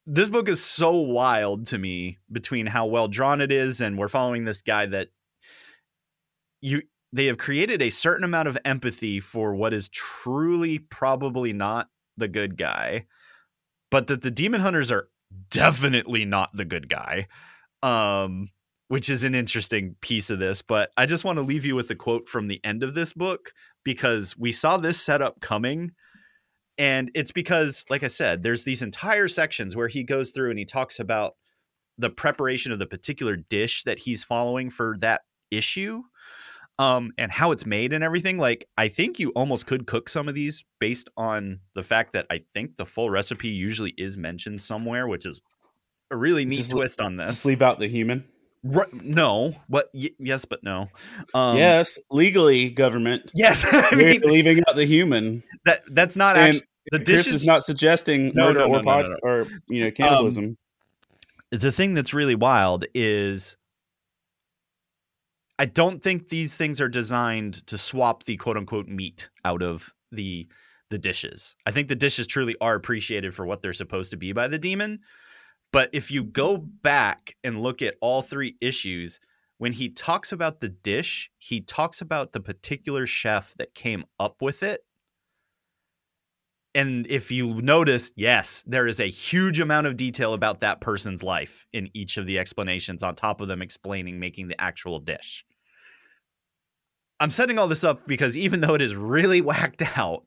this 0.07 0.29
book 0.29 0.49
is 0.49 0.63
so 0.63 0.93
wild 0.93 1.67
to 1.67 1.79
me 1.79 2.19
between 2.31 2.67
how 2.67 2.87
well 2.87 3.09
drawn 3.09 3.41
it 3.41 3.51
is, 3.51 3.81
and 3.81 3.99
we're 3.99 4.09
following 4.09 4.45
this 4.45 4.63
guy 4.63 4.87
that 4.87 5.09
you 6.61 6.83
they 7.13 7.27
have 7.27 7.39
created 7.39 7.83
a 7.83 7.91
certain 7.91 8.25
amount 8.25 8.49
of 8.49 8.59
empathy 8.65 9.21
for 9.21 9.55
what 9.55 9.75
is 9.75 9.89
truly 9.89 10.79
probably 10.79 11.53
not 11.53 11.89
the 12.17 12.29
good 12.29 12.57
guy, 12.57 13.07
but 13.91 14.07
that 14.07 14.23
the 14.23 14.31
demon 14.31 14.61
hunters 14.61 14.93
are 14.93 15.09
definitely 15.51 16.25
not 16.25 16.51
the 16.55 16.65
good 16.65 16.89
guy. 16.89 17.27
Um, 17.83 18.51
which 18.93 19.09
is 19.09 19.25
an 19.25 19.35
interesting 19.35 19.97
piece 20.03 20.29
of 20.29 20.39
this. 20.39 20.61
But 20.61 20.91
I 20.99 21.07
just 21.07 21.25
want 21.25 21.39
to 21.39 21.43
leave 21.43 21.65
you 21.65 21.75
with 21.75 21.91
a 21.91 21.95
quote 21.95 22.29
from 22.29 22.47
the 22.47 22.61
end 22.63 22.83
of 22.83 22.93
this 22.93 23.15
book 23.15 23.53
because 23.85 24.37
we 24.37 24.53
saw 24.53 24.77
this 24.77 25.01
setup 25.01 25.41
coming. 25.41 25.93
And 26.77 27.11
it's 27.15 27.33
because, 27.33 27.87
like 27.89 28.03
I 28.03 28.09
said, 28.09 28.43
there's 28.43 28.65
these 28.65 28.83
entire 28.83 29.29
sections 29.29 29.75
where 29.75 29.89
he 29.89 30.03
goes 30.03 30.31
through 30.31 30.51
and 30.51 30.59
he 30.59 30.67
talks 30.67 31.01
about 31.01 31.37
the 31.97 32.11
preparation 32.11 32.71
of 32.71 32.79
the 32.79 32.87
particular 32.87 33.37
dish 33.37 33.83
that 33.85 33.99
he's 33.99 34.25
following 34.25 34.69
for 34.69 34.97
that 35.01 35.23
issue 35.51 36.03
um, 36.79 37.13
and 37.17 37.33
how 37.33 37.51
it's 37.53 37.65
made 37.65 37.95
and 37.95 38.05
everything. 38.05 38.37
Like, 38.37 38.67
I 38.77 38.89
think 38.89 39.19
you 39.19 39.31
almost 39.31 39.67
could 39.67 39.87
cook 39.87 40.11
some 40.11 40.29
of 40.29 40.35
these 40.35 40.67
based 40.81 41.09
on 41.17 41.61
the 41.75 41.83
fact 41.83 42.13
that 42.13 42.27
I 42.29 42.41
think 42.53 42.77
the 42.77 42.85
full 42.85 43.09
recipe 43.09 43.49
usually 43.49 43.95
is 43.97 44.19
mentioned 44.19 44.61
somewhere, 44.61 45.07
which 45.09 45.25
is 45.25 45.41
a 46.13 46.17
really 46.17 46.45
neat 46.45 46.57
Just 46.59 46.71
twist 46.71 47.01
on 47.01 47.17
this. 47.17 47.31
Just 47.31 47.47
leave 47.47 47.63
out 47.63 47.79
the 47.79 47.89
human. 47.89 48.25
No, 48.93 49.57
but 49.69 49.91
y- 49.93 50.11
yes, 50.21 50.45
but 50.45 50.63
no. 50.63 50.89
Um, 51.35 51.57
yes, 51.57 51.99
legally, 52.11 52.71
government. 52.71 53.33
yes. 53.35 53.65
I 53.73 53.95
mean, 53.97 54.21
leaving 54.21 54.61
out 54.69 54.77
the 54.77 54.85
human. 54.85 55.43
that 55.65 55.83
that's 55.89 56.15
not 56.15 56.37
And 56.37 56.49
actually 56.55 56.67
the 56.93 56.99
Chris 56.99 57.25
dish 57.25 57.35
is 57.35 57.45
not 57.47 57.65
suggesting 57.65 58.33
No, 58.35 58.49
murder 58.49 58.61
no, 58.61 58.67
no, 58.69 58.79
or 58.79 58.83
pod, 58.85 59.07
or 59.23 59.47
you 59.69 59.83
know 59.85 59.91
cannibalism. 59.91 60.57
the 61.51 61.73
thing 61.73 61.95
that's 61.95 62.15
really 62.15 62.35
wild 62.37 62.85
is 62.95 63.57
I 65.59 65.67
don't 65.67 66.03
think 66.03 66.29
these 66.29 66.57
things 66.57 66.81
are 66.81 66.89
designed 66.89 67.67
to 67.69 67.79
swap 67.79 68.25
the 68.25 68.37
quote 68.37 68.57
unquote 68.57 68.87
meat 68.89 69.29
out 69.45 69.63
of 69.63 69.93
the 70.13 70.49
the 70.91 70.99
dishes. 70.99 71.57
I 71.67 71.71
think 71.71 71.89
the 71.89 71.97
dishes 71.97 72.27
truly 72.27 72.55
are 72.61 72.75
appreciated 72.75 73.35
for 73.35 73.47
what 73.47 73.63
they're 73.63 73.73
supposed 73.73 74.11
to 74.11 74.17
be 74.17 74.33
by 74.33 74.47
the 74.49 74.59
demon. 74.59 75.01
But 75.73 75.91
if 75.93 76.11
you 76.11 76.23
go 76.23 76.59
back 76.59 77.35
and 77.43 77.63
look 77.63 77.83
at 77.83 77.97
all 78.01 78.23
three 78.23 78.57
issues, 78.61 79.19
when 79.59 79.73
he 79.73 79.89
talks 79.89 80.33
about 80.33 80.61
the 80.61 80.69
dish, 80.69 81.31
he 81.39 81.61
talks 81.61 82.01
about 82.01 82.33
the 82.33 82.41
particular 82.41 83.07
chef 83.07 83.55
that 83.59 83.75
came 83.75 84.05
up 84.21 84.43
with 84.43 84.63
it. 84.63 84.83
And 86.75 87.07
if 87.09 87.31
you 87.31 87.61
notice, 87.61 88.13
yes, 88.17 88.65
there 88.67 88.87
is 88.87 88.99
a 88.99 89.11
huge 89.11 89.61
amount 89.61 89.87
of 89.87 89.97
detail 89.97 90.33
about 90.33 90.61
that 90.61 90.81
person's 90.81 91.23
life 91.23 91.67
in 91.73 91.91
each 91.95 92.17
of 92.17 92.27
the 92.27 92.39
explanations, 92.39 93.03
on 93.03 93.15
top 93.15 93.41
of 93.41 93.49
them 93.49 93.61
explaining 93.61 94.19
making 94.19 94.49
the 94.49 94.61
actual 94.61 94.99
dish. 94.99 95.45
I'm 97.21 97.31
setting 97.31 97.59
all 97.59 97.69
this 97.69 97.85
up 97.85 98.07
because 98.07 98.37
even 98.37 98.63
though 98.63 98.75
it 98.75 98.83
is 98.83 98.97
really 98.97 99.41
whacked 99.43 99.83
out, 99.97 100.25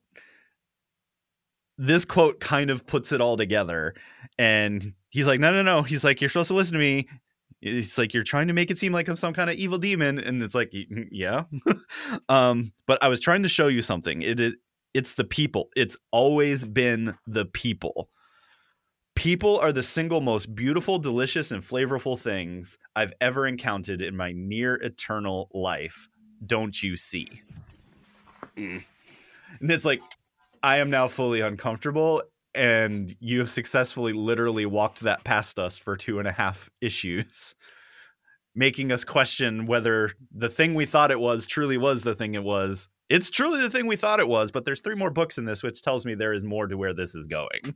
this 1.78 2.06
quote 2.06 2.40
kind 2.40 2.70
of 2.70 2.86
puts 2.86 3.12
it 3.12 3.22
all 3.22 3.38
together. 3.38 3.94
And 4.38 4.94
he's 5.10 5.28
like, 5.28 5.40
no, 5.40 5.52
no, 5.52 5.62
no. 5.62 5.84
He's 5.84 6.04
like, 6.04 6.22
you're 6.22 6.30
supposed 6.30 6.50
to 6.50 6.54
listen 6.54 6.74
to 6.74 6.80
me. 6.80 7.08
It's 7.62 7.98
like 7.98 8.14
you're 8.14 8.24
trying 8.24 8.48
to 8.48 8.54
make 8.54 8.70
it 8.70 8.78
seem 8.78 8.94
like 8.94 9.08
I'm 9.08 9.18
some 9.18 9.34
kind 9.34 9.50
of 9.50 9.56
evil 9.56 9.78
demon, 9.78 10.20
and 10.20 10.44
it's 10.44 10.54
like, 10.54 10.72
mm, 10.72 11.08
yeah. 11.12 11.44
um, 12.30 12.74
but 12.86 13.02
I 13.02 13.08
was 13.08 13.20
trying 13.20 13.44
to 13.44 13.50
show 13.50 13.68
you 13.68 13.82
something. 13.82 14.22
It 14.22 14.40
is 14.40 14.56
it's 14.96 15.14
the 15.14 15.26
people. 15.26 15.70
It's 15.76 15.98
always 16.12 16.66
been 16.66 17.16
the 17.28 17.46
people. 17.46 18.10
People 19.14 19.60
are 19.60 19.74
the 19.74 19.84
single 19.84 20.22
most 20.22 20.56
beautiful, 20.56 21.00
delicious, 21.00 21.52
and 21.52 21.62
flavorful 21.62 22.18
things 22.18 22.78
I've 22.96 23.12
ever 23.20 23.46
encountered 23.46 24.02
in 24.02 24.16
my 24.16 24.32
near 24.32 24.76
eternal 24.76 25.50
life. 25.54 26.08
Don't 26.46 26.82
you 26.82 26.96
see? 26.96 27.42
Mm. 28.56 28.84
And 29.60 29.72
it's 29.72 29.84
like, 29.84 30.02
I 30.66 30.78
am 30.78 30.90
now 30.90 31.08
fully 31.08 31.42
uncomfortable, 31.42 32.24
and 32.56 33.16
you 33.20 33.38
have 33.38 33.52
successfully 33.52 34.14
literally 34.14 34.66
walked 34.66 35.02
that 35.02 35.24
past 35.24 35.60
us 35.60 35.78
for 35.78 35.96
two 35.96 36.18
and 36.18 36.28
a 36.28 36.32
half 36.32 36.72
issues, 36.82 37.56
making 38.56 38.92
us 38.92 39.04
question 39.04 39.68
whether 39.68 40.10
the 40.36 40.50
thing 40.50 40.74
we 40.74 40.88
thought 40.88 41.12
it 41.12 41.20
was 41.20 41.46
truly 41.46 41.78
was 41.78 42.02
the 42.02 42.16
thing 42.16 42.34
it 42.34 42.44
was. 42.44 42.90
It's 43.12 43.30
truly 43.30 43.62
the 43.62 43.70
thing 43.70 43.86
we 43.86 43.96
thought 43.96 44.20
it 44.20 44.28
was, 44.28 44.50
but 44.50 44.66
there's 44.66 44.82
three 44.82 44.96
more 44.96 45.12
books 45.12 45.38
in 45.38 45.46
this, 45.46 45.62
which 45.62 45.84
tells 45.84 46.04
me 46.04 46.16
there 46.16 46.34
is 46.34 46.44
more 46.44 46.66
to 46.66 46.76
where 46.76 46.96
this 46.96 47.14
is 47.14 47.28
going. 47.28 47.76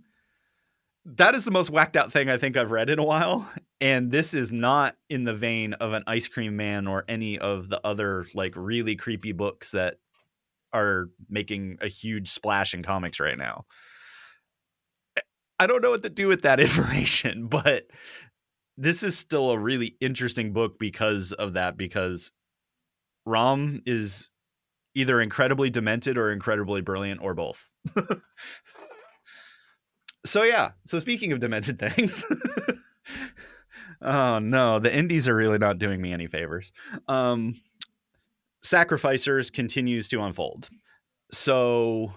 That 1.05 1.35
is 1.35 1.45
the 1.45 1.51
most 1.51 1.69
whacked 1.69 1.95
out 1.95 2.11
thing 2.11 2.27
I 2.27 2.37
think 2.37 2.57
I've 2.57 2.71
read 2.71 2.89
in 2.89 2.97
a 2.97 3.05
while. 3.05 3.47
And 3.79 4.11
this 4.11 4.33
is 4.33 4.51
not 4.51 4.95
in 5.11 5.25
the 5.25 5.33
vein 5.35 5.73
of 5.73 5.93
an 5.93 6.01
Ice 6.07 6.27
Cream 6.27 6.57
Man 6.57 6.87
or 6.87 7.05
any 7.07 7.37
of 7.37 7.69
the 7.69 7.79
other 7.85 8.25
like 8.33 8.53
really 8.55 8.95
creepy 8.95 9.31
books 9.31 9.69
that 9.71 9.97
are 10.73 11.09
making 11.29 11.77
a 11.81 11.87
huge 11.87 12.29
splash 12.29 12.73
in 12.73 12.83
comics 12.83 13.19
right 13.19 13.37
now. 13.37 13.65
I 15.59 15.67
don't 15.67 15.81
know 15.81 15.91
what 15.91 16.03
to 16.03 16.09
do 16.09 16.27
with 16.27 16.43
that 16.43 16.59
information, 16.59 17.47
but 17.47 17.87
this 18.77 19.03
is 19.03 19.17
still 19.17 19.51
a 19.51 19.59
really 19.59 19.97
interesting 19.99 20.53
book 20.53 20.79
because 20.79 21.33
of 21.33 21.53
that, 21.53 21.77
because 21.77 22.31
Ram 23.25 23.81
is 23.85 24.29
either 24.95 25.21
incredibly 25.21 25.69
demented 25.69 26.17
or 26.17 26.31
incredibly 26.31 26.81
brilliant 26.81 27.21
or 27.21 27.33
both. 27.33 27.69
so 30.25 30.43
yeah, 30.43 30.71
so 30.85 30.99
speaking 30.99 31.31
of 31.31 31.39
demented 31.39 31.79
things. 31.93 32.25
oh 34.01 34.39
no, 34.39 34.79
the 34.79 34.95
indies 34.95 35.27
are 35.27 35.35
really 35.35 35.57
not 35.57 35.77
doing 35.77 36.01
me 36.01 36.13
any 36.13 36.27
favors. 36.27 36.71
Um 37.07 37.55
Sacrificers 38.61 39.49
continues 39.49 40.07
to 40.09 40.21
unfold. 40.21 40.69
So 41.31 42.13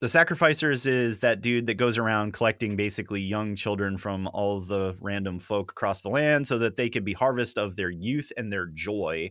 the 0.00 0.08
Sacrificers 0.08 0.86
is 0.86 1.20
that 1.20 1.40
dude 1.40 1.66
that 1.66 1.74
goes 1.74 1.98
around 1.98 2.32
collecting 2.32 2.76
basically 2.76 3.20
young 3.20 3.56
children 3.56 3.96
from 3.98 4.28
all 4.28 4.60
the 4.60 4.96
random 5.00 5.38
folk 5.38 5.72
across 5.72 6.00
the 6.00 6.10
land 6.10 6.46
so 6.46 6.58
that 6.58 6.76
they 6.76 6.88
could 6.90 7.04
be 7.04 7.12
harvest 7.12 7.58
of 7.58 7.76
their 7.76 7.90
youth 7.90 8.32
and 8.36 8.52
their 8.52 8.66
joy 8.66 9.30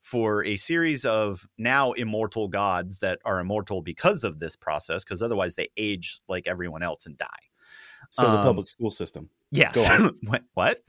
for 0.00 0.44
a 0.44 0.56
series 0.56 1.04
of 1.04 1.46
now 1.58 1.92
immortal 1.92 2.48
gods 2.48 2.98
that 2.98 3.20
are 3.24 3.38
immortal 3.38 3.82
because 3.82 4.24
of 4.24 4.40
this 4.40 4.56
process, 4.56 5.04
because 5.04 5.22
otherwise 5.22 5.54
they 5.54 5.68
age 5.76 6.20
like 6.28 6.46
everyone 6.48 6.82
else 6.82 7.06
and 7.06 7.16
die. 7.16 7.26
So 8.10 8.22
the 8.22 8.38
Um, 8.38 8.44
public 8.44 8.66
school 8.66 8.90
system. 8.90 9.30
Yes. 9.52 9.76
What? 10.24 10.42
what? 10.54 10.82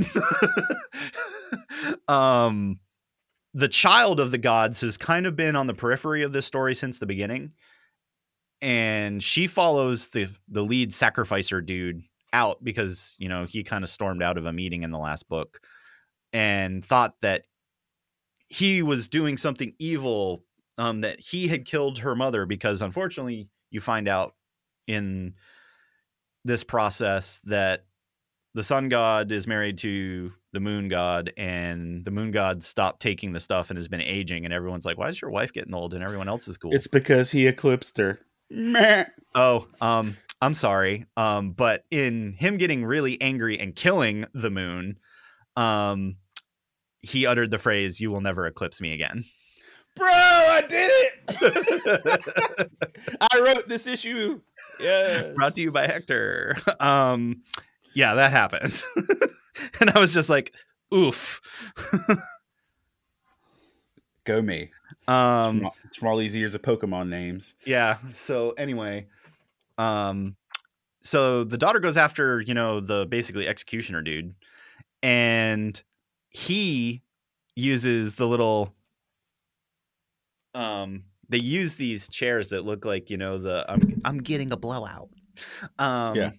um, 2.08 2.80
the 3.54 3.68
child 3.68 4.20
of 4.20 4.32
the 4.32 4.38
gods 4.38 4.82
has 4.82 4.98
kind 4.98 5.26
of 5.26 5.36
been 5.36 5.56
on 5.56 5.68
the 5.68 5.74
periphery 5.74 6.24
of 6.24 6.34
this 6.34 6.46
story 6.46 6.74
since 6.74 7.00
the 7.00 7.06
beginning, 7.06 7.52
and 8.62 9.22
she 9.22 9.48
follows 9.48 10.10
the 10.10 10.28
the 10.48 10.64
lead 10.64 10.94
sacrificer 10.94 11.62
dude 11.62 12.04
out 12.32 12.64
because 12.64 13.16
you 13.20 13.30
know 13.30 13.46
he 13.46 13.64
kind 13.64 13.84
of 13.84 13.90
stormed 13.90 14.24
out 14.24 14.38
of 14.38 14.46
a 14.46 14.54
meeting 14.54 14.84
in 14.84 14.92
the 14.92 14.98
last 14.98 15.30
book 15.30 15.60
and 16.32 16.84
thought 16.84 17.14
that 17.22 17.44
he 18.48 18.82
was 18.82 19.08
doing 19.08 19.38
something 19.38 19.74
evil 19.78 20.44
um 20.78 21.00
that 21.00 21.20
he 21.20 21.48
had 21.48 21.66
killed 21.66 22.00
her 22.00 22.16
mother 22.16 22.46
because 22.46 22.82
unfortunately 22.82 23.48
you 23.70 23.80
find 23.80 24.08
out 24.08 24.34
in 24.88 25.34
this 26.44 26.64
process 26.64 27.40
that 27.46 27.86
the 28.56 28.64
sun 28.64 28.90
god 28.90 29.32
is 29.32 29.48
married 29.48 29.78
to 29.80 30.32
the 30.52 30.60
moon 30.60 30.88
god 30.88 31.32
and 31.38 32.06
the 32.06 32.12
moon 32.12 32.32
god 32.32 32.64
stopped 32.64 33.02
taking 33.02 33.34
the 33.34 33.40
stuff 33.40 33.70
and 33.70 33.78
has 33.78 33.88
been 33.88 34.02
aging 34.02 34.46
and 34.46 34.54
everyone's 34.54 34.86
like 34.86 34.98
why 34.98 35.10
is 35.10 35.22
your 35.22 35.32
wife 35.32 35.52
getting 35.54 35.74
old 35.74 35.94
and 35.94 36.04
everyone 36.04 36.30
else 36.30 36.48
is 36.48 36.58
cool 36.58 36.74
It's 36.74 36.88
because 36.88 37.32
he 37.32 37.48
eclipsed 37.48 37.98
her. 37.98 38.20
Meh. 38.52 39.06
oh 39.34 39.68
um 39.82 40.16
i'm 40.42 40.54
sorry 40.54 41.06
um 41.18 41.52
but 41.52 41.86
in 41.90 42.34
him 42.34 42.58
getting 42.58 42.86
really 42.86 43.20
angry 43.22 43.60
and 43.60 43.76
killing 43.76 44.26
the 44.34 44.52
moon 44.52 44.98
um 45.56 46.18
he 47.02 47.26
uttered 47.26 47.50
the 47.52 47.58
phrase 47.58 48.00
you 48.00 48.12
will 48.12 48.22
never 48.22 48.46
eclipse 48.46 48.80
me 48.82 48.94
again 48.94 49.24
Bro, 49.96 50.08
I 50.10 50.64
did 50.68 50.90
it. 51.30 52.72
I 53.32 53.40
wrote 53.42 53.68
this 53.70 53.86
issue. 53.86 54.42
Yes. 54.80 55.28
brought 55.36 55.54
to 55.54 55.62
you 55.62 55.72
by 55.72 55.86
hector 55.86 56.58
um 56.80 57.44
yeah 57.94 58.14
that 58.16 58.32
happened 58.32 58.82
and 59.80 59.90
i 59.92 60.00
was 60.00 60.14
just 60.14 60.30
like 60.30 60.54
oof 60.94 61.42
Go 64.26 64.42
me. 64.42 64.72
um 65.08 65.58
from, 65.60 65.66
all, 65.66 65.76
from 66.00 66.08
all 66.08 66.18
these 66.18 66.36
years 66.36 66.56
of 66.56 66.62
Pokemon 66.62 67.10
names. 67.10 67.56
yeah 67.66 67.98
so 68.14 68.52
anyway 68.52 69.06
um 69.78 70.36
so 71.02 71.44
the 71.44 71.58
daughter 71.58 71.80
goes 71.80 71.98
after 71.98 72.40
you 72.42 72.54
know 72.54 72.80
the 72.80 73.06
basically 73.08 73.48
executioner 73.48 74.02
dude 74.02 74.34
and 75.02 75.84
he 76.30 77.02
uses 77.56 78.16
the 78.16 78.26
little 78.26 78.74
um, 80.56 81.04
they 81.30 81.40
use 81.40 81.76
these 81.76 82.08
chairs 82.08 82.50
that 82.50 82.64
look 82.64 82.86
like 82.86 83.10
you 83.10 83.18
know 83.18 83.38
the 83.38 83.66
I'm 83.68 84.02
I'm 84.06 84.18
getting 84.20 84.52
a 84.52 84.58
blowout. 84.58 85.10
Um, 85.80 86.16
Yeah. 86.18 86.32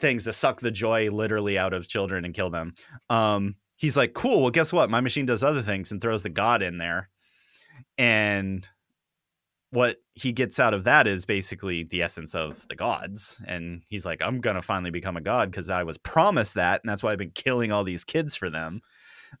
things 0.00 0.24
to 0.24 0.32
suck 0.32 0.60
the 0.60 0.70
joy 0.70 1.10
literally 1.10 1.58
out 1.58 1.72
of 1.72 1.88
children 1.88 2.24
and 2.24 2.34
kill 2.34 2.50
them. 2.50 2.74
Um, 3.10 3.56
he's 3.76 3.96
like, 3.96 4.14
cool. 4.14 4.42
Well, 4.42 4.50
guess 4.50 4.72
what? 4.72 4.90
My 4.90 5.00
machine 5.00 5.26
does 5.26 5.42
other 5.42 5.62
things 5.62 5.90
and 5.92 6.00
throws 6.00 6.22
the 6.22 6.30
god 6.30 6.62
in 6.62 6.78
there, 6.78 7.10
and 7.96 8.68
what 9.70 9.98
he 10.14 10.32
gets 10.32 10.58
out 10.58 10.72
of 10.72 10.84
that 10.84 11.06
is 11.06 11.26
basically 11.26 11.84
the 11.84 12.02
essence 12.02 12.34
of 12.34 12.66
the 12.68 12.74
gods. 12.74 13.40
And 13.46 13.82
he's 13.88 14.06
like, 14.06 14.22
I'm 14.22 14.40
gonna 14.40 14.62
finally 14.62 14.90
become 14.90 15.16
a 15.16 15.20
god 15.20 15.50
because 15.50 15.68
I 15.68 15.82
was 15.82 15.98
promised 15.98 16.54
that, 16.54 16.80
and 16.82 16.88
that's 16.88 17.02
why 17.02 17.12
I've 17.12 17.18
been 17.18 17.32
killing 17.32 17.70
all 17.70 17.84
these 17.84 18.04
kids 18.04 18.34
for 18.36 18.48
them. 18.48 18.80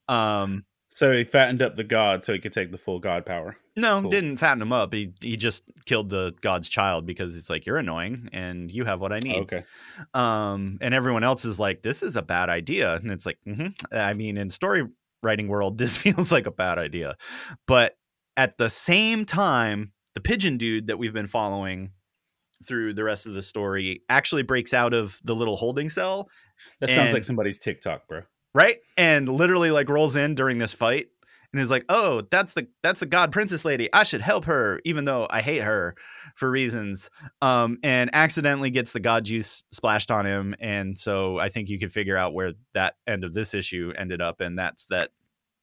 Um, 0.06 0.64
So 0.98 1.12
he 1.12 1.22
fattened 1.22 1.62
up 1.62 1.76
the 1.76 1.84
god 1.84 2.24
so 2.24 2.32
he 2.32 2.40
could 2.40 2.52
take 2.52 2.72
the 2.72 2.76
full 2.76 2.98
god 2.98 3.24
power. 3.24 3.56
no, 3.76 4.00
Cool. 4.00 4.10
didn't 4.10 4.38
fatten 4.38 4.60
him 4.60 4.72
up. 4.72 4.92
He 4.92 5.12
he 5.20 5.36
just 5.36 5.62
killed 5.84 6.10
the 6.10 6.34
god's 6.40 6.68
child 6.68 7.06
because 7.06 7.36
it's 7.36 7.48
like 7.48 7.66
you're 7.66 7.76
annoying 7.76 8.28
and 8.32 8.68
you 8.68 8.84
have 8.84 9.00
what 9.00 9.12
I 9.12 9.20
need. 9.20 9.42
Okay. 9.42 9.62
Um, 10.12 10.76
and 10.80 10.92
everyone 10.94 11.22
else 11.22 11.44
is 11.44 11.60
like, 11.60 11.82
this 11.82 12.02
is 12.02 12.16
a 12.16 12.22
bad 12.22 12.48
idea, 12.48 12.96
and 12.96 13.12
it's 13.12 13.26
like, 13.26 13.38
mhm. 13.46 13.74
I 13.92 14.12
mean, 14.14 14.36
in 14.36 14.50
story 14.50 14.88
writing 15.22 15.46
world, 15.46 15.78
this 15.82 15.96
feels 15.96 16.32
like 16.32 16.48
a 16.48 16.50
bad 16.50 16.78
idea, 16.78 17.14
but 17.68 17.96
at 18.36 18.58
the 18.58 18.68
same 18.68 19.24
time, 19.24 19.92
the 20.16 20.20
pigeon 20.20 20.56
dude 20.56 20.88
that 20.88 20.98
we've 20.98 21.12
been 21.14 21.28
following 21.28 21.92
through 22.66 22.94
the 22.94 23.04
rest 23.04 23.24
of 23.26 23.34
the 23.34 23.42
story 23.42 24.02
actually 24.08 24.42
breaks 24.42 24.74
out 24.74 24.92
of 24.94 25.20
the 25.22 25.34
little 25.36 25.56
holding 25.56 25.88
cell 25.88 26.28
That 26.80 26.90
sounds 26.90 27.12
like 27.12 27.22
somebody's 27.22 27.60
TikTok, 27.60 28.08
bro. 28.08 28.22
Right? 28.54 28.78
And 28.96 29.28
literally 29.28 29.70
like 29.70 29.88
rolls 29.88 30.16
in 30.16 30.34
during 30.34 30.58
this 30.58 30.72
fight 30.72 31.08
and 31.52 31.62
is 31.62 31.70
like 31.70 31.84
oh 31.88 32.22
that's 32.30 32.52
the 32.52 32.68
that's 32.82 33.00
the 33.00 33.06
god 33.06 33.32
princess 33.32 33.64
lady. 33.64 33.88
I 33.92 34.02
should 34.02 34.20
help 34.20 34.44
her 34.44 34.80
even 34.84 35.04
though 35.04 35.26
i 35.30 35.40
hate 35.40 35.62
her 35.62 35.94
for 36.34 36.50
reasons. 36.50 37.10
Um 37.40 37.78
and 37.82 38.10
accidentally 38.12 38.70
gets 38.70 38.92
the 38.92 39.00
god 39.00 39.24
juice 39.24 39.64
splashed 39.72 40.10
on 40.10 40.26
him. 40.26 40.54
And 40.60 40.98
so 40.98 41.38
i 41.38 41.48
think 41.48 41.68
you 41.68 41.78
can 41.78 41.88
figure 41.88 42.16
out 42.16 42.34
where 42.34 42.52
that 42.74 42.94
end 43.06 43.24
of 43.24 43.34
this 43.34 43.54
issue 43.54 43.92
ended 43.96 44.20
up. 44.20 44.40
And 44.40 44.58
that's 44.58 44.86
that 44.86 45.10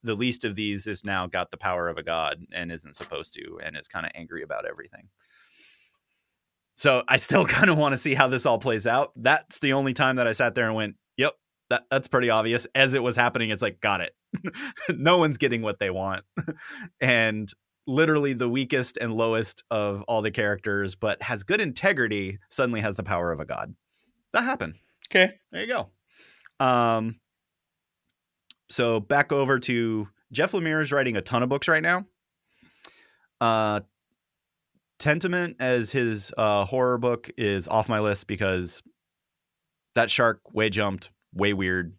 the 0.03 0.15
least 0.15 0.43
of 0.43 0.55
these 0.55 0.86
is 0.86 1.03
now 1.03 1.25
got 1.27 1.49
the 1.51 1.57
power 1.57 1.88
of 1.88 1.97
a 1.97 2.03
god 2.03 2.39
and 2.51 2.71
isn't 2.71 2.95
supposed 2.95 3.33
to 3.33 3.59
and 3.63 3.75
is 3.77 3.88
kind 3.88 4.05
of 4.05 4.11
angry 4.15 4.43
about 4.43 4.65
everything. 4.65 5.09
So 6.75 7.03
i 7.07 7.17
still 7.17 7.45
kind 7.57 7.69
of 7.69 7.77
want 7.77 7.93
to 7.93 7.97
see 7.97 8.15
how 8.15 8.27
this 8.27 8.45
all 8.45 8.59
plays 8.59 8.88
out. 8.88 9.11
That's 9.15 9.59
the 9.59 9.73
only 9.73 9.93
time 9.93 10.15
that 10.15 10.27
i 10.27 10.31
sat 10.31 10.55
there 10.55 10.65
and 10.65 10.75
went 10.75 10.95
that 11.70 11.86
that's 11.89 12.07
pretty 12.07 12.30
obvious. 12.30 12.68
As 12.76 12.93
it 12.93 13.03
was 13.03 13.16
happening, 13.16 13.49
it's 13.49 13.61
like, 13.61 13.82
got 13.82 14.01
it. 14.01 14.16
no 14.89 15.18
one's 15.18 15.38
getting 15.38 15.61
what 15.61 15.80
they 15.80 15.89
want. 15.89 16.24
and 17.01 17.51
literally 17.88 18.34
the 18.34 18.49
weakest 18.49 18.97
and 18.97 19.13
lowest 19.13 19.63
of 19.70 20.03
all 20.03 20.22
the 20.22 20.32
characters, 20.32 20.95
but 20.95 21.22
has 21.22 21.43
good 21.43 21.61
integrity, 21.61 22.39
suddenly 22.49 22.82
has 22.82 22.95
the 22.95 23.03
power 23.03 23.32
of 23.32 23.39
a 23.39 23.45
god. 23.45 23.76
That 24.34 24.43
happened. 24.43 24.76
Okay. 25.09 25.34
There 25.51 25.61
you 25.61 25.68
go. 25.68 26.66
Um 26.66 27.20
so 28.70 28.99
back 28.99 29.32
over 29.32 29.59
to 29.59 30.07
Jeff 30.32 30.53
Lemire 30.53 30.82
is 30.82 30.91
writing 30.91 31.16
a 31.16 31.22
ton 31.22 31.43
of 31.43 31.49
books 31.49 31.68
right 31.68 31.84
now. 31.84 32.05
Uh 33.39 33.82
Tenement 34.97 35.57
as 35.59 35.91
his 35.91 36.32
uh 36.38 36.66
horror 36.66 36.97
book 36.97 37.30
is 37.38 37.68
off 37.68 37.89
my 37.89 37.99
list 37.99 38.28
because 38.28 38.82
that 39.93 40.09
shark 40.09 40.41
way 40.53 40.70
jumped, 40.70 41.11
way 41.36 41.53
weird. 41.53 41.93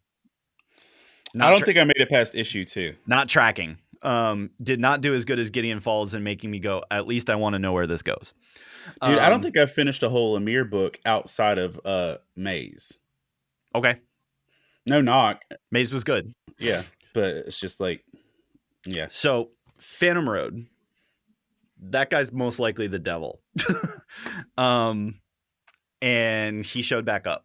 I 1.39 1.51
don't 1.51 1.59
tra- 1.59 1.67
think 1.67 1.79
I 1.79 1.85
made 1.85 1.99
it 1.99 2.09
past 2.09 2.35
issue 2.35 2.65
two. 2.65 2.95
not 3.07 3.29
tracking. 3.29 3.79
Um, 4.03 4.51
did 4.63 4.79
not 4.81 5.01
do 5.01 5.15
as 5.15 5.25
good 5.25 5.39
as 5.41 5.51
Gideon 5.51 5.81
Falls 5.81 6.15
in 6.15 6.23
making 6.23 6.51
me 6.51 6.59
go. 6.61 6.83
At 6.91 7.07
least 7.07 7.29
I 7.29 7.35
want 7.37 7.55
to 7.55 7.59
know 7.59 7.73
where 7.73 7.87
this 7.87 8.03
goes. 8.03 8.35
Dude, 9.03 9.19
I 9.19 9.27
Um, 9.27 9.33
don't 9.33 9.43
think 9.43 9.57
I've 9.57 9.73
finished 9.73 10.03
a 10.03 10.09
whole 10.09 10.39
Lemire 10.39 10.69
book 10.69 10.99
outside 11.05 11.59
of 11.59 11.81
uh 11.85 12.19
Maze. 12.37 12.99
Okay, 13.75 13.99
No 14.87 15.01
knock. 15.01 15.43
Maze 15.71 15.93
was 15.93 16.05
good. 16.05 16.33
Yeah. 16.59 16.83
But 17.15 17.35
it's 17.35 17.59
just 17.61 17.81
like 17.81 18.05
yeah. 18.87 19.07
So 19.11 19.51
Phantom 19.79 20.29
Road, 20.29 20.67
that 21.81 22.09
guy's 22.11 22.33
most 22.33 22.59
likely 22.61 22.87
the 22.87 22.99
devil. 22.99 23.41
um, 24.59 25.21
and 26.01 26.65
he 26.65 26.83
showed 26.83 27.05
back 27.05 27.27
up. 27.27 27.45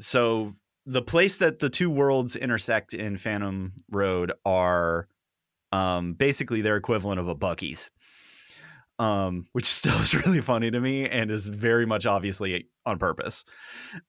So 0.00 0.54
the 0.90 1.02
place 1.02 1.36
that 1.36 1.60
the 1.60 1.70
two 1.70 1.88
worlds 1.88 2.34
intersect 2.34 2.94
in 2.94 3.16
Phantom 3.16 3.72
Road 3.92 4.32
are 4.44 5.06
um, 5.70 6.14
basically 6.14 6.62
their 6.62 6.76
equivalent 6.76 7.20
of 7.20 7.28
a 7.28 7.36
Buc-ee's. 7.36 7.90
Um, 8.98 9.46
which 9.52 9.64
still 9.66 9.94
is 9.94 10.26
really 10.26 10.40
funny 10.42 10.70
to 10.70 10.80
me 10.80 11.08
and 11.08 11.30
is 11.30 11.46
very 11.46 11.86
much 11.86 12.06
obviously 12.06 12.66
on 12.84 12.98
purpose. 12.98 13.44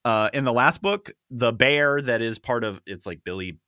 Uh, 0.04 0.28
in 0.34 0.44
the 0.44 0.52
last 0.52 0.82
book, 0.82 1.12
the 1.30 1.52
bear 1.52 2.02
that 2.02 2.20
is 2.20 2.38
part 2.38 2.64
of 2.64 2.82
it's 2.84 3.06
like 3.06 3.20
Billy 3.24 3.58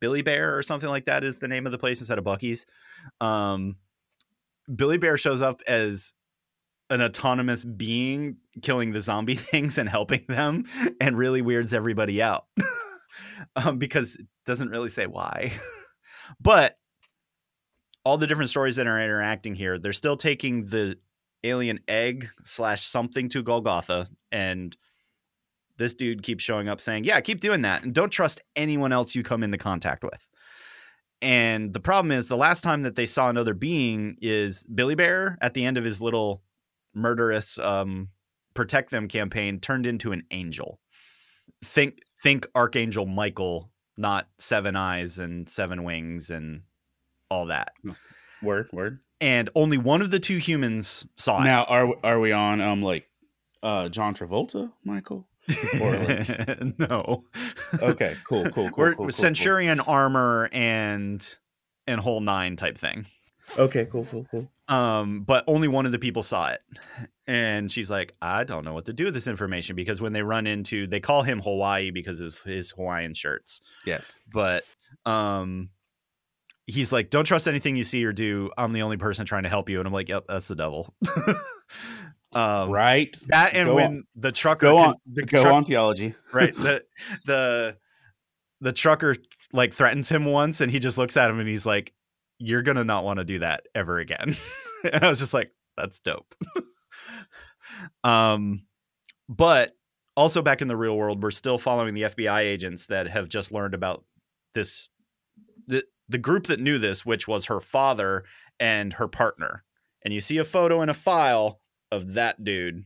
Billy 0.00 0.22
Bear 0.22 0.56
or 0.56 0.62
something 0.62 0.88
like 0.88 1.06
that 1.06 1.24
is 1.24 1.38
the 1.38 1.48
name 1.48 1.66
of 1.66 1.72
the 1.72 1.78
place 1.78 1.98
instead 1.98 2.16
of 2.16 2.24
Buc-ee's. 2.24 2.64
Um, 3.20 3.76
Billy 4.74 4.98
Bear 4.98 5.18
shows 5.18 5.42
up 5.42 5.60
as 5.66 6.14
an 6.92 7.00
autonomous 7.00 7.64
being 7.64 8.36
killing 8.60 8.92
the 8.92 9.00
zombie 9.00 9.34
things 9.50 9.78
and 9.78 9.88
helping 9.88 10.24
them 10.28 10.64
and 11.00 11.16
really 11.16 11.42
weirds 11.42 11.72
everybody 11.72 12.20
out 12.20 12.46
um, 13.56 13.78
because 13.78 14.16
it 14.16 14.26
doesn't 14.46 14.68
really 14.68 14.90
say 14.90 15.06
why. 15.06 15.52
but 16.40 16.78
all 18.04 18.18
the 18.18 18.26
different 18.26 18.50
stories 18.50 18.76
that 18.76 18.86
are 18.86 19.00
interacting 19.00 19.54
here, 19.54 19.78
they're 19.78 19.92
still 19.92 20.16
taking 20.16 20.66
the 20.66 20.98
alien 21.44 21.80
egg 21.88 22.28
slash 22.44 22.82
something 22.82 23.28
to 23.30 23.42
Golgotha 23.42 24.06
and 24.30 24.76
this 25.78 25.94
dude 25.94 26.22
keeps 26.22 26.44
showing 26.44 26.68
up 26.68 26.80
saying, 26.80 27.04
Yeah, 27.04 27.20
keep 27.20 27.40
doing 27.40 27.62
that. 27.62 27.82
And 27.82 27.94
don't 27.94 28.10
trust 28.10 28.42
anyone 28.54 28.92
else 28.92 29.14
you 29.14 29.22
come 29.22 29.42
into 29.42 29.58
contact 29.58 30.04
with. 30.04 30.28
And 31.22 31.72
the 31.72 31.80
problem 31.80 32.12
is, 32.12 32.28
the 32.28 32.36
last 32.36 32.62
time 32.62 32.82
that 32.82 32.96
they 32.96 33.06
saw 33.06 33.28
another 33.28 33.54
being 33.54 34.16
is 34.20 34.64
Billy 34.64 34.94
Bear 34.94 35.38
at 35.40 35.54
the 35.54 35.64
end 35.64 35.78
of 35.78 35.84
his 35.84 36.00
little 36.00 36.42
murderous 36.94 37.58
um, 37.58 38.08
protect 38.54 38.90
them 38.90 39.08
campaign 39.08 39.60
turned 39.60 39.86
into 39.86 40.12
an 40.12 40.24
angel. 40.30 40.80
Think, 41.64 41.98
think 42.22 42.46
Archangel 42.54 43.06
Michael, 43.06 43.70
not 43.96 44.28
seven 44.38 44.76
eyes 44.76 45.18
and 45.18 45.48
seven 45.48 45.84
wings 45.84 46.30
and 46.30 46.62
all 47.30 47.46
that. 47.46 47.72
Word, 48.42 48.68
word. 48.72 49.00
And 49.20 49.48
only 49.54 49.78
one 49.78 50.02
of 50.02 50.10
the 50.10 50.18
two 50.18 50.38
humans 50.38 51.06
saw 51.16 51.40
it. 51.40 51.44
Now 51.44 51.64
are 51.64 51.94
are 52.02 52.18
we 52.18 52.32
on 52.32 52.60
um 52.60 52.82
like 52.82 53.08
uh 53.62 53.88
John 53.88 54.14
Travolta, 54.14 54.72
Michael? 54.84 55.28
Like, 55.48 56.78
no. 56.78 57.24
okay, 57.80 58.16
cool, 58.26 58.44
cool, 58.44 58.70
cool. 58.70 58.72
We're 58.76 58.94
cool, 58.94 59.06
cool, 59.06 59.10
Centurion 59.10 59.80
armor 59.80 60.48
and 60.52 61.26
and 61.86 62.00
whole 62.00 62.20
nine 62.20 62.56
type 62.56 62.76
thing. 62.78 63.06
Okay, 63.58 63.86
cool, 63.90 64.06
cool, 64.10 64.26
cool. 64.30 64.48
Um, 64.68 65.20
but 65.22 65.44
only 65.46 65.68
one 65.68 65.84
of 65.86 65.92
the 65.92 65.98
people 65.98 66.22
saw 66.22 66.48
it. 66.50 66.60
And 67.26 67.70
she's 67.70 67.90
like, 67.90 68.14
I 68.22 68.44
don't 68.44 68.64
know 68.64 68.72
what 68.74 68.86
to 68.86 68.92
do 68.92 69.04
with 69.06 69.14
this 69.14 69.26
information 69.28 69.76
because 69.76 70.00
when 70.00 70.12
they 70.12 70.22
run 70.22 70.46
into 70.46 70.86
they 70.86 71.00
call 71.00 71.22
him 71.22 71.40
Hawaii 71.40 71.90
because 71.90 72.20
of 72.20 72.38
his 72.40 72.70
Hawaiian 72.72 73.14
shirts. 73.14 73.60
Yes. 73.86 74.18
But 74.32 74.64
um 75.06 75.70
he's 76.66 76.92
like, 76.92 77.10
Don't 77.10 77.24
trust 77.24 77.46
anything 77.48 77.76
you 77.76 77.84
see 77.84 78.04
or 78.04 78.12
do. 78.12 78.50
I'm 78.56 78.72
the 78.72 78.82
only 78.82 78.96
person 78.96 79.26
trying 79.26 79.42
to 79.44 79.48
help 79.48 79.68
you. 79.68 79.78
And 79.78 79.86
I'm 79.86 79.92
like, 79.92 80.08
Yep, 80.08 80.24
that's 80.28 80.48
the 80.48 80.56
devil. 80.56 80.92
um 82.32 82.70
right. 82.70 83.14
that 83.28 83.54
and 83.54 83.68
Go 83.68 83.74
when 83.74 83.86
on. 83.86 84.04
the 84.16 84.32
trucker 84.32 84.66
Go 84.66 84.78
on. 84.78 84.94
the 85.12 85.22
Go 85.22 85.42
truck- 85.42 85.54
on 85.54 85.64
theology. 85.64 86.14
right 86.32 86.54
the 86.54 86.82
the 87.26 87.76
the 88.60 88.72
trucker 88.72 89.14
like 89.52 89.72
threatens 89.74 90.08
him 90.10 90.24
once 90.24 90.60
and 90.60 90.72
he 90.72 90.78
just 90.78 90.96
looks 90.96 91.16
at 91.16 91.28
him 91.30 91.38
and 91.38 91.48
he's 91.48 91.66
like 91.66 91.92
you're 92.42 92.62
gonna 92.62 92.84
not 92.84 93.04
want 93.04 93.18
to 93.18 93.24
do 93.24 93.38
that 93.38 93.66
ever 93.74 93.98
again 93.98 94.36
and 94.92 95.04
i 95.04 95.08
was 95.08 95.18
just 95.18 95.34
like 95.34 95.50
that's 95.76 95.98
dope 96.00 96.34
um 98.04 98.62
but 99.28 99.76
also 100.16 100.42
back 100.42 100.60
in 100.60 100.68
the 100.68 100.76
real 100.76 100.96
world 100.96 101.22
we're 101.22 101.30
still 101.30 101.58
following 101.58 101.94
the 101.94 102.02
fbi 102.02 102.40
agents 102.40 102.86
that 102.86 103.06
have 103.08 103.28
just 103.28 103.52
learned 103.52 103.74
about 103.74 104.04
this 104.54 104.88
the 105.66 105.84
the 106.08 106.18
group 106.18 106.46
that 106.46 106.60
knew 106.60 106.78
this 106.78 107.06
which 107.06 107.26
was 107.26 107.46
her 107.46 107.60
father 107.60 108.24
and 108.60 108.94
her 108.94 109.08
partner 109.08 109.64
and 110.04 110.12
you 110.12 110.20
see 110.20 110.38
a 110.38 110.44
photo 110.44 110.82
in 110.82 110.88
a 110.88 110.94
file 110.94 111.60
of 111.90 112.14
that 112.14 112.42
dude 112.42 112.84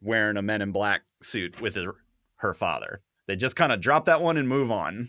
wearing 0.00 0.36
a 0.36 0.42
men 0.42 0.62
in 0.62 0.72
black 0.72 1.02
suit 1.22 1.60
with 1.60 1.76
her, 1.76 1.96
her 2.36 2.54
father. 2.54 3.02
They 3.26 3.36
just 3.36 3.56
kind 3.56 3.72
of 3.72 3.80
drop 3.80 4.06
that 4.06 4.22
one 4.22 4.36
and 4.36 4.48
move 4.48 4.70
on. 4.70 5.08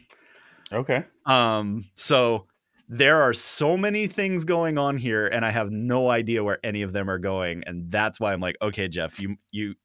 Okay. 0.71 1.05
Um, 1.25 1.85
so 1.95 2.47
there 2.93 3.21
are 3.21 3.33
so 3.33 3.77
many 3.77 4.05
things 4.05 4.43
going 4.43 4.77
on 4.77 4.97
here, 4.97 5.25
and 5.25 5.45
I 5.45 5.51
have 5.51 5.71
no 5.71 6.09
idea 6.09 6.43
where 6.43 6.59
any 6.61 6.81
of 6.81 6.91
them 6.91 7.09
are 7.09 7.19
going, 7.19 7.63
and 7.65 7.89
that's 7.89 8.19
why 8.19 8.33
I'm 8.33 8.41
like, 8.41 8.57
okay, 8.61 8.89
Jeff, 8.89 9.17
you 9.17 9.37
you 9.51 9.75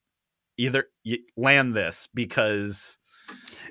either 0.58 0.86
you 1.04 1.18
land 1.36 1.74
this 1.74 2.08
because 2.12 2.98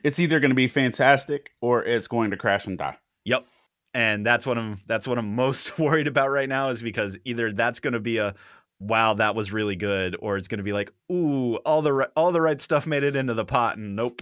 It's 0.04 0.20
either 0.20 0.40
going 0.40 0.52
to 0.52 0.56
be 0.56 0.70
fantastic 0.70 1.52
or 1.62 1.84
it's 1.84 2.08
going 2.08 2.32
to 2.32 2.38
crash 2.38 2.66
and 2.66 2.78
die. 2.78 2.98
yep, 3.26 3.46
and 3.94 4.26
that's 4.26 4.46
what 4.46 4.58
I'm 4.58 4.80
that's 4.88 5.06
what 5.06 5.18
I'm 5.18 5.36
most 5.36 5.78
worried 5.80 6.08
about 6.08 6.30
right 6.32 6.48
now 6.48 6.70
is 6.70 6.82
because 6.82 7.18
either 7.26 7.52
that's 7.52 7.82
going 7.82 7.94
to 7.94 8.00
be 8.00 8.18
a 8.18 8.36
wow 8.80 9.16
that 9.16 9.36
was 9.36 9.52
really 9.52 9.76
good 9.76 10.16
or 10.20 10.38
it's 10.38 10.48
going 10.48 10.60
to 10.60 10.64
be 10.64 10.74
like 10.74 10.92
ooh 11.12 11.56
all 11.58 11.82
the 11.82 11.94
ri- 11.94 12.08
all 12.16 12.32
the 12.32 12.42
right 12.42 12.62
stuff 12.62 12.88
made 12.88 13.04
it 13.04 13.16
into 13.18 13.34
the 13.34 13.46
pot 13.46 13.78
and 13.78 13.96
nope. 13.98 14.22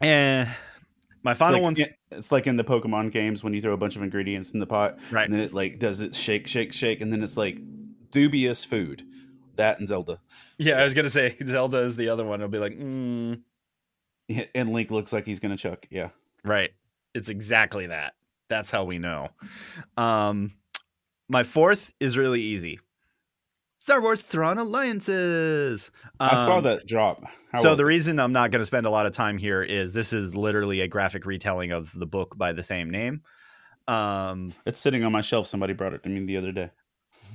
and 0.00 0.48
eh. 0.48 0.52
My 1.22 1.34
final 1.34 1.54
like, 1.54 1.62
one's 1.62 1.90
It's 2.10 2.32
like 2.32 2.46
in 2.46 2.56
the 2.56 2.64
Pokemon 2.64 3.12
games 3.12 3.44
when 3.44 3.54
you 3.54 3.60
throw 3.60 3.72
a 3.72 3.76
bunch 3.76 3.96
of 3.96 4.02
ingredients 4.02 4.52
in 4.52 4.60
the 4.60 4.66
pot, 4.66 4.98
right. 5.10 5.24
and 5.24 5.34
then 5.34 5.40
it 5.40 5.52
like 5.52 5.78
does 5.78 6.00
it 6.00 6.14
shake, 6.14 6.46
shake, 6.46 6.72
shake, 6.72 7.00
and 7.00 7.12
then 7.12 7.22
it's 7.22 7.36
like 7.36 7.58
dubious 8.10 8.64
food. 8.64 9.04
That 9.56 9.78
and 9.78 9.86
Zelda, 9.86 10.20
Yeah, 10.56 10.80
I 10.80 10.84
was 10.84 10.94
going 10.94 11.04
to 11.04 11.10
say 11.10 11.36
Zelda 11.46 11.78
is 11.78 11.96
the 11.96 12.08
other 12.08 12.24
one. 12.24 12.40
It'll 12.40 12.50
be 12.50 12.58
like 12.58 12.72
mm, 12.72 13.40
and 14.54 14.72
Link 14.72 14.90
looks 14.90 15.12
like 15.12 15.26
he's 15.26 15.40
gonna 15.40 15.56
chuck. 15.56 15.86
Yeah, 15.90 16.10
Right. 16.44 16.70
It's 17.14 17.28
exactly 17.28 17.86
that. 17.86 18.14
That's 18.48 18.70
how 18.70 18.84
we 18.84 18.98
know. 18.98 19.28
Um, 19.96 20.52
my 21.28 21.42
fourth 21.42 21.92
is 22.00 22.16
really 22.16 22.40
easy. 22.40 22.80
Star 23.80 24.00
Wars 24.00 24.22
Thrawn 24.22 24.58
Alliances. 24.58 25.90
I 26.20 26.34
saw 26.46 26.58
Um, 26.58 26.64
that 26.64 26.86
drop. 26.86 27.24
How 27.52 27.60
so 27.62 27.74
the 27.74 27.82
it? 27.82 27.86
reason 27.86 28.20
I'm 28.20 28.32
not 28.32 28.50
going 28.50 28.60
to 28.60 28.66
spend 28.66 28.86
a 28.86 28.90
lot 28.90 29.06
of 29.06 29.12
time 29.12 29.38
here 29.38 29.62
is 29.62 29.92
this 29.92 30.12
is 30.12 30.36
literally 30.36 30.82
a 30.82 30.88
graphic 30.88 31.26
retelling 31.26 31.72
of 31.72 31.92
the 31.98 32.06
book 32.06 32.36
by 32.38 32.52
the 32.52 32.62
same 32.62 32.90
name. 32.90 33.22
Um, 33.88 34.52
it's 34.66 34.78
sitting 34.78 35.02
on 35.02 35.10
my 35.12 35.22
shelf. 35.22 35.46
Somebody 35.48 35.72
brought 35.72 35.94
it 35.94 36.02
to 36.04 36.08
me 36.08 36.24
the 36.24 36.36
other 36.36 36.52
day. 36.52 36.70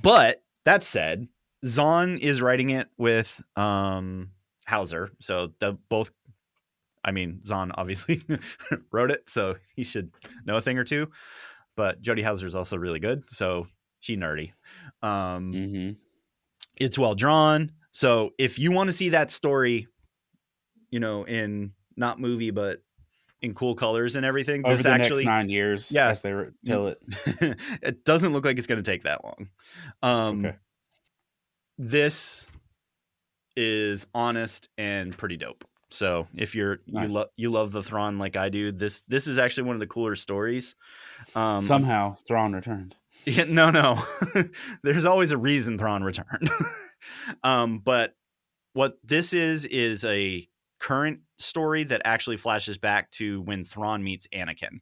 but 0.02 0.42
that 0.64 0.82
said, 0.82 1.28
Zahn 1.66 2.18
is 2.18 2.40
writing 2.40 2.70
it 2.70 2.88
with 2.96 3.42
um, 3.56 4.30
Houser, 4.64 5.10
so 5.20 5.52
the 5.58 5.76
both. 5.88 6.10
I 7.04 7.12
mean, 7.12 7.40
Zahn 7.44 7.72
obviously 7.72 8.22
wrote 8.92 9.10
it, 9.10 9.28
so 9.28 9.56
he 9.74 9.84
should 9.84 10.10
know 10.44 10.56
a 10.56 10.60
thing 10.60 10.78
or 10.78 10.84
two. 10.84 11.10
But 11.76 12.00
Jody 12.00 12.22
Houser 12.22 12.46
is 12.46 12.54
also 12.54 12.76
really 12.76 12.98
good, 13.00 13.28
so 13.30 13.68
she 14.00 14.16
nerdy. 14.16 14.52
Um, 15.02 15.52
hmm 15.52 15.90
It's 16.76 16.98
well 16.98 17.14
drawn, 17.14 17.72
so 17.92 18.30
if 18.38 18.58
you 18.58 18.70
want 18.72 18.88
to 18.88 18.92
see 18.92 19.10
that 19.10 19.30
story, 19.30 19.86
you 20.90 21.00
know, 21.00 21.24
in 21.24 21.72
not 21.96 22.20
movie 22.20 22.50
but 22.50 22.82
in 23.42 23.54
cool 23.54 23.74
colors 23.74 24.16
and 24.16 24.24
everything, 24.26 24.64
Over 24.64 24.74
this 24.76 24.82
the 24.84 24.90
actually 24.90 25.24
next 25.24 25.26
nine 25.26 25.48
years, 25.50 25.90
Yeah. 25.92 26.08
as 26.08 26.20
they 26.22 26.32
re- 26.32 26.50
tell 26.64 26.88
it. 26.88 26.98
it 27.82 28.04
doesn't 28.04 28.32
look 28.32 28.44
like 28.44 28.58
it's 28.58 28.66
going 28.66 28.82
to 28.82 28.90
take 28.90 29.04
that 29.04 29.22
long. 29.24 29.48
Um, 30.02 30.44
Okay. 30.46 30.56
This 31.78 32.50
is 33.56 34.06
honest 34.14 34.68
and 34.78 35.16
pretty 35.16 35.36
dope. 35.36 35.64
So 35.90 36.26
if 36.34 36.54
you're 36.54 36.80
Nice. 36.86 37.08
you 37.08 37.14
love 37.14 37.26
you 37.36 37.50
love 37.50 37.72
the 37.72 37.82
Thrawn 37.82 38.18
like 38.18 38.36
I 38.36 38.48
do, 38.48 38.72
this 38.72 39.02
this 39.08 39.26
is 39.26 39.38
actually 39.38 39.64
one 39.64 39.76
of 39.76 39.80
the 39.80 39.86
cooler 39.86 40.16
stories. 40.16 40.74
Um, 41.34 41.62
Somehow, 41.64 42.16
Thrawn 42.26 42.52
returned. 42.54 42.96
Yeah, 43.26 43.44
no, 43.44 43.70
no. 43.70 44.02
There's 44.82 45.04
always 45.04 45.32
a 45.32 45.36
reason 45.36 45.78
Thrawn 45.78 46.04
returned. 46.04 46.48
um, 47.42 47.80
but 47.80 48.14
what 48.72 48.98
this 49.04 49.32
is 49.32 49.64
is 49.64 50.04
a 50.04 50.48
current 50.78 51.20
story 51.38 51.84
that 51.84 52.02
actually 52.04 52.36
flashes 52.36 52.78
back 52.78 53.10
to 53.10 53.42
when 53.42 53.64
Thrawn 53.64 54.04
meets 54.04 54.28
Anakin. 54.28 54.80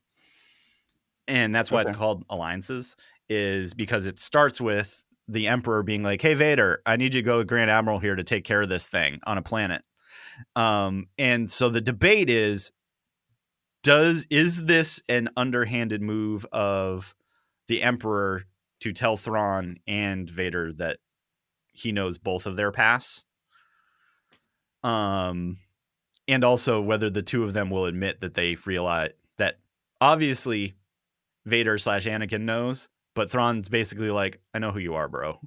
And 1.26 1.54
that's 1.54 1.70
why 1.70 1.82
it's 1.82 1.92
called 1.92 2.24
Alliances, 2.28 2.96
is 3.30 3.72
because 3.72 4.06
it 4.06 4.20
starts 4.20 4.60
with 4.60 5.04
the 5.26 5.48
Emperor 5.48 5.82
being 5.82 6.02
like, 6.02 6.20
Hey 6.20 6.34
Vader, 6.34 6.82
I 6.84 6.96
need 6.96 7.14
you 7.14 7.22
to 7.22 7.26
go 7.26 7.38
with 7.38 7.46
Grand 7.46 7.70
Admiral 7.70 7.98
here 7.98 8.14
to 8.14 8.24
take 8.24 8.44
care 8.44 8.60
of 8.60 8.68
this 8.68 8.88
thing 8.88 9.20
on 9.26 9.38
a 9.38 9.42
planet. 9.42 9.82
Um, 10.54 11.06
and 11.16 11.50
so 11.50 11.70
the 11.70 11.80
debate 11.80 12.28
is 12.28 12.72
does 13.82 14.26
is 14.30 14.64
this 14.64 15.00
an 15.08 15.28
underhanded 15.36 16.02
move 16.02 16.44
of 16.52 17.14
the 17.68 17.82
Emperor 17.82 18.44
to 18.80 18.92
tell 18.92 19.16
Thrawn 19.16 19.78
and 19.86 20.28
Vader 20.28 20.72
that 20.74 20.98
he 21.72 21.92
knows 21.92 22.18
both 22.18 22.46
of 22.46 22.56
their 22.56 22.70
pasts. 22.70 23.24
Um, 24.82 25.58
and 26.28 26.44
also 26.44 26.80
whether 26.80 27.10
the 27.10 27.22
two 27.22 27.44
of 27.44 27.52
them 27.52 27.70
will 27.70 27.86
admit 27.86 28.20
that 28.20 28.34
they 28.34 28.56
realize 28.66 29.12
that 29.38 29.58
obviously 30.00 30.74
Vader 31.46 31.78
slash 31.78 32.06
Anakin 32.06 32.42
knows, 32.42 32.88
but 33.14 33.30
Thrawn's 33.30 33.68
basically 33.68 34.10
like, 34.10 34.40
I 34.52 34.58
know 34.58 34.70
who 34.70 34.78
you 34.78 34.94
are, 34.94 35.08
bro. 35.08 35.38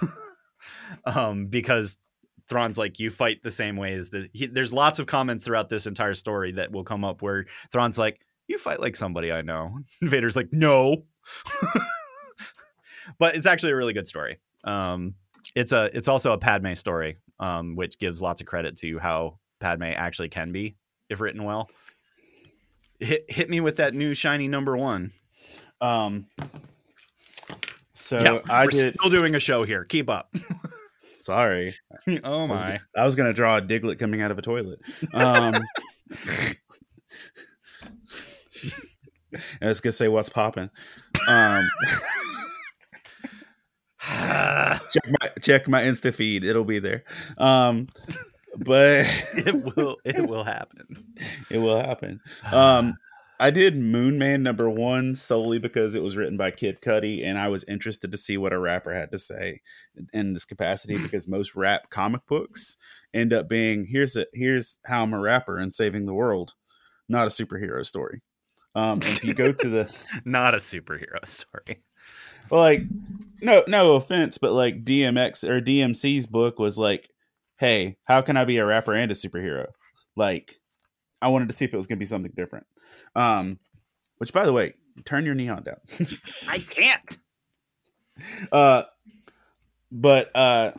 um, 1.04 1.46
because 1.46 1.98
Thrawn's 2.48 2.78
like, 2.78 3.00
you 3.00 3.10
fight 3.10 3.42
the 3.42 3.50
same 3.50 3.76
way 3.76 3.94
as 3.94 4.10
the. 4.10 4.28
He, 4.32 4.46
there's 4.46 4.72
lots 4.72 4.98
of 4.98 5.06
comments 5.06 5.44
throughout 5.44 5.70
this 5.70 5.86
entire 5.86 6.14
story 6.14 6.52
that 6.52 6.72
will 6.72 6.84
come 6.84 7.04
up 7.04 7.22
where 7.22 7.46
Thrawn's 7.70 7.98
like, 7.98 8.20
you 8.48 8.58
fight 8.58 8.80
like 8.80 8.96
somebody 8.96 9.32
I 9.32 9.42
know. 9.42 9.80
Vader's 10.02 10.36
like, 10.36 10.52
no. 10.52 11.04
but 13.18 13.34
it's 13.34 13.46
actually 13.46 13.72
a 13.72 13.76
really 13.76 13.92
good 13.92 14.08
story. 14.08 14.38
Um, 14.64 15.14
it's 15.54 15.72
a 15.72 15.90
it's 15.96 16.08
also 16.08 16.32
a 16.32 16.38
Padme 16.38 16.74
story, 16.74 17.18
um, 17.40 17.74
which 17.74 17.98
gives 17.98 18.22
lots 18.22 18.40
of 18.40 18.46
credit 18.46 18.78
to 18.78 18.98
how 18.98 19.38
Padme 19.60 19.84
actually 19.84 20.28
can 20.28 20.52
be 20.52 20.76
if 21.08 21.20
written 21.20 21.44
well. 21.44 21.68
Hit 23.00 23.24
hit 23.28 23.50
me 23.50 23.60
with 23.60 23.76
that 23.76 23.94
new 23.94 24.14
shiny 24.14 24.48
number 24.48 24.76
one. 24.76 25.12
Um. 25.80 26.26
So 27.94 28.20
yeah, 28.20 28.40
I 28.48 28.64
we're 28.64 28.70
did. 28.70 28.94
still 28.94 29.10
doing 29.10 29.34
a 29.34 29.40
show 29.40 29.64
here. 29.64 29.84
Keep 29.84 30.08
up. 30.08 30.34
Sorry, 31.20 31.74
oh 32.24 32.46
I 32.46 32.50
was, 32.50 32.62
my. 32.62 32.80
I 32.96 33.04
was 33.04 33.14
gonna 33.14 33.32
draw 33.32 33.58
a 33.58 33.62
Diglett 33.62 33.98
coming 33.98 34.22
out 34.22 34.30
of 34.32 34.38
a 34.38 34.42
toilet. 34.42 34.80
Um, 35.14 35.54
I 39.62 39.66
was 39.66 39.80
gonna 39.80 39.92
say 39.92 40.08
what's 40.08 40.30
popping. 40.30 40.70
Um, 41.28 41.68
check 44.90 45.04
my 45.20 45.30
check 45.40 45.68
my 45.68 45.82
Insta 45.82 46.12
feed; 46.14 46.44
it'll 46.44 46.64
be 46.64 46.78
there. 46.78 47.04
Um, 47.38 47.88
but 48.56 49.06
it 49.34 49.76
will 49.76 49.96
it 50.04 50.28
will 50.28 50.44
happen. 50.44 51.14
it 51.50 51.58
will 51.58 51.78
happen. 51.78 52.20
Um, 52.50 52.96
I 53.42 53.50
did 53.50 53.76
Moon 53.76 54.18
Man 54.18 54.44
number 54.44 54.70
one 54.70 55.16
solely 55.16 55.58
because 55.58 55.96
it 55.96 56.02
was 56.02 56.16
written 56.16 56.36
by 56.36 56.52
Kid 56.52 56.80
Cudi, 56.80 57.24
and 57.24 57.36
I 57.36 57.48
was 57.48 57.64
interested 57.64 58.12
to 58.12 58.16
see 58.16 58.36
what 58.36 58.52
a 58.52 58.58
rapper 58.58 58.94
had 58.94 59.10
to 59.10 59.18
say 59.18 59.62
in 60.12 60.32
this 60.32 60.44
capacity 60.44 60.96
because 61.02 61.26
most 61.26 61.56
rap 61.56 61.90
comic 61.90 62.22
books 62.28 62.76
end 63.12 63.32
up 63.32 63.48
being 63.48 63.84
here's 63.84 64.14
a 64.14 64.26
here's 64.32 64.78
how 64.86 65.02
I'm 65.02 65.12
a 65.12 65.18
rapper 65.18 65.58
and 65.58 65.74
saving 65.74 66.06
the 66.06 66.14
world, 66.14 66.54
not 67.08 67.26
a 67.26 67.30
superhero 67.30 67.84
story. 67.84 68.22
Um, 68.74 69.00
if 69.02 69.24
you 69.24 69.34
go 69.34 69.52
to 69.52 69.68
the 69.68 69.96
Not 70.24 70.54
a 70.54 70.58
superhero 70.58 71.24
story. 71.26 71.82
well, 72.50 72.60
like 72.60 72.82
no 73.40 73.64
no 73.68 73.94
offense, 73.94 74.38
but 74.38 74.52
like 74.52 74.84
DMX 74.84 75.48
or 75.48 75.60
DMC's 75.60 76.26
book 76.26 76.58
was 76.58 76.78
like, 76.78 77.10
hey, 77.58 77.96
how 78.04 78.22
can 78.22 78.36
I 78.36 78.44
be 78.44 78.56
a 78.58 78.64
rapper 78.64 78.94
and 78.94 79.10
a 79.10 79.14
superhero? 79.14 79.66
Like, 80.16 80.56
I 81.20 81.28
wanted 81.28 81.48
to 81.48 81.54
see 81.54 81.64
if 81.64 81.74
it 81.74 81.76
was 81.76 81.86
gonna 81.86 81.98
be 81.98 82.06
something 82.06 82.32
different. 82.34 82.66
Um, 83.14 83.58
which 84.18 84.32
by 84.32 84.44
the 84.44 84.52
way, 84.52 84.74
turn 85.04 85.26
your 85.26 85.34
neon 85.34 85.64
down. 85.64 85.80
I 86.48 86.58
can't. 86.58 87.18
uh, 88.52 88.84
but 89.90 90.34
uh, 90.34 90.72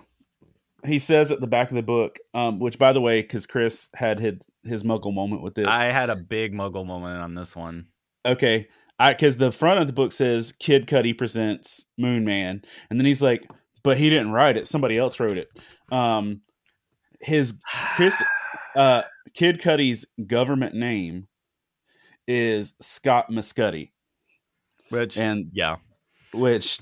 he 0.85 0.99
says 0.99 1.31
at 1.31 1.39
the 1.41 1.47
back 1.47 1.69
of 1.69 1.75
the 1.75 1.83
book, 1.83 2.19
um, 2.33 2.59
which 2.59 2.79
by 2.79 2.93
the 2.93 3.01
way, 3.01 3.21
because 3.21 3.45
Chris 3.45 3.89
had 3.95 4.19
his 4.19 4.39
his 4.63 4.83
muggle 4.83 5.13
moment 5.13 5.41
with 5.41 5.55
this. 5.55 5.67
I 5.67 5.85
had 5.85 6.09
a 6.09 6.15
big 6.15 6.53
muggle 6.53 6.85
moment 6.85 7.21
on 7.21 7.35
this 7.35 7.55
one. 7.55 7.87
okay, 8.25 8.67
I 8.99 9.13
because 9.13 9.37
the 9.37 9.51
front 9.51 9.79
of 9.79 9.87
the 9.87 9.93
book 9.93 10.11
says 10.11 10.53
Kid 10.59 10.87
Cudi 10.87 11.17
presents 11.17 11.85
Moon 11.97 12.25
Man, 12.25 12.61
and 12.89 12.99
then 12.99 13.05
he's 13.05 13.21
like, 13.21 13.49
but 13.83 13.97
he 13.97 14.09
didn't 14.09 14.31
write 14.31 14.57
it; 14.57 14.67
somebody 14.67 14.97
else 14.97 15.19
wrote 15.19 15.37
it. 15.37 15.49
Um, 15.91 16.41
his 17.21 17.55
Chris, 17.95 18.21
uh, 18.75 19.03
Kid 19.33 19.59
Cudi's 19.59 20.05
government 20.27 20.75
name 20.75 21.27
is 22.27 22.73
Scott 22.81 23.29
Mescudi, 23.29 23.91
Which 24.89 25.17
and 25.17 25.49
yeah. 25.53 25.77
which. 26.33 26.79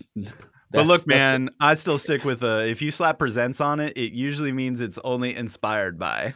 But 0.73 0.87
look, 0.87 1.05
man, 1.05 1.49
I 1.59 1.73
still 1.73 1.97
stick 1.97 2.23
with 2.23 2.43
uh 2.43 2.59
if 2.59 2.81
you 2.81 2.91
slap 2.91 3.19
presents 3.19 3.59
on 3.59 3.79
it, 3.81 3.97
it 3.97 4.13
usually 4.13 4.53
means 4.53 4.79
it's 4.79 4.99
only 5.03 5.35
inspired 5.35 5.99
by. 5.99 6.33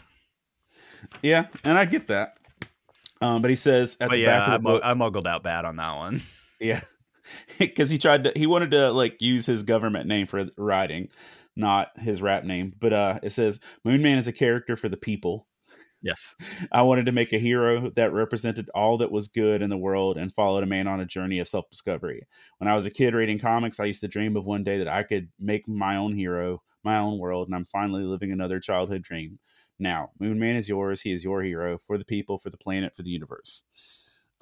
Yeah, 1.22 1.48
and 1.64 1.78
I 1.78 1.86
get 1.86 2.08
that. 2.08 2.38
Um, 3.22 3.42
but 3.42 3.50
he 3.50 3.56
says 3.56 3.98
at 4.00 4.10
But 4.10 4.16
the 4.16 4.22
yeah, 4.22 4.40
back 4.40 4.50
I, 4.50 4.56
of 4.56 4.62
the 4.62 4.64
book, 4.64 4.82
I 4.84 4.94
muggled 4.94 5.28
out 5.28 5.44
bad 5.44 5.66
on 5.66 5.78
that 5.78 5.96
one. 5.96 6.22
yeah, 6.60 6.82
because 7.60 7.90
he 7.90 7.98
tried 7.98 8.26
to, 8.26 8.34
he 8.36 8.48
wanted 8.48 8.72
to 8.72 8.92
like 8.92 9.18
use 9.22 9.46
his 9.46 9.64
government 9.64 10.08
name 10.08 10.28
for 10.28 10.46
writing, 10.58 11.10
not 11.56 11.98
his 12.00 12.22
rap 12.22 12.44
name. 12.44 12.74
But 12.80 12.94
uh, 12.94 13.20
it 13.24 13.32
says 13.32 13.60
Moon 13.84 14.02
Man 14.02 14.18
is 14.18 14.28
a 14.28 14.34
character 14.34 14.76
for 14.76 14.90
the 14.90 14.98
people. 14.98 15.48
Yes. 16.02 16.36
I 16.72 16.84
wanted 16.84 17.08
to 17.08 17.12
make 17.12 17.34
a 17.34 17.40
hero 17.40 17.90
that 17.96 18.14
represented 18.14 18.70
all 18.76 19.00
that 19.00 19.12
was 19.12 19.28
good 19.28 19.64
in 19.64 19.72
the 19.72 19.78
world 19.78 20.18
and 20.18 20.32
followed 20.36 20.62
a 20.62 20.68
man 20.68 20.88
on 20.88 21.00
a 21.00 21.06
journey 21.06 21.40
of 21.40 21.48
self 21.48 21.68
discovery. 21.72 22.28
When 22.60 22.68
I 22.68 22.76
was 22.76 22.86
a 22.86 22.92
kid 22.92 23.16
reading 23.16 23.40
comics, 23.40 23.80
I 23.80 23.86
used 23.86 24.02
to 24.02 24.08
dream 24.08 24.38
of 24.38 24.46
one 24.46 24.64
day 24.64 24.78
that 24.78 24.88
I 24.88 25.02
could 25.02 25.30
make 25.40 25.68
my 25.68 25.96
own 25.96 26.16
hero, 26.16 26.62
my 26.84 27.00
own 27.00 27.18
world, 27.18 27.48
and 27.48 27.56
I'm 27.56 27.66
finally 27.66 28.04
living 28.04 28.32
another 28.32 28.60
childhood 28.60 29.02
dream. 29.02 29.40
Now, 29.78 30.12
Moon 30.20 30.40
Man 30.40 30.56
is 30.56 30.70
yours. 30.70 31.02
He 31.02 31.12
is 31.12 31.24
your 31.24 31.44
hero 31.44 31.78
for 31.78 31.98
the 31.98 32.06
people, 32.06 32.38
for 32.38 32.50
the 32.50 32.58
planet, 32.58 32.96
for 32.96 33.04
the 33.04 33.10
universe. 33.10 33.64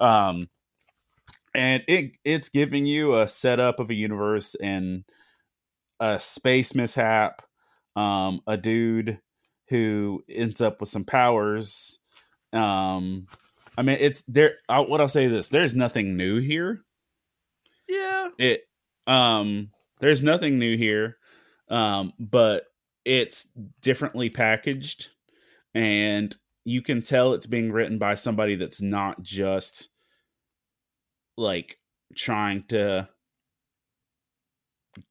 Um, 0.00 0.48
and 1.54 1.82
it 1.86 2.12
it's 2.24 2.48
giving 2.48 2.86
you 2.86 3.18
a 3.18 3.28
setup 3.28 3.80
of 3.80 3.90
a 3.90 3.94
universe 3.94 4.54
and 4.60 5.04
a 6.00 6.18
space 6.20 6.74
mishap, 6.74 7.42
um, 7.96 8.40
a 8.46 8.56
dude 8.56 9.20
who 9.68 10.22
ends 10.28 10.60
up 10.60 10.80
with 10.80 10.88
some 10.88 11.04
powers. 11.04 11.98
Um, 12.52 13.26
I 13.76 13.82
mean, 13.82 13.98
it's 14.00 14.22
there. 14.28 14.56
I, 14.68 14.80
what 14.80 15.00
I'll 15.00 15.08
say 15.08 15.24
is 15.26 15.32
this: 15.32 15.48
there's 15.48 15.74
nothing 15.74 16.16
new 16.16 16.40
here. 16.40 16.84
Yeah. 17.88 18.28
It, 18.38 18.62
um, 19.06 19.70
there's 20.00 20.22
nothing 20.22 20.58
new 20.58 20.76
here, 20.76 21.18
um, 21.68 22.12
but 22.18 22.64
it's 23.04 23.46
differently 23.80 24.30
packaged, 24.30 25.08
and 25.74 26.36
you 26.64 26.82
can 26.82 27.02
tell 27.02 27.32
it's 27.34 27.46
being 27.46 27.72
written 27.72 27.98
by 27.98 28.14
somebody 28.14 28.56
that's 28.56 28.80
not 28.82 29.22
just 29.22 29.88
like 31.36 31.78
trying 32.16 32.64
to 32.68 33.08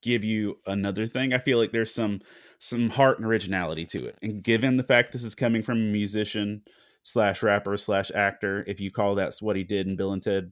give 0.01 0.24
you 0.24 0.57
another 0.66 1.07
thing. 1.07 1.34
I 1.34 1.39
feel 1.39 1.57
like 1.57 1.72
there's 1.72 1.93
some 1.93 2.22
some 2.59 2.89
heart 2.89 3.18
and 3.20 3.28
originality 3.28 3.86
to 3.86 4.05
it. 4.05 4.18
And 4.22 4.43
given 4.43 4.78
the 4.78 4.84
fact 4.84 5.11
this 5.11 5.24
is 5.24 5.36
coming 5.36 5.64
from 5.64 5.78
a 5.78 5.82
musician 5.82 6.64
slash 7.03 7.43
rapper 7.43 7.76
slash 7.78 8.11
actor, 8.16 8.64
if 8.68 8.80
you 8.80 8.91
call 8.91 9.16
that's 9.16 9.41
what 9.41 9.57
he 9.57 9.64
did 9.64 9.88
in 9.88 9.95
Bill 9.97 10.14
and 10.14 10.22
Ted 10.24 10.51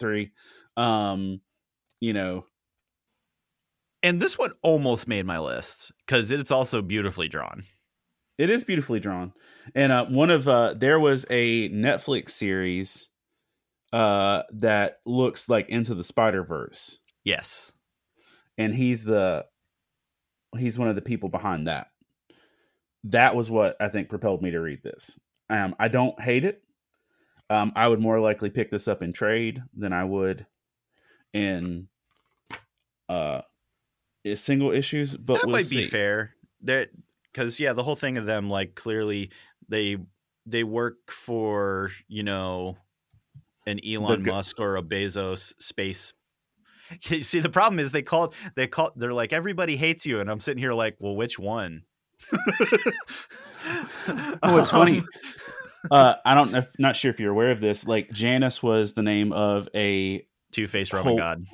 Three, 0.00 0.32
um, 0.76 1.40
you 2.00 2.12
know, 2.12 2.46
And 4.02 4.20
this 4.20 4.38
one 4.38 4.52
almost 4.62 5.08
made 5.08 5.26
my 5.26 5.38
list 5.38 5.92
because 6.06 6.30
it's 6.30 6.50
also 6.50 6.82
beautifully 6.82 7.28
drawn. 7.28 7.64
It 8.38 8.50
is 8.50 8.64
beautifully 8.64 9.00
drawn. 9.00 9.32
And 9.74 9.92
uh, 9.92 10.06
one 10.06 10.30
of 10.30 10.46
uh, 10.46 10.74
there 10.74 11.00
was 11.00 11.26
a 11.30 11.68
Netflix 11.70 12.30
series 12.30 13.08
uh, 13.92 14.42
that 14.52 14.98
looks 15.06 15.48
like 15.48 15.68
Into 15.68 15.94
the 15.94 16.04
Spider 16.04 16.44
Verse. 16.44 16.98
Yes. 17.24 17.72
and 18.58 18.74
he's 18.74 19.04
the 19.04 19.44
he's 20.58 20.78
one 20.78 20.88
of 20.88 20.94
the 20.94 21.02
people 21.02 21.28
behind 21.28 21.66
that. 21.66 21.88
That 23.04 23.36
was 23.36 23.50
what 23.50 23.76
I 23.80 23.88
think 23.88 24.08
propelled 24.08 24.42
me 24.42 24.50
to 24.50 24.60
read 24.60 24.82
this. 24.82 25.18
Um, 25.48 25.74
I 25.78 25.88
don't 25.88 26.20
hate 26.20 26.44
it. 26.44 26.62
Um, 27.48 27.72
I 27.76 27.86
would 27.86 28.00
more 28.00 28.18
likely 28.20 28.50
pick 28.50 28.70
this 28.70 28.88
up 28.88 29.02
in 29.02 29.12
trade 29.12 29.62
than 29.76 29.92
I 29.92 30.04
would 30.04 30.46
in 31.32 31.88
uh 33.08 33.42
single 34.34 34.72
issues. 34.72 35.16
But 35.16 35.34
that 35.34 35.46
we'll 35.46 35.56
might 35.56 35.70
be 35.70 35.86
fair. 35.86 36.34
There, 36.60 36.86
because 37.36 37.60
yeah, 37.60 37.74
the 37.74 37.82
whole 37.82 37.96
thing 37.96 38.16
of 38.16 38.24
them 38.24 38.48
like 38.48 38.74
clearly 38.74 39.30
they 39.68 39.98
they 40.46 40.64
work 40.64 41.10
for 41.10 41.90
you 42.08 42.22
know 42.22 42.76
an 43.66 43.78
Elon 43.86 44.22
go- 44.22 44.32
Musk 44.32 44.58
or 44.58 44.76
a 44.76 44.82
Bezos 44.82 45.54
space. 45.60 46.12
You 47.08 47.24
See, 47.24 47.40
the 47.40 47.48
problem 47.48 47.80
is 47.80 47.90
they 47.90 48.02
call 48.02 48.32
they 48.54 48.68
call 48.68 48.92
they're 48.94 49.12
like 49.12 49.32
everybody 49.32 49.76
hates 49.76 50.06
you, 50.06 50.20
and 50.20 50.30
I'm 50.30 50.38
sitting 50.38 50.60
here 50.60 50.72
like, 50.72 50.96
well, 51.00 51.16
which 51.16 51.36
one? 51.38 51.82
Oh, 54.42 54.58
it's 54.58 54.70
funny. 54.70 55.02
Uh, 55.88 56.16
I 56.24 56.34
don't 56.34 56.50
know. 56.50 56.64
Not 56.80 56.96
sure 56.96 57.12
if 57.12 57.20
you're 57.20 57.30
aware 57.30 57.52
of 57.52 57.60
this. 57.60 57.86
Like 57.86 58.10
Janice 58.10 58.60
was 58.60 58.94
the 58.94 59.04
name 59.04 59.32
of 59.32 59.68
a 59.72 60.26
two 60.50 60.66
faced 60.66 60.92
Roman 60.92 61.16
God. 61.16 61.44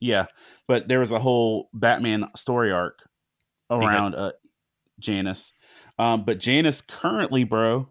Yeah, 0.00 0.26
but 0.66 0.88
there 0.88 1.00
was 1.00 1.12
a 1.12 1.18
whole 1.18 1.68
Batman 1.74 2.30
story 2.34 2.72
arc 2.72 3.06
around 3.70 4.14
uh, 4.14 4.32
Janice. 4.98 5.52
Um, 5.98 6.24
but 6.24 6.38
Janice 6.38 6.80
currently, 6.80 7.44
bro, 7.44 7.88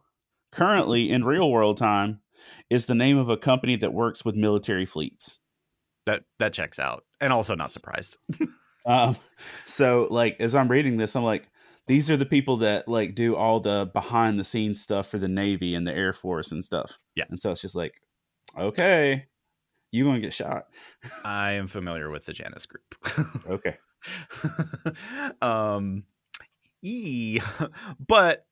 currently 0.52 1.12
in 1.12 1.24
real 1.24 1.52
world 1.52 1.78
time, 1.78 2.22
is 2.70 2.86
the 2.86 2.96
name 2.96 3.18
of 3.18 3.30
a 3.30 3.38
company 3.38 3.76
that 3.78 3.94
works 3.94 4.24
with 4.24 4.36
military 4.36 4.86
fleets. 4.86 5.40
That 6.06 6.24
that 6.40 6.54
checks 6.54 6.80
out, 6.80 7.04
and 7.20 7.34
also 7.34 7.56
not 7.56 7.74
surprised. 7.74 8.18
Um, 8.88 9.18
so 9.66 10.08
like 10.10 10.38
as 10.40 10.56
I'm 10.56 10.72
reading 10.72 10.96
this, 10.96 11.16
I'm 11.16 11.24
like, 11.24 11.50
these 11.88 12.10
are 12.10 12.18
the 12.18 12.26
people 12.26 12.58
that 12.58 12.88
like 12.88 13.16
do 13.16 13.36
all 13.36 13.60
the 13.60 13.90
behind 13.94 14.40
the 14.40 14.44
scenes 14.46 14.82
stuff 14.82 15.10
for 15.10 15.20
the 15.20 15.28
Navy 15.28 15.76
and 15.76 15.86
the 15.86 15.94
Air 15.94 16.14
Force 16.14 16.52
and 16.54 16.64
stuff. 16.64 16.98
Yeah. 17.14 17.26
and 17.30 17.42
so 17.42 17.52
it's 17.52 17.62
just 17.62 17.76
like, 17.76 18.02
okay, 18.58 19.26
you 19.92 20.06
gonna 20.06 20.22
get 20.22 20.34
shot? 20.34 20.68
I 21.26 21.52
am 21.54 21.68
familiar 21.68 22.10
with 22.10 22.26
the 22.26 22.34
Janus 22.34 22.66
group. 22.66 22.96
Okay. 23.50 23.78
um 25.42 26.04
e. 26.88 27.40
But 28.08 28.46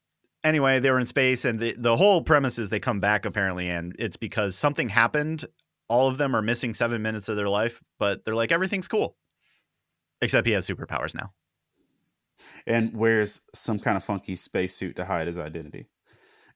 anyway 0.44 0.80
they 0.80 0.92
were 0.92 1.00
in 1.00 1.08
space 1.08 1.46
and 1.46 1.60
the, 1.60 1.76
the 1.78 1.98
whole 1.98 2.22
premise 2.22 2.60
is 2.60 2.70
they 2.70 2.80
come 2.80 3.00
back 3.00 3.26
apparently 3.26 3.68
and 3.68 3.96
it's 3.98 4.18
because 4.18 4.56
something 4.56 4.90
happened. 4.90 5.46
All 5.88 6.08
of 6.08 6.18
them 6.18 6.36
are 6.36 6.42
missing 6.42 6.74
seven 6.74 7.02
minutes 7.02 7.30
of 7.30 7.36
their 7.36 7.50
life 7.50 7.82
but 8.00 8.24
they're 8.26 8.36
like 8.36 8.52
everything's 8.52 8.88
cool. 8.88 9.18
Except 10.22 10.48
he 10.48 10.54
has 10.54 10.68
superpowers 10.68 11.14
now. 11.14 11.34
And 12.66 12.96
wears 12.96 13.42
some 13.54 13.80
kind 13.80 13.98
of 13.98 14.04
funky 14.04 14.36
spacesuit 14.36 14.96
to 14.96 15.06
hide 15.06 15.28
his 15.28 15.38
identity. 15.38 15.88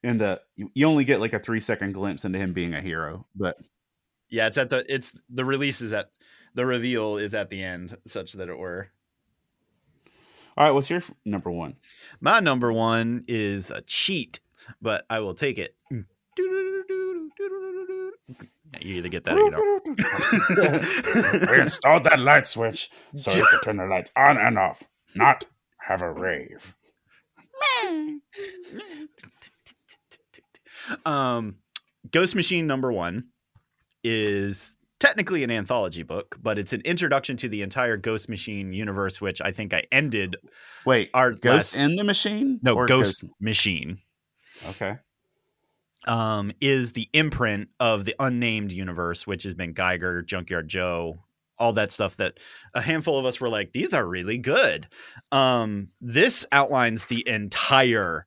And 0.01 0.21
uh, 0.21 0.37
you, 0.55 0.71
you 0.73 0.87
only 0.87 1.03
get 1.03 1.19
like 1.19 1.33
a 1.33 1.39
three 1.39 1.59
second 1.59 1.93
glimpse 1.93 2.25
into 2.25 2.39
him 2.39 2.53
being 2.53 2.73
a 2.73 2.81
hero, 2.81 3.27
but 3.35 3.57
yeah 4.29 4.47
it's 4.47 4.57
at 4.57 4.69
the 4.69 4.85
it's 4.93 5.13
the 5.29 5.45
release 5.45 5.81
is 5.81 5.93
at 5.93 6.09
the 6.55 6.65
reveal 6.65 7.17
is 7.17 7.33
at 7.33 7.49
the 7.49 7.61
end 7.61 7.95
such 8.05 8.33
that 8.33 8.49
it 8.49 8.57
were 8.57 8.89
all 10.59 10.65
right, 10.65 10.71
what's 10.71 10.89
your 10.89 10.99
f- 10.99 11.11
number 11.25 11.49
one? 11.49 11.75
my 12.21 12.39
number 12.39 12.71
one 12.71 13.23
is 13.27 13.71
a 13.71 13.81
cheat 13.81 14.39
but 14.81 15.05
i 15.09 15.19
will 15.19 15.33
take 15.33 15.57
it 15.57 15.75
Yeah, 18.71 18.79
you 18.81 18.95
either 18.95 19.09
get 19.09 19.23
that 19.23 19.35
or 19.35 19.45
you 19.45 19.51
don't 19.51 19.87
we 21.51 21.59
installed 21.61 22.03
that 22.03 22.19
light 22.19 22.45
switch 22.45 22.91
so 23.15 23.31
you 23.33 23.43
can 23.49 23.61
turn 23.61 23.77
the 23.77 23.85
lights 23.85 24.11
on 24.15 24.37
and 24.37 24.59
off, 24.59 24.83
not 25.15 25.45
have 25.79 26.03
a 26.03 26.11
rave. 26.11 26.75
um, 31.05 31.55
Ghost 32.11 32.35
Machine 32.35 32.67
number 32.67 32.91
one 32.91 33.25
is 34.03 34.75
technically 34.99 35.43
an 35.43 35.51
anthology 35.51 36.03
book, 36.03 36.37
but 36.41 36.57
it's 36.57 36.73
an 36.73 36.81
introduction 36.81 37.37
to 37.37 37.49
the 37.49 37.61
entire 37.61 37.97
Ghost 37.97 38.29
Machine 38.29 38.73
universe, 38.73 39.21
which 39.21 39.41
I 39.41 39.51
think 39.51 39.73
I 39.73 39.83
ended 39.91 40.35
Wait, 40.85 41.09
our 41.13 41.31
Ghost 41.31 41.75
last- 41.75 41.77
in 41.77 41.95
the 41.95 42.03
Machine? 42.03 42.59
no 42.61 42.75
Or 42.75 42.85
Ghost 42.85 43.23
Machine. 43.39 43.99
Okay. 44.69 44.97
Um, 46.07 46.51
is 46.61 46.93
the 46.93 47.09
imprint 47.13 47.69
of 47.79 48.05
the 48.05 48.15
unnamed 48.19 48.71
universe, 48.71 49.27
which 49.27 49.43
has 49.43 49.53
been 49.53 49.73
Geiger, 49.73 50.21
Junkyard 50.21 50.67
Joe, 50.67 51.19
all 51.57 51.73
that 51.73 51.91
stuff 51.91 52.15
that 52.17 52.39
a 52.73 52.81
handful 52.81 53.19
of 53.19 53.25
us 53.25 53.39
were 53.41 53.49
like, 53.49 53.73
these 53.73 53.93
are 53.93 54.07
really 54.07 54.37
good. 54.37 54.87
Um, 55.31 55.89
this 55.99 56.45
outlines 56.53 57.05
the 57.05 57.27
entire 57.27 58.25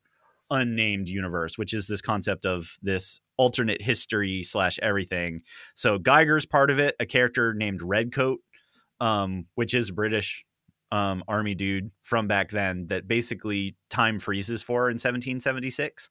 unnamed 0.51 1.09
universe, 1.09 1.57
which 1.57 1.73
is 1.73 1.87
this 1.87 2.03
concept 2.03 2.45
of 2.45 2.77
this 2.83 3.21
alternate 3.43 3.83
history 3.83 4.45
slash 4.45 4.79
everything. 4.81 5.41
So 5.75 5.99
Geiger's 5.99 6.47
part 6.47 6.71
of 6.71 6.79
it, 6.79 6.95
a 7.01 7.07
character 7.07 7.53
named 7.53 7.83
Redcoat, 7.83 8.39
um, 9.01 9.47
which 9.57 9.75
is 9.75 9.91
British 9.91 10.45
um, 10.93 11.25
army 11.27 11.57
dude 11.57 11.91
from 12.03 12.29
back 12.29 12.51
then 12.51 12.87
that 12.87 13.09
basically 13.09 13.75
time 13.91 14.21
freezes 14.21 14.63
for 14.63 14.91
in 14.91 14.95
1776 14.95 16.09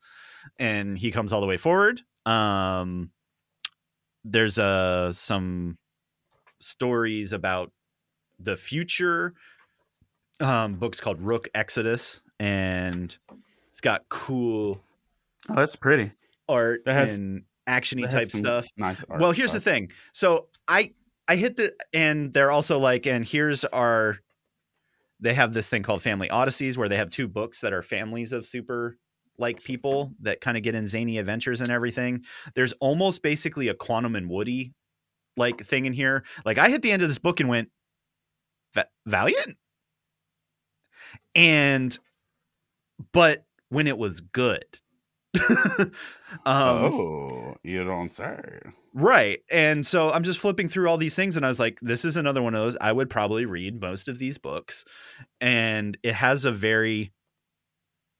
and 0.59 0.97
he 0.97 1.09
comes 1.09 1.31
all 1.31 1.39
the 1.39 1.47
way 1.47 1.55
forward. 1.55 2.01
Um, 2.25 3.11
there's 4.25 4.59
uh, 4.59 5.13
some 5.13 5.77
stories 6.59 7.31
about 7.31 7.71
the 8.39 8.57
future. 8.57 9.35
Um, 10.41 10.73
books 10.73 10.99
called 10.99 11.21
Rook 11.21 11.47
Exodus, 11.55 12.21
and 12.39 13.15
it's 13.69 13.79
got 13.79 14.09
cool 14.09 14.83
Oh, 15.49 15.55
that's 15.55 15.75
pretty. 15.75 16.11
Art 16.49 16.81
That 16.85 16.93
has- 16.93 17.13
and 17.15 17.43
actiony 17.67 18.09
type 18.09 18.31
stuff. 18.31 18.67
Nice 18.77 19.03
art. 19.09 19.21
Well, 19.21 19.31
here's 19.31 19.53
the 19.53 19.61
thing. 19.61 19.91
So 20.13 20.47
I 20.67 20.93
I 21.27 21.35
hit 21.35 21.55
the 21.57 21.73
and 21.93 22.33
they're 22.33 22.51
also 22.51 22.79
like, 22.79 23.05
and 23.07 23.25
here's 23.25 23.63
our. 23.65 24.17
They 25.23 25.35
have 25.35 25.53
this 25.53 25.69
thing 25.69 25.83
called 25.83 26.01
Family 26.01 26.29
Odysseys, 26.29 26.77
where 26.77 26.89
they 26.89 26.97
have 26.97 27.11
two 27.11 27.27
books 27.27 27.61
that 27.61 27.73
are 27.73 27.83
families 27.83 28.33
of 28.33 28.45
super 28.45 28.97
like 29.37 29.63
people 29.63 30.13
that 30.21 30.41
kind 30.41 30.57
of 30.57 30.63
get 30.63 30.75
in 30.75 30.87
zany 30.87 31.17
adventures 31.19 31.61
and 31.61 31.69
everything. 31.71 32.23
There's 32.55 32.73
almost 32.73 33.21
basically 33.21 33.67
a 33.67 33.73
Quantum 33.75 34.15
and 34.15 34.29
Woody 34.29 34.73
like 35.37 35.61
thing 35.63 35.85
in 35.85 35.93
here. 35.93 36.23
Like 36.43 36.57
I 36.57 36.69
hit 36.69 36.81
the 36.81 36.91
end 36.91 37.03
of 37.03 37.07
this 37.07 37.19
book 37.19 37.39
and 37.39 37.49
went, 37.49 37.69
Valiant, 39.05 39.55
and 41.35 41.97
but 43.13 43.45
when 43.69 43.87
it 43.87 43.97
was 43.97 44.21
good. 44.21 44.65
um, 45.79 45.93
oh, 46.45 47.55
you 47.63 47.83
don't 47.83 48.11
say. 48.11 48.37
Right. 48.93 49.39
And 49.51 49.85
so 49.87 50.11
I'm 50.11 50.23
just 50.23 50.39
flipping 50.39 50.67
through 50.67 50.89
all 50.89 50.97
these 50.97 51.15
things 51.15 51.37
and 51.37 51.45
I 51.45 51.49
was 51.49 51.59
like, 51.59 51.79
this 51.81 52.03
is 52.03 52.17
another 52.17 52.41
one 52.41 52.53
of 52.53 52.61
those. 52.61 52.77
I 52.81 52.91
would 52.91 53.09
probably 53.09 53.45
read 53.45 53.79
most 53.79 54.07
of 54.07 54.19
these 54.19 54.37
books. 54.37 54.83
And 55.39 55.97
it 56.03 56.13
has 56.13 56.45
a 56.45 56.51
very 56.51 57.13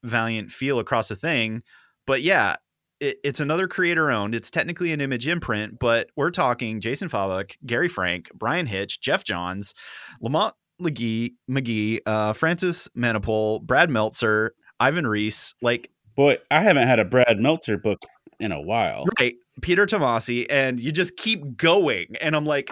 valiant 0.03 0.51
feel 0.51 0.80
across 0.80 1.09
the 1.09 1.16
thing. 1.16 1.64
But 2.07 2.22
yeah, 2.22 2.55
it, 2.99 3.18
it's 3.24 3.39
another 3.39 3.68
creator 3.68 4.12
owned. 4.12 4.34
It's 4.34 4.49
technically 4.49 4.93
an 4.93 5.01
image 5.01 5.28
imprint, 5.28 5.80
but 5.80 6.09
we're 6.16 6.32
talking 6.32 6.80
Jason 6.80 7.09
Fabok, 7.09 7.55
Gary 7.66 7.88
Frank, 7.88 8.32
Bryan 8.34 8.68
Hitch, 8.68 9.01
Geoff 9.01 9.24
Johns, 9.24 9.74
Lamont 10.22 10.53
McGee, 10.82 11.34
McGee 11.49 11.99
uh, 12.05 12.34
Francis 12.34 12.88
Manapul, 12.97 13.62
Brad 13.62 13.89
Meltzer, 13.89 14.53
Ivan 14.80 15.05
Reis, 15.05 15.53
like 15.62 15.91
Boy, 16.16 16.38
I 16.49 16.62
haven't 16.62 16.88
had 16.88 16.99
a 16.99 17.05
Brad 17.05 17.39
Meltzer 17.39 17.78
book 17.78 17.99
in 18.39 18.51
a 18.51 18.62
while. 18.62 19.05
right, 19.20 19.36
Peter 19.62 19.86
Tomasi, 19.86 20.45
and 20.49 20.80
you 20.80 20.91
just 20.91 21.16
keep 21.16 21.57
going. 21.57 22.16
And 22.20 22.36
I'm 22.36 22.45
like, 22.45 22.72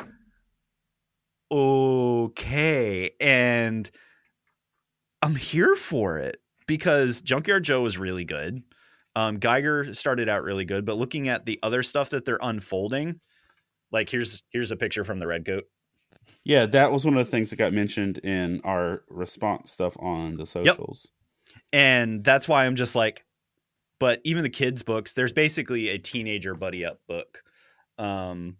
okay. 1.52 3.12
And 3.20 3.90
I'm 5.22 5.36
here 5.36 5.76
for 5.76 6.18
it 6.18 6.38
because 6.68 7.22
Junkyard 7.22 7.64
Joe 7.64 7.82
was 7.82 7.98
really 7.98 8.26
good. 8.26 8.64
Um, 9.16 9.38
Geiger 9.38 9.94
started 9.94 10.30
out 10.30 10.44
really 10.44 10.66
good, 10.66 10.86
but 10.86 10.98
looking 10.98 11.30
at 11.30 11.46
the 11.46 11.60
other 11.64 11.84
stuff 11.84 12.12
that 12.12 12.26
they're 12.26 12.40
unfolding, 12.42 13.20
like 13.92 14.10
here's 14.10 14.44
here's 14.52 14.72
a 14.72 14.78
picture 14.78 15.04
from 15.04 15.20
the 15.20 15.28
Red 15.28 15.46
Coat. 15.46 15.64
Yeah, 16.46 16.66
that 16.68 16.92
was 16.92 17.06
one 17.06 17.18
of 17.18 17.26
the 17.26 17.30
things 17.30 17.50
that 17.50 17.58
got 17.58 17.74
mentioned 17.74 18.20
in 18.20 18.62
our 18.64 19.04
response 19.10 19.72
stuff 19.72 19.98
on 20.00 20.38
the 20.38 20.46
socials. 20.46 21.10
and 21.74 22.24
that's 22.24 22.48
why 22.48 22.66
I'm 22.66 22.76
just 22.76 22.96
like, 22.96 23.26
but 24.00 24.22
even 24.24 24.43
the 24.43 24.50
kids' 24.50 24.84
books, 24.84 25.14
there's 25.14 25.34
basically 25.34 25.89
a 25.89 25.97
teenager 25.97 26.56
buddy 26.56 26.86
up 26.86 27.00
book, 27.08 27.43
um, 27.97 28.58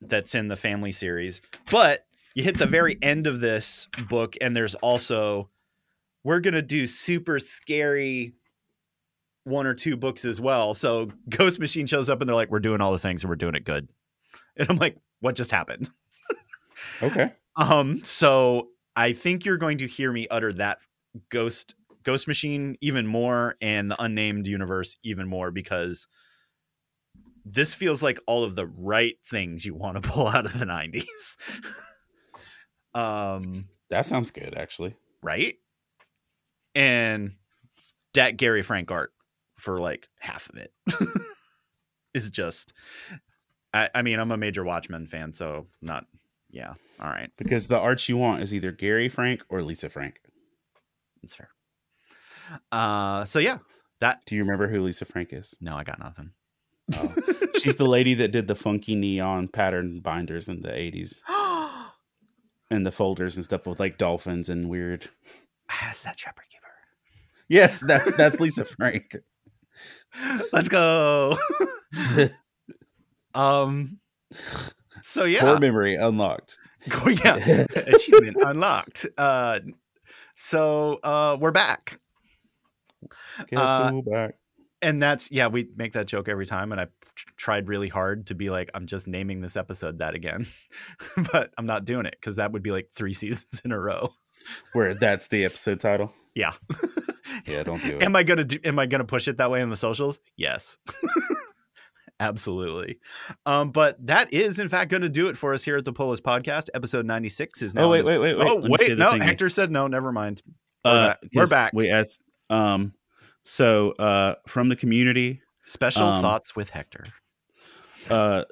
that's 0.00 0.34
in 0.34 0.48
the 0.48 0.56
family 0.56 0.92
series. 0.92 1.40
But 1.70 2.04
you 2.34 2.42
hit 2.42 2.58
the 2.58 2.66
very 2.66 2.98
end 3.02 3.26
of 3.26 3.40
this 3.40 3.88
book, 4.08 4.36
and 4.40 4.56
there's 4.56 4.74
also 4.76 5.48
we're 6.24 6.40
gonna 6.40 6.62
do 6.62 6.86
super 6.86 7.38
scary 7.38 8.34
one 9.44 9.66
or 9.66 9.74
two 9.74 9.96
books 9.96 10.24
as 10.24 10.40
well. 10.40 10.74
So 10.74 11.10
Ghost 11.28 11.58
Machine 11.58 11.86
shows 11.86 12.10
up, 12.10 12.20
and 12.20 12.28
they're 12.28 12.36
like, 12.36 12.50
"We're 12.50 12.60
doing 12.60 12.80
all 12.80 12.92
the 12.92 12.98
things, 12.98 13.22
and 13.22 13.30
we're 13.30 13.36
doing 13.36 13.54
it 13.54 13.64
good." 13.64 13.88
And 14.56 14.68
I'm 14.68 14.76
like, 14.76 14.96
"What 15.20 15.36
just 15.36 15.50
happened?" 15.50 15.88
Okay. 17.02 17.32
Um, 17.60 18.04
so 18.04 18.68
I 18.94 19.12
think 19.12 19.44
you're 19.44 19.56
going 19.56 19.78
to 19.78 19.88
hear 19.88 20.12
me 20.12 20.28
utter 20.30 20.52
that 20.52 20.78
ghost 21.28 21.74
ghost 22.08 22.26
machine 22.26 22.74
even 22.80 23.06
more 23.06 23.56
and 23.60 23.90
the 23.90 24.02
unnamed 24.02 24.46
universe 24.46 24.96
even 25.04 25.28
more 25.28 25.50
because 25.50 26.08
this 27.44 27.74
feels 27.74 28.02
like 28.02 28.18
all 28.26 28.44
of 28.44 28.54
the 28.54 28.66
right 28.66 29.16
things 29.26 29.66
you 29.66 29.74
want 29.74 30.02
to 30.02 30.08
pull 30.08 30.26
out 30.26 30.46
of 30.46 30.58
the 30.58 30.64
90s. 30.64 31.04
um, 32.98 33.68
That 33.90 34.06
sounds 34.06 34.30
good, 34.30 34.54
actually. 34.56 34.96
right? 35.22 35.56
And 36.74 37.32
that 38.14 38.38
Gary 38.38 38.62
Frank 38.62 38.90
art 38.90 39.12
for 39.56 39.78
like 39.78 40.08
half 40.18 40.48
of 40.48 40.56
it 40.56 40.72
is 42.14 42.30
just 42.30 42.72
I, 43.74 43.90
I 43.94 44.00
mean, 44.00 44.18
I'm 44.18 44.32
a 44.32 44.38
major 44.38 44.64
Watchmen 44.64 45.06
fan, 45.06 45.34
so 45.34 45.66
not 45.82 46.06
yeah. 46.48 46.72
All 46.98 47.10
right. 47.10 47.28
Because 47.36 47.68
the 47.68 47.78
art 47.78 48.08
you 48.08 48.16
want 48.16 48.42
is 48.42 48.54
either 48.54 48.72
Gary 48.72 49.10
Frank 49.10 49.44
or 49.50 49.60
Lisa 49.62 49.90
Frank. 49.90 50.22
That's 51.20 51.36
fair. 51.36 51.50
Uh, 52.72 53.24
so 53.24 53.38
yeah, 53.38 53.58
that 54.00 54.20
Do 54.26 54.36
you 54.36 54.42
remember 54.42 54.68
who 54.68 54.82
Lisa 54.82 55.04
Frank 55.04 55.32
is? 55.32 55.54
no, 55.60 55.74
I 55.76 55.84
got 55.84 55.98
nothing. 55.98 56.30
Oh. 56.94 57.14
She's 57.60 57.76
the 57.76 57.84
lady 57.86 58.14
that 58.14 58.32
did 58.32 58.46
the 58.48 58.54
funky 58.54 58.94
neon 58.94 59.48
pattern 59.48 60.00
binders 60.00 60.48
in 60.48 60.62
the 60.62 60.68
80s 60.68 61.16
and 62.70 62.86
the 62.86 62.92
folders 62.92 63.36
and 63.36 63.44
stuff 63.44 63.66
with 63.66 63.78
like 63.80 63.98
dolphins 63.98 64.48
and 64.48 64.68
weird. 64.68 65.08
Has 65.68 66.02
that 66.04 66.16
Trapper 66.16 66.44
Keeper? 66.50 66.64
Yes, 67.48 67.80
that's 67.80 68.16
that's 68.16 68.40
Lisa 68.40 68.64
Frank. 68.64 69.16
Let's 70.52 70.68
go. 70.68 71.36
um. 73.34 73.98
So 75.02 75.24
yeah, 75.24 75.40
Core 75.40 75.58
memory 75.58 75.94
unlocked. 75.94 76.58
Go- 76.88 77.08
yeah, 77.24 77.66
achievement 77.86 78.36
unlocked. 78.40 79.06
Uh, 79.16 79.60
so 80.34 80.98
uh, 81.02 81.36
we're 81.40 81.52
back, 81.52 82.00
Uh, 83.54 84.00
back. 84.02 84.34
and 84.82 85.02
that's 85.02 85.30
yeah. 85.30 85.48
We 85.48 85.68
make 85.76 85.92
that 85.92 86.06
joke 86.06 86.28
every 86.28 86.46
time, 86.46 86.72
and 86.72 86.80
I 86.80 86.86
tried 87.36 87.68
really 87.68 87.88
hard 87.88 88.26
to 88.28 88.34
be 88.34 88.50
like, 88.50 88.70
I'm 88.74 88.86
just 88.86 89.06
naming 89.06 89.40
this 89.40 89.56
episode 89.56 89.98
that 89.98 90.14
again, 90.14 90.46
but 91.32 91.52
I'm 91.58 91.66
not 91.66 91.84
doing 91.84 92.06
it 92.06 92.16
because 92.20 92.36
that 92.36 92.52
would 92.52 92.62
be 92.62 92.70
like 92.70 92.88
three 92.94 93.12
seasons 93.14 93.60
in 93.64 93.72
a 93.72 93.78
row. 93.78 94.10
Where 94.72 94.94
that's 94.94 95.28
the 95.28 95.44
episode 95.44 95.80
title. 95.80 96.12
Yeah. 96.34 96.52
Yeah, 97.46 97.64
don't 97.64 97.82
do 97.82 97.88
it. 97.98 98.02
am 98.02 98.14
I 98.16 98.22
gonna 98.22 98.44
do, 98.44 98.58
am 98.64 98.78
I 98.78 98.86
gonna 98.86 99.04
push 99.04 99.28
it 99.28 99.36
that 99.38 99.50
way 99.50 99.60
in 99.60 99.68
the 99.70 99.76
socials? 99.76 100.20
Yes. 100.36 100.78
Absolutely. 102.20 102.98
Um, 103.46 103.70
but 103.70 104.04
that 104.06 104.32
is 104.32 104.58
in 104.58 104.68
fact 104.68 104.90
gonna 104.90 105.08
do 105.08 105.28
it 105.28 105.36
for 105.36 105.54
us 105.54 105.64
here 105.64 105.76
at 105.76 105.84
the 105.84 105.92
Pull 105.92 106.08
List 106.08 106.24
Podcast. 106.24 106.68
Episode 106.74 107.06
96 107.06 107.62
is 107.62 107.74
now. 107.74 107.84
Oh 107.84 107.90
wait, 107.90 108.04
wait, 108.04 108.20
wait, 108.20 108.36
wait. 108.36 108.48
Oh 108.48 108.56
Let 108.56 108.70
me 108.70 108.76
say 108.78 108.88
wait, 108.90 108.98
no. 108.98 109.12
Hector 109.12 109.48
said 109.48 109.70
no, 109.70 109.86
never 109.86 110.10
mind. 110.10 110.42
We're 110.84 110.90
Uh, 110.90 111.06
back. 111.08 111.18
We're 111.34 111.46
back. 111.46 111.72
We 111.74 111.90
asked 111.90 112.20
um 112.50 112.92
so 113.44 113.92
uh 113.92 114.34
from 114.46 114.68
the 114.68 114.76
community, 114.76 115.42
Special 115.64 116.06
um, 116.06 116.22
thoughts 116.22 116.54
with 116.56 116.70
Hector. 116.70 117.04
uh 118.10 118.44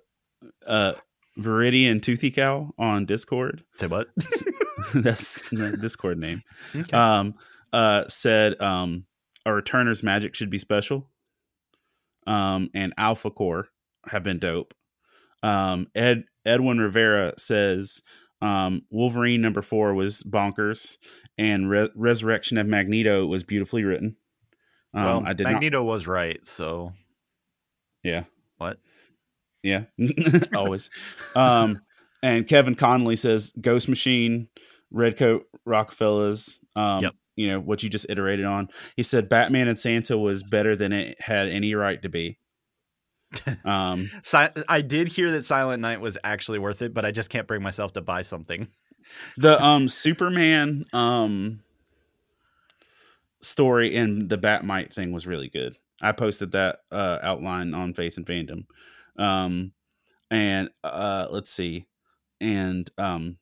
uh 0.66 0.94
Viridian 1.38 2.01
Toothy 2.03 2.30
Cow 2.30 2.72
on 2.78 3.05
Discord. 3.07 3.62
Say 3.76 3.86
what? 3.88 4.09
That's 4.94 5.34
the 5.51 5.76
Discord 5.80 6.18
name. 6.18 6.42
Okay. 6.74 6.97
Um 6.97 7.34
uh 7.72 8.05
said 8.09 8.61
um 8.61 9.05
a 9.44 9.53
returner's 9.53 10.03
magic 10.03 10.34
should 10.34 10.51
be 10.51 10.59
special. 10.59 11.09
Um 12.26 12.70
and 12.74 12.92
Alpha 12.97 13.30
Core 13.30 13.68
have 14.09 14.22
been 14.22 14.38
dope. 14.38 14.74
Um 15.42 15.88
Ed 15.94 16.24
Edwin 16.44 16.78
Rivera 16.78 17.34
says 17.38 18.03
um 18.42 18.82
Wolverine 18.90 19.40
number 19.40 19.62
4 19.62 19.94
was 19.94 20.22
bonkers 20.22 20.97
and 21.39 21.68
Re- 21.70 21.91
Resurrection 21.95 22.59
of 22.59 22.66
Magneto 22.66 23.26
was 23.26 23.43
beautifully 23.45 23.84
written. 23.84 24.16
Um 24.95 25.05
well, 25.05 25.22
I 25.26 25.32
did 25.32 25.45
not 25.45 25.55
Magneto 25.55 25.82
was 25.82 26.07
right, 26.07 26.45
so 26.47 26.93
Yeah. 28.03 28.24
what? 28.59 28.78
Yeah. 29.62 29.84
Always. 30.55 30.91
Um 31.34 31.80
and 32.22 32.47
Kevin 32.47 32.74
Connolly 32.74 33.16
says 33.16 33.53
Ghost 33.61 33.89
Machine, 33.89 34.49
Redcoat 34.91 35.45
Rocketfellers, 35.66 36.59
um 36.74 37.03
Yep. 37.03 37.14
you 37.37 37.49
know, 37.49 37.61
what 37.61 37.82
you 37.82 37.91
just 37.91 38.07
iterated 38.09 38.45
on. 38.47 38.68
He 38.97 39.03
said 39.03 39.28
Batman 39.28 39.68
and 39.68 39.78
Santa 39.78 40.16
was 40.16 40.43
better 40.43 40.76
than 40.76 40.93
it 40.93 41.20
had 41.20 41.49
any 41.49 41.74
right 41.74 42.01
to 42.03 42.09
be. 42.09 42.39
Um 43.64 44.09
Si- 44.22 44.62
I 44.68 44.80
did 44.82 45.09
hear 45.09 45.30
that 45.32 45.45
Silent 45.45 45.82
Night 45.82 46.01
was 46.01 46.16
actually 46.24 46.59
worth 46.61 46.80
it, 46.80 46.95
but 46.95 47.05
I 47.05 47.11
just 47.11 47.28
can't 47.28 47.47
bring 47.47 47.62
myself 47.62 47.93
to 47.95 48.01
buy 48.01 48.22
something. 48.22 48.68
The 49.37 49.63
um 49.63 49.89
Superman 49.89 50.87
um 50.93 51.61
story 53.41 53.95
in 53.95 54.29
the 54.29 54.39
Batmite 54.39 54.93
thing 54.93 55.13
was 55.13 55.27
really 55.27 55.49
good. 55.49 55.77
I 56.01 56.13
posted 56.13 56.53
that 56.53 56.81
uh 56.91 57.19
outline 57.23 57.75
on 57.75 57.95
Faith 57.95 58.17
and 58.17 58.27
Fandom. 58.27 58.67
Um 59.19 59.73
and 60.31 60.71
uh 60.83 61.29
let's 61.31 61.51
see. 61.51 61.87
And 62.41 62.91
um 62.99 63.39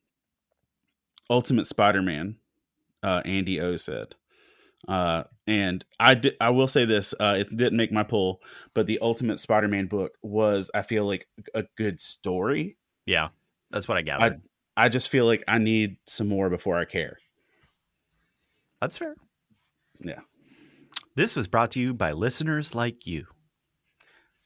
Ultimate 1.31 1.67
Spider-Man 1.67 2.37
uh 3.03 3.23
Andy 3.25 3.61
O 3.61 3.77
said. 3.77 4.15
Uh 4.87 5.25
and 5.47 5.85
I 5.99 6.15
did 6.15 6.37
I 6.41 6.51
will 6.51 6.69
say 6.69 6.85
this, 6.85 7.15
uh 7.19 7.37
it 7.39 7.49
didn't 7.57 7.77
make 7.77 7.93
my 7.93 8.03
pull, 8.03 8.41
but 8.75 8.87
the 8.87 8.99
Ultimate 9.01 9.39
Spider-Man 9.39 9.87
book 9.87 10.13
was 10.23 10.71
I 10.75 10.83
feel 10.83 11.07
like 11.07 11.27
a 11.55 11.65
good 11.77 12.01
story. 12.01 12.77
Yeah, 13.07 13.29
that's 13.71 13.89
what 13.89 13.97
I 13.97 14.03
gathered. 14.03 14.43
I 14.77 14.89
just 14.89 15.09
feel 15.09 15.27
like 15.27 15.45
I 15.47 15.59
need 15.59 15.97
some 16.07 16.29
more 16.29 16.51
before 16.51 16.79
I 16.79 16.85
care. 16.85 17.19
that's 18.81 18.99
fair. 18.99 19.15
Yeah. 20.01 20.21
This 21.15 21.37
was 21.37 21.47
brought 21.49 21.71
to 21.73 21.81
you 21.81 21.95
by 21.95 22.13
listeners 22.13 22.75
like 22.75 23.07
you. 23.07 23.27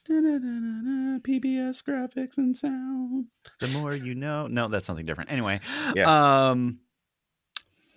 Da 0.07 0.15
da 0.21 0.37
da 0.37 0.37
da. 0.37 1.19
PBS 1.19 1.83
graphics 1.83 2.37
and 2.37 2.55
sound. 2.55 3.25
The 3.59 3.67
more 3.69 3.93
you 3.95 4.15
know. 4.15 4.47
No, 4.47 4.67
that's 4.67 4.87
something 4.87 5.05
different. 5.05 5.31
Anyway, 5.31 5.59
Yeah. 5.95 6.49
um, 6.51 6.79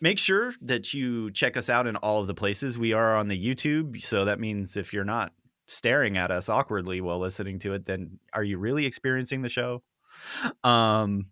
make 0.01 0.19
sure 0.19 0.55
that 0.63 0.93
you 0.95 1.31
check 1.31 1.57
us 1.57 1.71
out 1.71 1.87
in 1.87 1.97
all 1.97 2.21
of 2.21 2.27
the 2.27 2.35
places. 2.35 2.77
We 2.79 2.93
are 2.95 3.17
on 3.17 3.29
the 3.29 3.39
YouTube, 3.55 4.03
so 4.03 4.25
that 4.25 4.41
means 4.41 4.77
if 4.77 4.93
you're 4.93 5.05
not 5.05 5.33
staring 5.69 6.17
at 6.17 6.31
us 6.33 6.49
awkwardly 6.49 7.01
while 7.01 7.19
listening 7.21 7.59
to 7.61 7.75
it, 7.75 7.87
then 7.87 8.19
are 8.33 8.43
you 8.43 8.59
really 8.59 8.85
experiencing 8.87 9.43
the 9.43 9.49
show? 9.49 9.83
Um, 10.65 11.27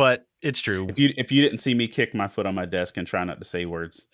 but 0.00 0.26
it's 0.40 0.60
true. 0.62 0.86
If 0.88 0.98
you 0.98 1.12
if 1.18 1.30
you 1.30 1.42
didn't 1.42 1.58
see 1.58 1.74
me 1.74 1.86
kick 1.86 2.14
my 2.14 2.26
foot 2.26 2.46
on 2.46 2.54
my 2.54 2.64
desk 2.64 2.96
and 2.96 3.06
try 3.06 3.22
not 3.22 3.38
to 3.38 3.46
say 3.46 3.66
words, 3.66 4.06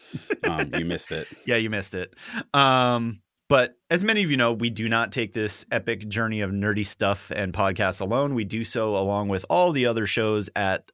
um, 0.43 0.73
you 0.75 0.85
missed 0.85 1.13
it. 1.13 1.29
Yeah, 1.45 1.57
you 1.57 1.71
missed 1.71 1.95
it. 1.95 2.13
Um, 2.53 3.21
but 3.49 3.75
as 3.89 4.03
many 4.03 4.25
of 4.25 4.31
you 4.33 4.37
know, 4.37 4.53
we 4.53 4.69
do 4.69 4.89
not 4.89 5.13
take 5.13 5.33
this 5.33 5.65
epic 5.71 6.09
journey 6.09 6.41
of 6.41 6.51
nerdy 6.51 6.85
stuff 6.85 7.31
and 7.31 7.53
podcasts 7.53 8.01
alone. 8.01 8.35
We 8.35 8.43
do 8.43 8.65
so 8.65 8.97
along 8.97 9.29
with 9.29 9.47
all 9.49 9.71
the 9.71 9.87
other 9.87 10.07
shows 10.07 10.51
at 10.57 10.91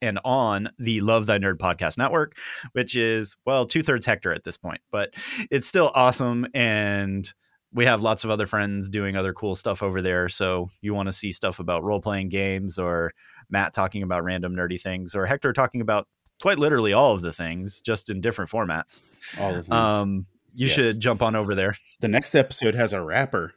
and 0.00 0.18
on 0.24 0.70
the 0.76 1.00
Love 1.02 1.26
Thy 1.26 1.38
Nerd 1.38 1.58
podcast 1.58 1.96
network, 1.96 2.36
which 2.72 2.96
is, 2.96 3.36
well, 3.46 3.64
two 3.64 3.84
thirds 3.84 4.06
Hector 4.06 4.32
at 4.32 4.42
this 4.42 4.56
point, 4.56 4.80
but 4.90 5.14
it's 5.52 5.68
still 5.68 5.92
awesome. 5.94 6.48
And 6.52 7.32
we 7.72 7.84
have 7.84 8.02
lots 8.02 8.24
of 8.24 8.30
other 8.30 8.48
friends 8.48 8.88
doing 8.88 9.16
other 9.16 9.32
cool 9.32 9.54
stuff 9.54 9.84
over 9.84 10.02
there. 10.02 10.28
So 10.28 10.70
you 10.80 10.94
want 10.94 11.06
to 11.06 11.12
see 11.12 11.30
stuff 11.30 11.60
about 11.60 11.84
role 11.84 12.00
playing 12.00 12.30
games 12.30 12.76
or 12.76 13.12
Matt 13.52 13.72
talking 13.74 14.02
about 14.02 14.24
random 14.24 14.56
nerdy 14.56 14.80
things 14.80 15.14
or 15.14 15.26
Hector 15.26 15.52
talking 15.52 15.80
about 15.80 16.08
quite 16.40 16.58
literally 16.58 16.92
all 16.92 17.12
of 17.12 17.20
the 17.20 17.32
things, 17.32 17.80
just 17.80 18.10
in 18.10 18.20
different 18.20 18.50
formats. 18.50 19.00
All 19.38 19.54
of. 19.54 19.70
Um, 19.70 20.26
you 20.54 20.66
Yes. 20.66 20.74
should 20.74 21.00
jump 21.00 21.22
on 21.22 21.36
over 21.36 21.54
there. 21.54 21.76
the 22.00 22.08
next 22.08 22.34
episode 22.34 22.74
has 22.74 22.92
a 22.92 23.00
rapper. 23.00 23.54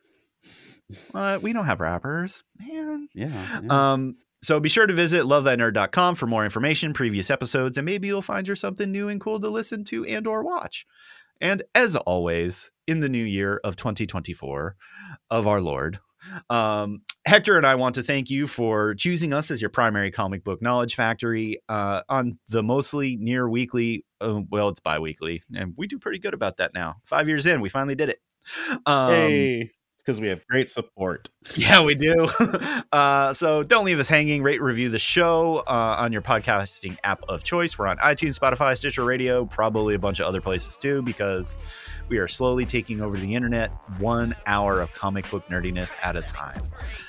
Uh, 1.13 1.39
we 1.41 1.51
don't 1.51 1.65
have 1.65 1.79
rappers, 1.79 2.43
man. 2.59 3.07
Yeah. 3.13 3.59
yeah. 3.63 3.93
Um, 3.93 4.17
so 4.43 4.59
be 4.59 4.69
sure 4.69 4.85
to 4.85 4.93
visit 4.93 5.23
lovethynerd.com 5.23 6.13
for 6.15 6.27
more 6.27 6.43
information, 6.45 6.93
previous 6.93 7.31
episodes, 7.31 7.77
and 7.77 7.85
maybe 7.85 8.07
you'll 8.07 8.21
find 8.21 8.47
you 8.47 8.53
something 8.55 8.91
new 8.91 9.09
and 9.09 9.19
cool 9.19 9.39
to 9.39 9.49
listen 9.49 9.83
to 9.85 10.05
and 10.05 10.27
or 10.27 10.43
watch. 10.43 10.85
And 11.41 11.63
as 11.73 11.95
always, 11.95 12.71
in 12.87 12.99
the 12.99 13.09
new 13.09 13.23
year 13.23 13.59
of 13.63 13.75
2024 13.75 14.75
of 15.31 15.47
our 15.47 15.59
Lord, 15.61 15.99
um, 16.49 17.01
Hector 17.25 17.57
and 17.57 17.65
I 17.65 17.75
want 17.75 17.95
to 17.95 18.03
thank 18.03 18.29
you 18.29 18.45
for 18.47 18.93
choosing 18.95 19.33
us 19.33 19.49
as 19.49 19.61
your 19.61 19.69
primary 19.69 20.11
comic 20.11 20.43
book 20.43 20.61
knowledge 20.61 20.95
factory 20.95 21.59
uh, 21.67 22.01
on 22.07 22.37
the 22.49 22.61
mostly 22.61 23.15
near 23.17 23.49
weekly. 23.49 24.05
Uh, 24.21 24.41
well, 24.49 24.69
it's 24.69 24.79
bi-weekly, 24.79 25.41
and 25.55 25.73
we 25.75 25.87
do 25.87 25.97
pretty 25.99 26.19
good 26.19 26.33
about 26.33 26.57
that 26.57 26.73
now. 26.73 26.95
Five 27.03 27.27
years 27.27 27.45
in, 27.45 27.61
we 27.61 27.69
finally 27.69 27.95
did 27.95 28.09
it. 28.09 28.19
Um, 28.85 29.11
hey, 29.11 29.71
because 30.05 30.21
we 30.21 30.27
have 30.27 30.45
great 30.47 30.69
support. 30.69 31.29
yeah, 31.55 31.83
we 31.83 31.95
do. 31.95 32.27
uh, 32.91 33.33
so 33.33 33.63
don't 33.63 33.85
leave 33.85 33.97
us 33.99 34.07
hanging. 34.07 34.43
Rate, 34.43 34.61
review 34.61 34.89
the 34.89 34.99
show 34.99 35.63
uh, 35.67 35.95
on 35.99 36.13
your 36.13 36.21
podcasting 36.21 36.97
app 37.03 37.23
of 37.27 37.43
choice. 37.43 37.77
We're 37.77 37.87
on 37.87 37.97
iTunes, 37.97 38.37
Spotify, 38.37 38.77
Stitcher 38.77 39.03
Radio, 39.03 39.45
probably 39.45 39.95
a 39.95 39.99
bunch 39.99 40.19
of 40.19 40.27
other 40.27 40.41
places 40.41 40.77
too, 40.77 41.01
because 41.01 41.57
we 42.07 42.19
are 42.19 42.27
slowly 42.27 42.65
taking 42.65 43.01
over 43.01 43.17
the 43.17 43.33
internet 43.33 43.71
one 43.99 44.35
hour 44.45 44.79
of 44.79 44.93
comic 44.93 45.27
book 45.31 45.47
nerdiness 45.47 45.95
at 46.03 46.15
a 46.15 46.21
time. 46.21 46.61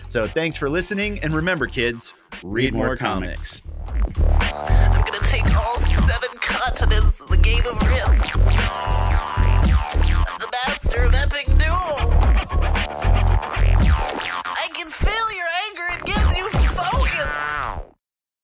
So 0.08 0.26
thanks 0.26 0.56
for 0.56 0.70
listening. 0.70 1.18
And 1.20 1.34
remember, 1.34 1.66
kids, 1.66 2.14
read, 2.42 2.64
Read 2.66 2.74
more, 2.74 2.86
more 2.86 2.96
comics. 2.96 3.60
comics. 3.60 4.22
I'm 4.40 5.04
gonna 5.04 5.18
take 5.26 5.44
all 5.54 5.80
seven 5.80 6.30
continents 6.40 7.20
of 7.20 7.28
the 7.28 7.36
game 7.36 7.66
of 7.66 7.82
risk. 7.82 8.32
The 10.38 10.48
master 10.52 11.02
of 11.02 11.14
epic 11.14 11.46
duel. 11.58 12.15
I 14.58 14.68
can 14.74 14.90
feel 14.90 15.32
your 15.32 15.46